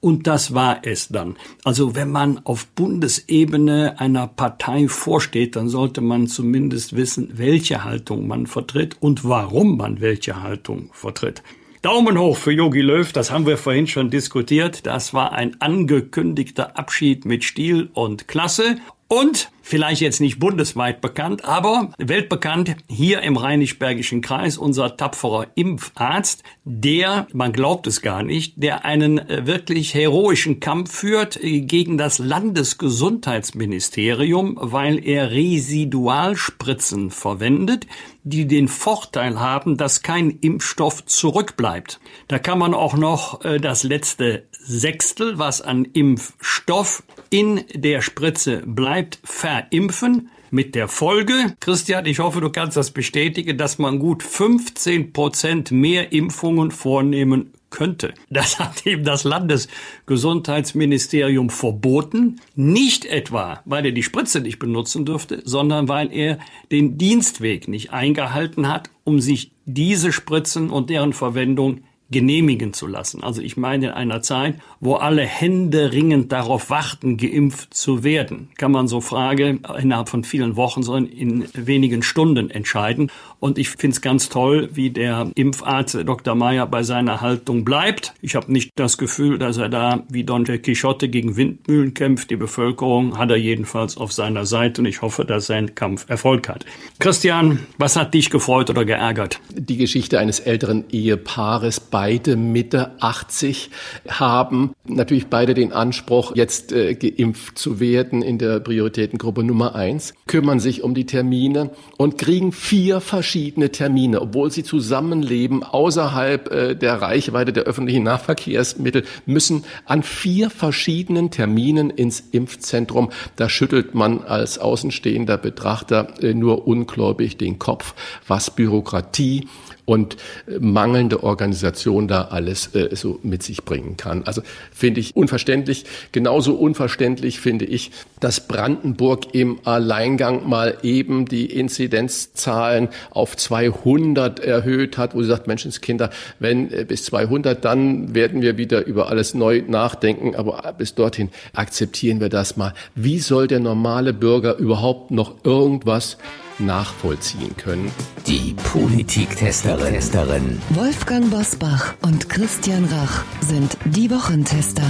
Und 0.00 0.28
das 0.28 0.54
war 0.54 0.78
es 0.84 1.08
dann. 1.08 1.36
Also 1.64 1.96
wenn 1.96 2.12
man 2.12 2.38
auf 2.44 2.68
Bundesebene 2.68 3.98
einer 3.98 4.28
Partei 4.28 4.86
vorsteht, 4.86 5.56
dann 5.56 5.68
sollte 5.68 6.00
man 6.00 6.28
zumindest 6.28 6.94
wissen, 6.94 7.32
welche 7.34 7.82
Haltung 7.82 8.28
man 8.28 8.46
vertritt 8.46 8.96
und 9.00 9.24
warum 9.24 9.76
man 9.76 10.00
welche 10.00 10.40
Haltung 10.40 10.90
vertritt. 10.92 11.42
Daumen 11.82 12.18
hoch 12.18 12.36
für 12.36 12.50
Yogi 12.50 12.80
Löw, 12.80 13.12
das 13.12 13.30
haben 13.30 13.46
wir 13.46 13.56
vorhin 13.56 13.86
schon 13.86 14.10
diskutiert. 14.10 14.84
Das 14.84 15.14
war 15.14 15.32
ein 15.32 15.60
angekündigter 15.60 16.76
Abschied 16.76 17.24
mit 17.24 17.44
Stil 17.44 17.88
und 17.94 18.26
Klasse. 18.26 18.78
Und 19.10 19.50
vielleicht 19.62 20.02
jetzt 20.02 20.20
nicht 20.20 20.38
bundesweit 20.38 21.00
bekannt, 21.00 21.46
aber 21.46 21.92
weltbekannt 21.96 22.76
hier 22.88 23.22
im 23.22 23.38
Rheinisch-Bergischen 23.38 24.20
Kreis, 24.20 24.58
unser 24.58 24.98
tapferer 24.98 25.46
Impfarzt, 25.54 26.42
der, 26.64 27.26
man 27.32 27.52
glaubt 27.52 27.86
es 27.86 28.02
gar 28.02 28.22
nicht, 28.22 28.62
der 28.62 28.84
einen 28.84 29.18
äh, 29.18 29.46
wirklich 29.46 29.94
heroischen 29.94 30.60
Kampf 30.60 30.92
führt 30.92 31.42
äh, 31.42 31.62
gegen 31.62 31.96
das 31.96 32.18
Landesgesundheitsministerium, 32.18 34.58
weil 34.60 35.02
er 35.02 35.30
Residualspritzen 35.30 37.10
verwendet, 37.10 37.86
die 38.28 38.46
den 38.46 38.68
Vorteil 38.68 39.40
haben, 39.40 39.76
dass 39.76 40.02
kein 40.02 40.30
Impfstoff 40.30 41.04
zurückbleibt. 41.06 42.00
Da 42.28 42.38
kann 42.38 42.58
man 42.58 42.74
auch 42.74 42.94
noch 42.94 43.44
äh, 43.44 43.58
das 43.58 43.82
letzte 43.82 44.46
Sechstel, 44.52 45.38
was 45.38 45.60
an 45.62 45.84
Impfstoff 45.84 47.02
in 47.30 47.64
der 47.72 48.02
Spritze 48.02 48.62
bleibt, 48.66 49.18
ver 49.24 49.66
impfen. 49.70 50.30
Mit 50.50 50.74
der 50.74 50.88
Folge, 50.88 51.54
Christian, 51.60 52.06
ich 52.06 52.20
hoffe, 52.20 52.40
du 52.40 52.48
kannst 52.48 52.74
das 52.74 52.90
bestätigen, 52.90 53.58
dass 53.58 53.78
man 53.78 53.98
gut 53.98 54.22
15 54.22 55.12
Prozent 55.12 55.70
mehr 55.72 56.10
Impfungen 56.10 56.70
vornehmen 56.70 57.52
könnte. 57.70 58.14
Das 58.30 58.58
hat 58.58 58.86
eben 58.86 59.04
das 59.04 59.24
Landesgesundheitsministerium 59.24 61.50
verboten. 61.50 62.40
Nicht 62.54 63.04
etwa, 63.04 63.60
weil 63.64 63.86
er 63.86 63.92
die 63.92 64.02
Spritze 64.02 64.40
nicht 64.40 64.58
benutzen 64.58 65.04
dürfte, 65.04 65.42
sondern 65.44 65.88
weil 65.88 66.12
er 66.12 66.38
den 66.70 66.98
Dienstweg 66.98 67.68
nicht 67.68 67.92
eingehalten 67.92 68.68
hat, 68.68 68.90
um 69.04 69.20
sich 69.20 69.52
diese 69.64 70.12
Spritzen 70.12 70.70
und 70.70 70.90
deren 70.90 71.12
Verwendung 71.12 71.82
genehmigen 72.10 72.72
zu 72.72 72.86
lassen. 72.86 73.22
Also 73.22 73.42
ich 73.42 73.56
meine 73.56 73.86
in 73.88 73.92
einer 73.92 74.22
Zeit, 74.22 74.58
wo 74.80 74.94
alle 74.94 75.22
Hände 75.22 75.92
ringend 75.92 76.32
darauf 76.32 76.70
warten, 76.70 77.16
geimpft 77.16 77.74
zu 77.74 78.02
werden, 78.02 78.48
kann 78.56 78.72
man 78.72 78.88
so 78.88 79.00
Frage 79.00 79.58
innerhalb 79.78 80.08
von 80.08 80.24
vielen 80.24 80.56
Wochen, 80.56 80.82
sondern 80.82 81.12
in 81.12 81.44
wenigen 81.54 82.02
Stunden 82.02 82.50
entscheiden. 82.50 83.10
Und 83.40 83.58
ich 83.58 83.68
finde 83.68 83.94
es 83.94 84.00
ganz 84.00 84.28
toll, 84.28 84.70
wie 84.72 84.90
der 84.90 85.30
Impfarzt 85.34 85.96
Dr. 86.04 86.34
Meyer 86.34 86.66
bei 86.66 86.82
seiner 86.82 87.20
Haltung 87.20 87.64
bleibt. 87.64 88.14
Ich 88.20 88.34
habe 88.34 88.50
nicht 88.50 88.72
das 88.74 88.98
Gefühl, 88.98 89.38
dass 89.38 89.58
er 89.58 89.68
da 89.68 90.02
wie 90.08 90.24
Don 90.24 90.44
Quixote 90.44 91.08
gegen 91.08 91.36
Windmühlen 91.36 91.94
kämpft. 91.94 92.30
Die 92.30 92.36
Bevölkerung 92.36 93.18
hat 93.18 93.30
er 93.30 93.36
jedenfalls 93.36 93.96
auf 93.96 94.12
seiner 94.12 94.46
Seite 94.46 94.80
und 94.80 94.86
ich 94.86 95.02
hoffe, 95.02 95.24
dass 95.24 95.46
sein 95.46 95.74
Kampf 95.74 96.08
Erfolg 96.08 96.48
hat. 96.48 96.64
Christian, 96.98 97.60
was 97.76 97.96
hat 97.96 98.14
dich 98.14 98.30
gefreut 98.30 98.70
oder 98.70 98.84
geärgert? 98.84 99.40
Die 99.50 99.76
Geschichte 99.76 100.18
eines 100.18 100.40
älteren 100.40 100.84
Ehepaares, 100.90 101.80
beide 101.98 102.36
Mitte 102.36 102.92
80 103.00 103.70
haben 104.08 104.72
natürlich 104.86 105.26
beide 105.26 105.54
den 105.54 105.72
Anspruch, 105.72 106.36
jetzt 106.36 106.70
äh, 106.70 106.94
geimpft 106.94 107.58
zu 107.58 107.80
werden 107.80 108.22
in 108.22 108.38
der 108.38 108.60
Prioritätengruppe 108.60 109.42
Nummer 109.42 109.74
eins, 109.74 110.14
kümmern 110.28 110.60
sich 110.60 110.84
um 110.84 110.94
die 110.94 111.06
Termine 111.06 111.70
und 111.96 112.16
kriegen 112.16 112.52
vier 112.52 113.00
verschiedene 113.00 113.72
Termine, 113.72 114.22
obwohl 114.22 114.52
sie 114.52 114.62
zusammenleben 114.62 115.64
außerhalb 115.64 116.52
äh, 116.52 116.74
der 116.76 117.02
Reichweite 117.02 117.52
der 117.52 117.64
öffentlichen 117.64 118.04
Nahverkehrsmittel, 118.04 119.02
müssen 119.26 119.64
an 119.84 120.04
vier 120.04 120.50
verschiedenen 120.50 121.32
Terminen 121.32 121.90
ins 121.90 122.22
Impfzentrum. 122.30 123.10
Da 123.34 123.48
schüttelt 123.48 123.96
man 123.96 124.22
als 124.22 124.60
außenstehender 124.60 125.36
Betrachter 125.36 126.14
äh, 126.22 126.32
nur 126.32 126.68
ungläubig 126.68 127.38
den 127.38 127.58
Kopf, 127.58 127.94
was 128.28 128.52
Bürokratie 128.54 129.48
und 129.88 130.16
äh, 130.46 130.58
mangelnde 130.60 131.22
Organisation 131.22 132.08
da 132.08 132.24
alles 132.24 132.74
äh, 132.74 132.94
so 132.94 133.18
mit 133.22 133.42
sich 133.42 133.64
bringen 133.64 133.96
kann. 133.96 134.22
Also 134.24 134.42
finde 134.70 135.00
ich 135.00 135.16
unverständlich. 135.16 135.86
Genauso 136.12 136.54
unverständlich 136.54 137.40
finde 137.40 137.64
ich, 137.64 137.90
dass 138.20 138.46
Brandenburg 138.46 139.34
im 139.34 139.60
Alleingang 139.64 140.46
mal 140.46 140.76
eben 140.82 141.24
die 141.24 141.46
Inzidenzzahlen 141.46 142.88
auf 143.10 143.34
200 143.36 144.40
erhöht 144.40 144.98
hat, 144.98 145.14
wo 145.14 145.22
sie 145.22 145.28
sagt, 145.28 145.46
Menschenskinder, 145.46 146.10
wenn 146.38 146.70
äh, 146.70 146.84
bis 146.84 147.04
200, 147.06 147.64
dann 147.64 148.14
werden 148.14 148.42
wir 148.42 148.58
wieder 148.58 148.84
über 148.84 149.08
alles 149.08 149.32
neu 149.32 149.62
nachdenken, 149.66 150.36
aber 150.36 150.74
bis 150.76 150.94
dorthin 150.96 151.30
akzeptieren 151.54 152.20
wir 152.20 152.28
das 152.28 152.58
mal. 152.58 152.74
Wie 152.94 153.20
soll 153.20 153.46
der 153.46 153.60
normale 153.60 154.12
Bürger 154.12 154.58
überhaupt 154.58 155.10
noch 155.12 155.44
irgendwas 155.44 156.18
nachvollziehen 156.60 157.56
können. 157.56 157.90
Die 158.26 158.54
Politiktesterin. 158.72 160.60
Wolfgang 160.70 161.30
Bosbach 161.30 161.94
und 162.02 162.28
Christian 162.28 162.84
Rach 162.86 163.24
sind 163.40 163.76
die 163.84 164.10
Wochentester. 164.10 164.82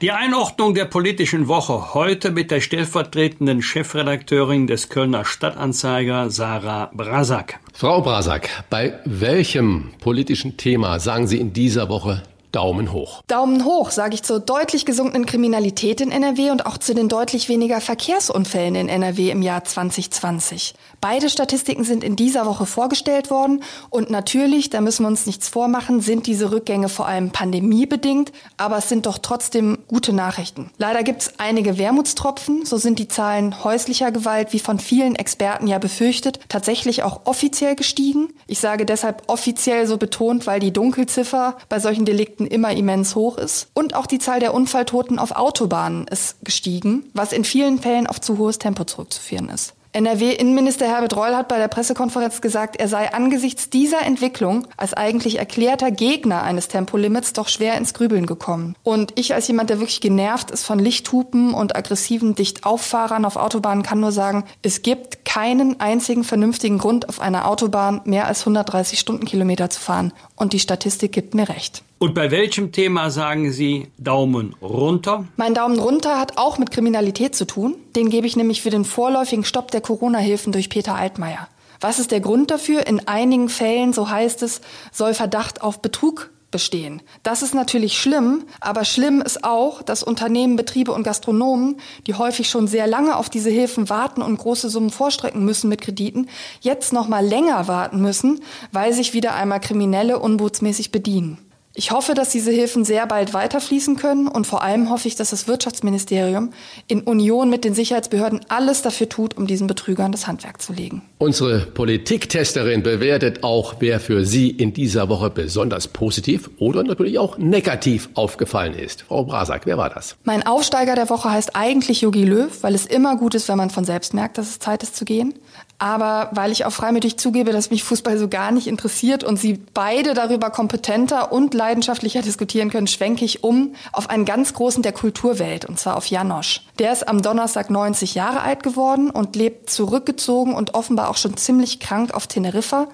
Die 0.00 0.12
Einordnung 0.12 0.74
der 0.74 0.86
politischen 0.86 1.46
Woche 1.46 1.92
heute 1.92 2.30
mit 2.30 2.50
der 2.50 2.60
stellvertretenden 2.60 3.60
Chefredakteurin 3.60 4.66
des 4.66 4.88
Kölner 4.88 5.26
Stadtanzeiger 5.26 6.30
Sarah 6.30 6.90
Brasak. 6.94 7.60
Frau 7.74 8.00
Brasak, 8.00 8.48
bei 8.70 8.98
welchem 9.04 9.90
politischen 10.00 10.56
Thema 10.56 10.98
sagen 11.00 11.26
Sie 11.26 11.38
in 11.38 11.52
dieser 11.52 11.90
Woche 11.90 12.22
Daumen 12.52 12.92
hoch. 12.92 13.22
Daumen 13.28 13.64
hoch, 13.64 13.90
sage 13.90 14.14
ich 14.14 14.22
zur 14.22 14.40
deutlich 14.40 14.84
gesunkenen 14.84 15.24
Kriminalität 15.24 16.00
in 16.00 16.10
NRW 16.10 16.50
und 16.50 16.66
auch 16.66 16.78
zu 16.78 16.94
den 16.94 17.08
deutlich 17.08 17.48
weniger 17.48 17.80
Verkehrsunfällen 17.80 18.74
in 18.74 18.88
NRW 18.88 19.30
im 19.30 19.42
Jahr 19.42 19.64
2020. 19.64 20.74
Beide 21.00 21.30
Statistiken 21.30 21.84
sind 21.84 22.04
in 22.04 22.16
dieser 22.16 22.46
Woche 22.46 22.66
vorgestellt 22.66 23.30
worden 23.30 23.62
und 23.88 24.10
natürlich, 24.10 24.68
da 24.68 24.80
müssen 24.80 25.04
wir 25.04 25.08
uns 25.08 25.26
nichts 25.26 25.48
vormachen, 25.48 26.00
sind 26.00 26.26
diese 26.26 26.50
Rückgänge 26.50 26.88
vor 26.88 27.06
allem 27.06 27.30
pandemiebedingt, 27.30 28.32
aber 28.56 28.78
es 28.78 28.88
sind 28.88 29.06
doch 29.06 29.18
trotzdem 29.18 29.78
gute 29.88 30.12
Nachrichten. 30.12 30.70
Leider 30.76 31.02
gibt 31.02 31.22
es 31.22 31.38
einige 31.38 31.78
Wermutstropfen, 31.78 32.66
so 32.66 32.76
sind 32.76 32.98
die 32.98 33.08
Zahlen 33.08 33.62
häuslicher 33.64 34.10
Gewalt, 34.10 34.52
wie 34.52 34.58
von 34.58 34.78
vielen 34.78 35.14
Experten 35.14 35.66
ja 35.66 35.78
befürchtet, 35.78 36.40
tatsächlich 36.48 37.02
auch 37.02 37.22
offiziell 37.24 37.76
gestiegen. 37.76 38.28
Ich 38.46 38.58
sage 38.58 38.84
deshalb 38.84 39.22
offiziell 39.28 39.86
so 39.86 39.96
betont, 39.96 40.46
weil 40.46 40.60
die 40.60 40.72
Dunkelziffer 40.72 41.56
bei 41.68 41.78
solchen 41.78 42.04
Delikten 42.04 42.39
immer 42.46 42.72
immens 42.72 43.14
hoch 43.14 43.38
ist. 43.38 43.68
Und 43.74 43.94
auch 43.94 44.06
die 44.06 44.18
Zahl 44.18 44.40
der 44.40 44.54
Unfalltoten 44.54 45.18
auf 45.18 45.32
Autobahnen 45.32 46.06
ist 46.08 46.36
gestiegen, 46.44 47.10
was 47.14 47.32
in 47.32 47.44
vielen 47.44 47.78
Fällen 47.78 48.06
auf 48.06 48.20
zu 48.20 48.38
hohes 48.38 48.58
Tempo 48.58 48.84
zurückzuführen 48.84 49.48
ist. 49.48 49.74
NRW-Innenminister 49.92 50.86
Herbert 50.86 51.16
Reul 51.16 51.34
hat 51.34 51.48
bei 51.48 51.58
der 51.58 51.66
Pressekonferenz 51.66 52.40
gesagt, 52.40 52.76
er 52.76 52.86
sei 52.86 53.12
angesichts 53.12 53.70
dieser 53.70 54.02
Entwicklung 54.02 54.68
als 54.76 54.94
eigentlich 54.94 55.40
erklärter 55.40 55.90
Gegner 55.90 56.44
eines 56.44 56.68
Tempolimits 56.68 57.32
doch 57.32 57.48
schwer 57.48 57.76
ins 57.76 57.92
Grübeln 57.92 58.26
gekommen. 58.26 58.76
Und 58.84 59.18
ich 59.18 59.34
als 59.34 59.48
jemand, 59.48 59.68
der 59.68 59.80
wirklich 59.80 60.00
genervt 60.00 60.52
ist 60.52 60.64
von 60.64 60.78
Lichthupen 60.78 61.54
und 61.54 61.74
aggressiven 61.74 62.36
Dichtauffahrern 62.36 63.24
auf 63.24 63.34
Autobahnen, 63.34 63.82
kann 63.82 63.98
nur 63.98 64.12
sagen, 64.12 64.44
es 64.62 64.82
gibt 64.82 65.24
keinen 65.24 65.80
einzigen 65.80 66.22
vernünftigen 66.22 66.78
Grund, 66.78 67.08
auf 67.08 67.20
einer 67.20 67.48
Autobahn 67.48 68.00
mehr 68.04 68.28
als 68.28 68.42
130 68.42 69.00
Stundenkilometer 69.00 69.70
zu 69.70 69.80
fahren. 69.80 70.12
Und 70.40 70.54
die 70.54 70.58
Statistik 70.58 71.12
gibt 71.12 71.34
mir 71.34 71.50
recht. 71.50 71.82
Und 71.98 72.14
bei 72.14 72.30
welchem 72.30 72.72
Thema 72.72 73.10
sagen 73.10 73.52
Sie 73.52 73.88
Daumen 73.98 74.56
runter? 74.62 75.28
Mein 75.36 75.52
Daumen 75.52 75.78
runter 75.78 76.18
hat 76.18 76.38
auch 76.38 76.56
mit 76.56 76.70
Kriminalität 76.70 77.36
zu 77.36 77.44
tun. 77.44 77.76
Den 77.94 78.08
gebe 78.08 78.26
ich 78.26 78.36
nämlich 78.36 78.62
für 78.62 78.70
den 78.70 78.86
vorläufigen 78.86 79.44
Stopp 79.44 79.70
der 79.70 79.82
Corona-Hilfen 79.82 80.50
durch 80.50 80.70
Peter 80.70 80.94
Altmaier. 80.94 81.46
Was 81.78 81.98
ist 81.98 82.10
der 82.10 82.20
Grund 82.20 82.50
dafür? 82.50 82.86
In 82.86 83.06
einigen 83.06 83.50
Fällen, 83.50 83.92
so 83.92 84.08
heißt 84.08 84.42
es, 84.42 84.62
soll 84.92 85.12
Verdacht 85.12 85.60
auf 85.60 85.82
Betrug 85.82 86.30
bestehen. 86.50 87.02
Das 87.22 87.42
ist 87.42 87.54
natürlich 87.54 87.98
schlimm, 87.98 88.44
aber 88.60 88.84
schlimm 88.84 89.20
ist 89.20 89.44
auch, 89.44 89.82
dass 89.82 90.02
Unternehmen, 90.02 90.56
Betriebe 90.56 90.92
und 90.92 91.02
Gastronomen, 91.02 91.76
die 92.06 92.14
häufig 92.14 92.48
schon 92.48 92.66
sehr 92.66 92.86
lange 92.86 93.16
auf 93.16 93.28
diese 93.28 93.50
Hilfen 93.50 93.88
warten 93.88 94.22
und 94.22 94.38
große 94.38 94.68
Summen 94.68 94.90
vorstrecken 94.90 95.44
müssen 95.44 95.68
mit 95.68 95.80
Krediten, 95.80 96.28
jetzt 96.60 96.92
noch 96.92 97.08
mal 97.08 97.24
länger 97.24 97.68
warten 97.68 98.00
müssen, 98.00 98.40
weil 98.72 98.92
sich 98.92 99.14
wieder 99.14 99.34
einmal 99.34 99.60
Kriminelle 99.60 100.18
unbotsmäßig 100.18 100.92
bedienen. 100.92 101.49
Ich 101.72 101.92
hoffe, 101.92 102.14
dass 102.14 102.30
diese 102.30 102.50
Hilfen 102.50 102.84
sehr 102.84 103.06
bald 103.06 103.32
weiterfließen 103.32 103.94
können 103.94 104.26
und 104.26 104.44
vor 104.44 104.62
allem 104.62 104.90
hoffe 104.90 105.06
ich, 105.06 105.14
dass 105.14 105.30
das 105.30 105.46
Wirtschaftsministerium 105.46 106.50
in 106.88 107.02
Union 107.02 107.48
mit 107.48 107.64
den 107.64 107.74
Sicherheitsbehörden 107.74 108.40
alles 108.48 108.82
dafür 108.82 109.08
tut, 109.08 109.36
um 109.36 109.46
diesen 109.46 109.68
Betrügern 109.68 110.10
das 110.10 110.26
Handwerk 110.26 110.60
zu 110.60 110.72
legen. 110.72 111.02
Unsere 111.18 111.60
Politiktesterin 111.60 112.82
bewertet 112.82 113.44
auch, 113.44 113.76
wer 113.78 114.00
für 114.00 114.24
Sie 114.24 114.50
in 114.50 114.72
dieser 114.74 115.08
Woche 115.08 115.30
besonders 115.30 115.86
positiv 115.86 116.50
oder 116.58 116.82
natürlich 116.82 117.20
auch 117.20 117.38
negativ 117.38 118.08
aufgefallen 118.14 118.74
ist. 118.74 119.02
Frau 119.02 119.22
Brasak, 119.22 119.64
wer 119.64 119.78
war 119.78 119.90
das? 119.90 120.16
Mein 120.24 120.44
Aufsteiger 120.44 120.96
der 120.96 121.08
Woche 121.08 121.30
heißt 121.30 121.54
eigentlich 121.54 122.00
Yogi 122.00 122.24
Löw, 122.24 122.50
weil 122.62 122.74
es 122.74 122.84
immer 122.84 123.16
gut 123.16 123.36
ist, 123.36 123.48
wenn 123.48 123.58
man 123.58 123.70
von 123.70 123.84
selbst 123.84 124.12
merkt, 124.12 124.38
dass 124.38 124.48
es 124.48 124.58
Zeit 124.58 124.82
ist 124.82 124.96
zu 124.96 125.04
gehen. 125.04 125.34
Aber 125.80 126.28
weil 126.32 126.52
ich 126.52 126.66
auch 126.66 126.72
freimütig 126.72 127.18
zugebe, 127.18 127.52
dass 127.52 127.70
mich 127.70 127.84
Fußball 127.84 128.18
so 128.18 128.28
gar 128.28 128.52
nicht 128.52 128.66
interessiert 128.66 129.24
und 129.24 129.38
Sie 129.38 129.54
beide 129.72 130.12
darüber 130.12 130.50
kompetenter 130.50 131.32
und 131.32 131.54
leidenschaftlicher 131.54 132.20
diskutieren 132.20 132.68
können, 132.68 132.86
schwenke 132.86 133.24
ich 133.24 133.42
um 133.42 133.74
auf 133.90 134.10
einen 134.10 134.26
ganz 134.26 134.52
großen 134.52 134.82
der 134.82 134.92
Kulturwelt, 134.92 135.64
und 135.64 135.80
zwar 135.80 135.96
auf 135.96 136.04
Janosch. 136.04 136.60
Der 136.78 136.92
ist 136.92 137.08
am 137.08 137.22
Donnerstag 137.22 137.70
90 137.70 138.14
Jahre 138.14 138.42
alt 138.42 138.62
geworden 138.62 139.08
und 139.08 139.36
lebt 139.36 139.70
zurückgezogen 139.70 140.54
und 140.54 140.74
offenbar 140.74 141.08
auch 141.08 141.16
schon 141.16 141.38
ziemlich 141.38 141.80
krank 141.80 142.12
auf 142.12 142.26
Teneriffa. 142.26 142.88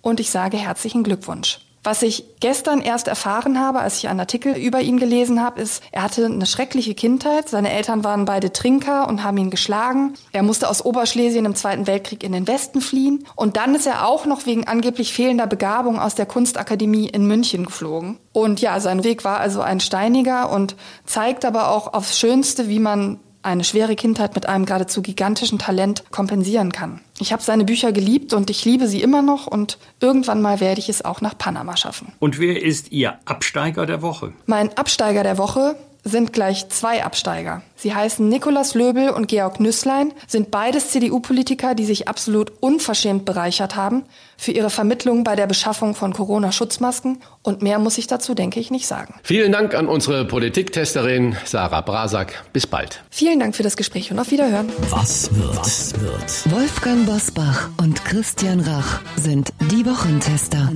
Und 0.00 0.18
ich 0.18 0.30
sage 0.32 0.56
herzlichen 0.56 1.04
Glückwunsch. 1.04 1.63
Was 1.84 2.00
ich 2.00 2.24
gestern 2.40 2.80
erst 2.80 3.08
erfahren 3.08 3.60
habe, 3.60 3.80
als 3.80 3.98
ich 3.98 4.08
einen 4.08 4.18
Artikel 4.18 4.56
über 4.56 4.80
ihn 4.80 4.98
gelesen 4.98 5.42
habe, 5.42 5.60
ist, 5.60 5.82
er 5.92 6.02
hatte 6.02 6.24
eine 6.24 6.46
schreckliche 6.46 6.94
Kindheit. 6.94 7.50
Seine 7.50 7.70
Eltern 7.70 8.02
waren 8.04 8.24
beide 8.24 8.54
Trinker 8.54 9.06
und 9.06 9.22
haben 9.22 9.36
ihn 9.36 9.50
geschlagen. 9.50 10.14
Er 10.32 10.42
musste 10.42 10.70
aus 10.70 10.82
Oberschlesien 10.82 11.44
im 11.44 11.54
Zweiten 11.54 11.86
Weltkrieg 11.86 12.24
in 12.24 12.32
den 12.32 12.48
Westen 12.48 12.80
fliehen. 12.80 13.26
Und 13.36 13.58
dann 13.58 13.74
ist 13.74 13.86
er 13.86 14.06
auch 14.08 14.24
noch 14.24 14.46
wegen 14.46 14.66
angeblich 14.66 15.12
fehlender 15.12 15.46
Begabung 15.46 15.98
aus 15.98 16.14
der 16.14 16.24
Kunstakademie 16.24 17.06
in 17.06 17.26
München 17.26 17.66
geflogen. 17.66 18.18
Und 18.32 18.62
ja, 18.62 18.80
sein 18.80 19.04
Weg 19.04 19.24
war 19.24 19.38
also 19.38 19.60
ein 19.60 19.80
steiniger 19.80 20.50
und 20.50 20.76
zeigt 21.04 21.44
aber 21.44 21.68
auch 21.68 21.92
aufs 21.92 22.18
Schönste, 22.18 22.68
wie 22.68 22.80
man 22.80 23.20
eine 23.44 23.64
schwere 23.64 23.96
Kindheit 23.96 24.34
mit 24.34 24.46
einem 24.46 24.66
geradezu 24.66 25.02
gigantischen 25.02 25.58
Talent 25.58 26.04
kompensieren 26.10 26.72
kann. 26.72 27.00
Ich 27.18 27.32
habe 27.32 27.42
seine 27.42 27.64
Bücher 27.64 27.92
geliebt 27.92 28.32
und 28.32 28.50
ich 28.50 28.64
liebe 28.64 28.88
sie 28.88 29.02
immer 29.02 29.22
noch 29.22 29.46
und 29.46 29.78
irgendwann 30.00 30.42
mal 30.42 30.60
werde 30.60 30.80
ich 30.80 30.88
es 30.88 31.04
auch 31.04 31.20
nach 31.20 31.36
Panama 31.36 31.76
schaffen. 31.76 32.12
Und 32.18 32.38
wer 32.38 32.62
ist 32.62 32.92
Ihr 32.92 33.18
Absteiger 33.24 33.86
der 33.86 34.02
Woche? 34.02 34.32
Mein 34.46 34.76
Absteiger 34.76 35.22
der 35.22 35.38
Woche 35.38 35.76
sind 36.04 36.32
gleich 36.32 36.68
zwei 36.68 37.02
Absteiger. 37.02 37.62
Sie 37.76 37.94
heißen 37.94 38.28
Nikolaus 38.28 38.74
Löbel 38.74 39.10
und 39.10 39.26
Georg 39.26 39.58
Nüßlein, 39.58 40.12
sind 40.26 40.50
beides 40.50 40.90
CDU-Politiker, 40.90 41.74
die 41.74 41.84
sich 41.84 42.08
absolut 42.08 42.52
unverschämt 42.60 43.24
bereichert 43.24 43.74
haben 43.74 44.04
für 44.36 44.52
ihre 44.52 44.70
Vermittlung 44.70 45.24
bei 45.24 45.34
der 45.34 45.46
Beschaffung 45.46 45.94
von 45.94 46.12
Corona-Schutzmasken. 46.12 47.18
Und 47.42 47.62
mehr 47.62 47.78
muss 47.78 47.98
ich 47.98 48.06
dazu, 48.06 48.34
denke 48.34 48.60
ich, 48.60 48.70
nicht 48.70 48.86
sagen. 48.86 49.14
Vielen 49.22 49.52
Dank 49.52 49.74
an 49.74 49.88
unsere 49.88 50.24
Politiktesterin 50.24 51.36
Sarah 51.44 51.80
Brasak. 51.80 52.44
Bis 52.52 52.66
bald. 52.66 53.02
Vielen 53.10 53.40
Dank 53.40 53.56
für 53.56 53.62
das 53.62 53.76
Gespräch 53.76 54.10
und 54.10 54.18
auf 54.18 54.30
Wiederhören. 54.30 54.70
Was 54.90 55.34
wird? 55.34 55.56
Was 55.56 56.00
wird? 56.00 56.52
Wolfgang 56.52 57.06
Bosbach 57.06 57.70
und 57.78 58.04
Christian 58.04 58.60
Rach 58.60 59.00
sind 59.16 59.52
die 59.70 59.86
Wochentester. 59.86 60.70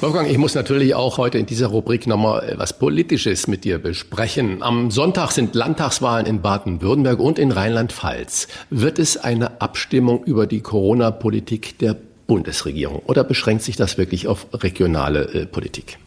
Wolfgang, 0.00 0.30
ich 0.30 0.38
muss 0.38 0.54
natürlich 0.54 0.94
auch 0.94 1.18
heute 1.18 1.38
in 1.38 1.46
dieser 1.46 1.66
Rubrik 1.66 2.06
nochmal 2.06 2.54
was 2.56 2.78
Politisches 2.78 3.48
mit 3.48 3.64
dir 3.64 3.78
besprechen. 3.78 4.62
Am 4.62 4.92
Sonntag 4.92 5.32
sind 5.32 5.56
Landtagswahlen 5.56 6.24
in 6.24 6.40
Baden-Württemberg 6.40 7.18
und 7.18 7.36
in 7.40 7.50
Rheinland-Pfalz. 7.50 8.46
Wird 8.70 9.00
es 9.00 9.16
eine 9.16 9.60
Abstimmung 9.60 10.22
über 10.22 10.46
die 10.46 10.60
Corona-Politik 10.60 11.78
der 11.80 11.96
Bundesregierung 12.28 13.02
oder 13.06 13.24
beschränkt 13.24 13.64
sich 13.64 13.74
das 13.74 13.98
wirklich 13.98 14.28
auf 14.28 14.46
regionale 14.52 15.24
äh, 15.34 15.46
Politik? 15.46 15.98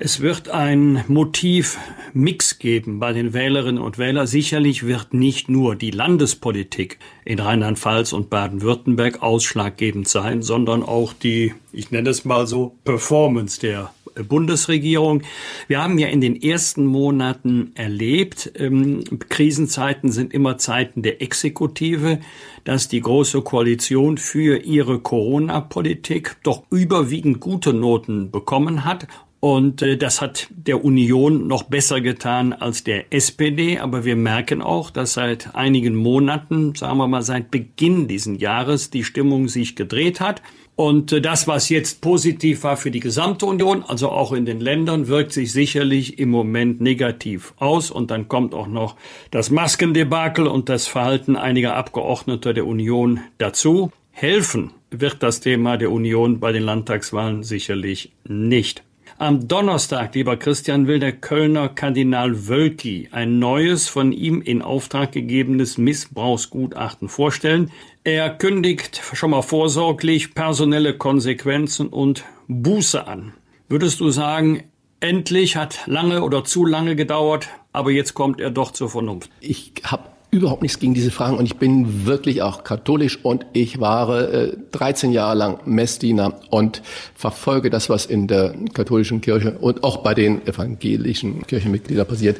Es 0.00 0.20
wird 0.20 0.48
ein 0.48 1.02
Motivmix 1.08 2.60
geben 2.60 3.00
bei 3.00 3.12
den 3.12 3.32
Wählerinnen 3.32 3.82
und 3.82 3.98
Wählern. 3.98 4.28
Sicherlich 4.28 4.86
wird 4.86 5.12
nicht 5.12 5.48
nur 5.48 5.74
die 5.74 5.90
Landespolitik 5.90 7.00
in 7.24 7.40
Rheinland-Pfalz 7.40 8.12
und 8.12 8.30
Baden-Württemberg 8.30 9.24
ausschlaggebend 9.24 10.06
sein, 10.06 10.42
sondern 10.42 10.84
auch 10.84 11.12
die, 11.14 11.52
ich 11.72 11.90
nenne 11.90 12.10
es 12.10 12.24
mal 12.24 12.46
so, 12.46 12.76
Performance 12.84 13.58
der 13.58 13.90
Bundesregierung. 14.28 15.22
Wir 15.66 15.82
haben 15.82 15.98
ja 15.98 16.06
in 16.06 16.20
den 16.20 16.40
ersten 16.40 16.84
Monaten 16.86 17.72
erlebt, 17.74 18.52
ähm, 18.54 19.02
Krisenzeiten 19.28 20.12
sind 20.12 20.32
immer 20.32 20.58
Zeiten 20.58 21.02
der 21.02 21.22
Exekutive, 21.22 22.20
dass 22.62 22.86
die 22.86 23.00
Große 23.00 23.42
Koalition 23.42 24.16
für 24.16 24.58
ihre 24.58 25.00
Corona-Politik 25.00 26.36
doch 26.44 26.62
überwiegend 26.70 27.40
gute 27.40 27.72
Noten 27.72 28.30
bekommen 28.30 28.84
hat 28.84 29.08
und 29.40 29.82
äh, 29.82 29.96
das 29.96 30.20
hat 30.20 30.48
der 30.50 30.84
Union 30.84 31.46
noch 31.46 31.62
besser 31.64 32.00
getan 32.00 32.52
als 32.52 32.82
der 32.82 33.12
SPD. 33.12 33.78
Aber 33.78 34.04
wir 34.04 34.16
merken 34.16 34.62
auch, 34.62 34.90
dass 34.90 35.12
seit 35.12 35.54
einigen 35.54 35.94
Monaten, 35.94 36.74
sagen 36.74 36.98
wir 36.98 37.06
mal 37.06 37.22
seit 37.22 37.50
Beginn 37.50 38.08
diesen 38.08 38.36
Jahres, 38.36 38.90
die 38.90 39.04
Stimmung 39.04 39.48
sich 39.48 39.76
gedreht 39.76 40.20
hat. 40.20 40.42
Und 40.74 41.12
äh, 41.12 41.20
das, 41.20 41.46
was 41.46 41.68
jetzt 41.68 42.00
positiv 42.00 42.64
war 42.64 42.76
für 42.76 42.90
die 42.90 42.98
gesamte 42.98 43.46
Union, 43.46 43.84
also 43.86 44.10
auch 44.10 44.32
in 44.32 44.44
den 44.44 44.60
Ländern, 44.60 45.06
wirkt 45.06 45.32
sich 45.32 45.52
sicherlich 45.52 46.18
im 46.18 46.30
Moment 46.30 46.80
negativ 46.80 47.54
aus. 47.58 47.92
Und 47.92 48.10
dann 48.10 48.26
kommt 48.26 48.54
auch 48.54 48.66
noch 48.66 48.96
das 49.30 49.50
Maskendebakel 49.50 50.48
und 50.48 50.68
das 50.68 50.88
Verhalten 50.88 51.36
einiger 51.36 51.76
Abgeordneter 51.76 52.54
der 52.54 52.66
Union 52.66 53.20
dazu. 53.38 53.92
Helfen 54.10 54.72
wird 54.90 55.22
das 55.22 55.38
Thema 55.38 55.76
der 55.76 55.92
Union 55.92 56.40
bei 56.40 56.50
den 56.50 56.64
Landtagswahlen 56.64 57.44
sicherlich 57.44 58.10
nicht. 58.24 58.82
Am 59.20 59.48
Donnerstag, 59.48 60.14
lieber 60.14 60.36
Christian, 60.36 60.86
will 60.86 61.00
der 61.00 61.10
Kölner 61.10 61.68
Kardinal 61.68 62.46
Wölki 62.46 63.08
ein 63.10 63.40
neues, 63.40 63.88
von 63.88 64.12
ihm 64.12 64.40
in 64.40 64.62
Auftrag 64.62 65.10
gegebenes 65.10 65.76
Missbrauchsgutachten 65.76 67.08
vorstellen. 67.08 67.72
Er 68.04 68.30
kündigt 68.30 69.02
schon 69.14 69.30
mal 69.30 69.42
vorsorglich 69.42 70.36
personelle 70.36 70.96
Konsequenzen 70.96 71.88
und 71.88 72.26
Buße 72.46 73.08
an. 73.08 73.34
Würdest 73.68 73.98
du 73.98 74.10
sagen, 74.10 74.62
endlich 75.00 75.56
hat 75.56 75.80
lange 75.86 76.22
oder 76.22 76.44
zu 76.44 76.64
lange 76.64 76.94
gedauert, 76.94 77.48
aber 77.72 77.90
jetzt 77.90 78.14
kommt 78.14 78.40
er 78.40 78.52
doch 78.52 78.70
zur 78.70 78.88
Vernunft? 78.88 79.32
Ich 79.40 79.72
habe 79.82 80.04
überhaupt 80.30 80.62
nichts 80.62 80.78
gegen 80.78 80.94
diese 80.94 81.10
Fragen. 81.10 81.38
Und 81.38 81.46
ich 81.46 81.56
bin 81.56 82.06
wirklich 82.06 82.42
auch 82.42 82.64
katholisch 82.64 83.18
und 83.22 83.46
ich 83.52 83.80
war 83.80 84.32
äh, 84.32 84.56
13 84.72 85.12
Jahre 85.12 85.36
lang 85.36 85.60
Messdiener 85.64 86.40
und 86.50 86.82
verfolge 87.14 87.70
das, 87.70 87.88
was 87.88 88.06
in 88.06 88.26
der 88.26 88.54
katholischen 88.74 89.20
Kirche 89.20 89.58
und 89.58 89.84
auch 89.84 89.98
bei 89.98 90.14
den 90.14 90.46
evangelischen 90.46 91.46
Kirchenmitgliedern 91.46 92.06
passiert 92.06 92.36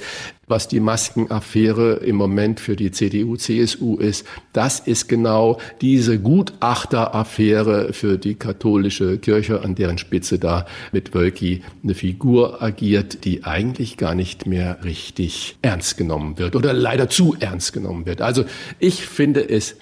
was 0.49 0.69
die 0.69 0.81
Maskenaffäre 0.81 1.95
im 1.97 2.17
Moment 2.17 2.61
für 2.61 2.77
die 2.77 2.91
CDU, 2.91 3.37
CSU 3.37 3.97
ist. 3.97 4.27
Das 4.53 4.81
ist 4.81 5.09
genau 5.09 5.59
diese 5.81 6.19
Gutachteraffäre 6.19 7.93
für 7.93 8.19
die 8.19 8.35
katholische 8.35 9.19
Kirche, 9.19 9.63
an 9.63 9.75
deren 9.75 9.99
Spitze 9.99 10.39
da 10.39 10.67
mit 10.93 11.15
Wölki 11.15 11.63
eine 11.83 11.95
Figur 11.95 12.63
agiert, 12.63 13.25
die 13.25 13.45
eigentlich 13.45 13.97
gar 13.97 14.15
nicht 14.15 14.47
mehr 14.47 14.85
richtig 14.85 15.57
ernst 15.63 15.97
genommen 15.97 16.39
wird 16.39 16.57
oder 16.57 16.73
leider 16.73 17.09
zu 17.09 17.37
ernst 17.39 17.73
genommen 17.73 18.07
wird. 18.07 18.23
Also 18.23 18.45
ich 18.79 19.07
finde 19.07 19.49
es 19.49 19.77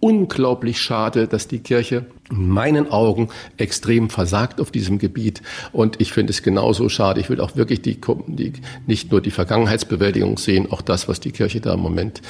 unglaublich 0.00 0.80
schade, 0.80 1.26
dass 1.26 1.48
die 1.48 1.60
Kirche 1.60 2.04
in 2.30 2.48
meinen 2.48 2.90
Augen 2.90 3.28
extrem 3.56 4.10
versagt 4.10 4.60
auf 4.60 4.70
diesem 4.70 4.98
Gebiet. 4.98 5.42
Und 5.72 6.00
ich 6.00 6.12
finde 6.12 6.32
es 6.32 6.42
genauso 6.42 6.88
schade. 6.88 7.20
Ich 7.20 7.28
will 7.30 7.40
auch 7.40 7.56
wirklich 7.56 7.82
die, 7.82 7.98
die, 8.26 8.52
nicht 8.86 9.10
nur 9.10 9.20
die 9.20 9.30
Vergangenheitsbewältigung 9.30 10.38
sehen, 10.38 10.70
auch 10.70 10.82
das, 10.82 11.08
was 11.08 11.20
die 11.20 11.32
Kirche 11.32 11.60
da 11.60 11.74
im 11.74 11.80
Moment 11.80 12.22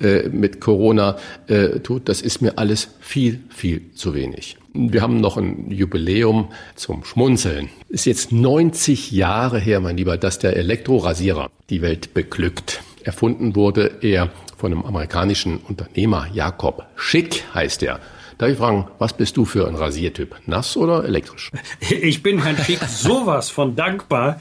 äh, 0.00 0.28
mit 0.28 0.60
Corona 0.60 1.16
äh, 1.48 1.80
tut. 1.80 2.08
Das 2.08 2.22
ist 2.22 2.40
mir 2.40 2.58
alles 2.58 2.88
viel, 3.00 3.40
viel 3.50 3.82
zu 3.94 4.14
wenig. 4.14 4.56
Wir 4.74 5.02
haben 5.02 5.20
noch 5.20 5.36
ein 5.36 5.70
Jubiläum 5.70 6.48
zum 6.76 7.04
Schmunzeln. 7.04 7.68
Ist 7.90 8.06
jetzt 8.06 8.32
90 8.32 9.10
Jahre 9.10 9.58
her, 9.58 9.80
mein 9.80 9.98
Lieber, 9.98 10.16
dass 10.16 10.38
der 10.38 10.56
Elektrorasierer 10.56 11.50
die 11.68 11.82
Welt 11.82 12.14
beglückt. 12.14 12.82
Erfunden 13.04 13.54
wurde 13.54 13.98
er 14.00 14.30
von 14.56 14.72
einem 14.72 14.84
amerikanischen 14.84 15.58
Unternehmer, 15.58 16.28
Jakob 16.32 16.86
Schick 16.96 17.44
heißt 17.52 17.82
er. 17.82 18.00
Darf 18.42 18.50
ich 18.50 18.58
fragen, 18.58 18.88
was 18.98 19.12
bist 19.12 19.36
du 19.36 19.44
für 19.44 19.68
ein 19.68 19.76
Rasiertyp? 19.76 20.34
Nass 20.46 20.76
oder 20.76 21.04
elektrisch? 21.04 21.52
Ich 21.78 22.24
bin 22.24 22.42
Herrn 22.42 22.56
Schick 22.56 22.80
sowas 22.88 23.50
von 23.50 23.76
dankbar 23.76 24.40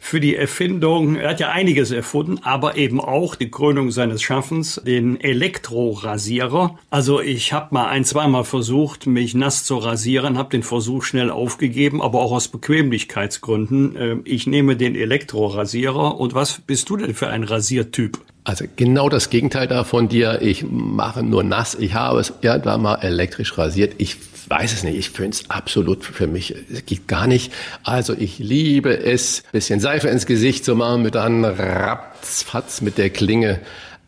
für 0.00 0.18
die 0.18 0.34
Erfindung, 0.34 1.14
er 1.14 1.30
hat 1.30 1.38
ja 1.38 1.50
einiges 1.50 1.92
erfunden, 1.92 2.40
aber 2.42 2.76
eben 2.76 3.00
auch 3.00 3.36
die 3.36 3.48
Krönung 3.48 3.92
seines 3.92 4.20
Schaffens, 4.20 4.82
den 4.84 5.20
Elektrorasierer. 5.20 6.76
Also 6.90 7.20
ich 7.20 7.52
habe 7.52 7.72
mal 7.72 7.86
ein, 7.86 8.04
zweimal 8.04 8.42
versucht, 8.42 9.06
mich 9.06 9.36
nass 9.36 9.62
zu 9.62 9.76
rasieren, 9.76 10.38
habe 10.38 10.50
den 10.50 10.64
Versuch 10.64 11.04
schnell 11.04 11.30
aufgegeben, 11.30 12.02
aber 12.02 12.22
auch 12.22 12.32
aus 12.32 12.48
Bequemlichkeitsgründen. 12.48 13.96
Ähm, 13.96 14.22
ich 14.24 14.48
nehme 14.48 14.76
den 14.76 14.96
Elektrorasierer. 14.96 16.18
Und 16.18 16.34
was 16.34 16.62
bist 16.62 16.90
du 16.90 16.96
denn 16.96 17.14
für 17.14 17.28
ein 17.28 17.44
Rasiertyp? 17.44 18.18
Also 18.46 18.64
genau 18.76 19.08
das 19.08 19.28
Gegenteil 19.28 19.66
davon 19.66 20.08
dir. 20.08 20.40
Ich 20.40 20.64
mache 20.70 21.24
nur 21.24 21.42
nass. 21.42 21.74
Ich 21.74 21.94
habe 21.94 22.20
es 22.20 22.32
irgendwann 22.42 22.80
mal 22.80 22.94
elektrisch 23.02 23.58
rasiert. 23.58 23.94
Ich 23.98 24.16
weiß 24.48 24.72
es 24.72 24.84
nicht. 24.84 24.96
Ich 24.96 25.10
finde 25.10 25.30
es 25.30 25.50
absolut 25.50 26.04
für 26.04 26.28
mich, 26.28 26.54
es 26.72 26.86
geht 26.86 27.08
gar 27.08 27.26
nicht. 27.26 27.52
Also 27.82 28.14
ich 28.16 28.38
liebe 28.38 28.96
es, 28.96 29.42
bisschen 29.50 29.80
Seife 29.80 30.06
ins 30.06 30.26
Gesicht 30.26 30.64
zu 30.64 30.76
machen, 30.76 31.02
mit 31.02 31.16
dann 31.16 31.44
ratzfatz 31.44 32.82
mit 32.82 32.98
der 32.98 33.10
Klinge 33.10 33.58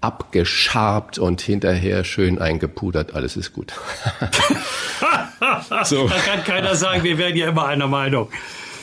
abgeschabt 0.01 1.19
und 1.19 1.41
hinterher 1.41 2.05
schön 2.05 2.39
eingepudert. 2.39 3.17
Alles 3.17 3.37
ist 3.37 3.53
gut. 3.53 3.73
so. 5.83 6.07
Da 6.07 6.19
kann 6.19 6.45
keiner 6.45 6.77
sagen, 6.77 7.03
wir 7.03 7.19
werden 7.19 7.37
ja 7.37 7.49
immer 7.49 7.67
einer 7.67 7.89
Meinung. 7.89 8.29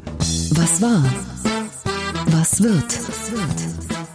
Was 0.53 0.82
war? 0.82 1.03
Was 2.26 2.62
wird? 2.62 3.70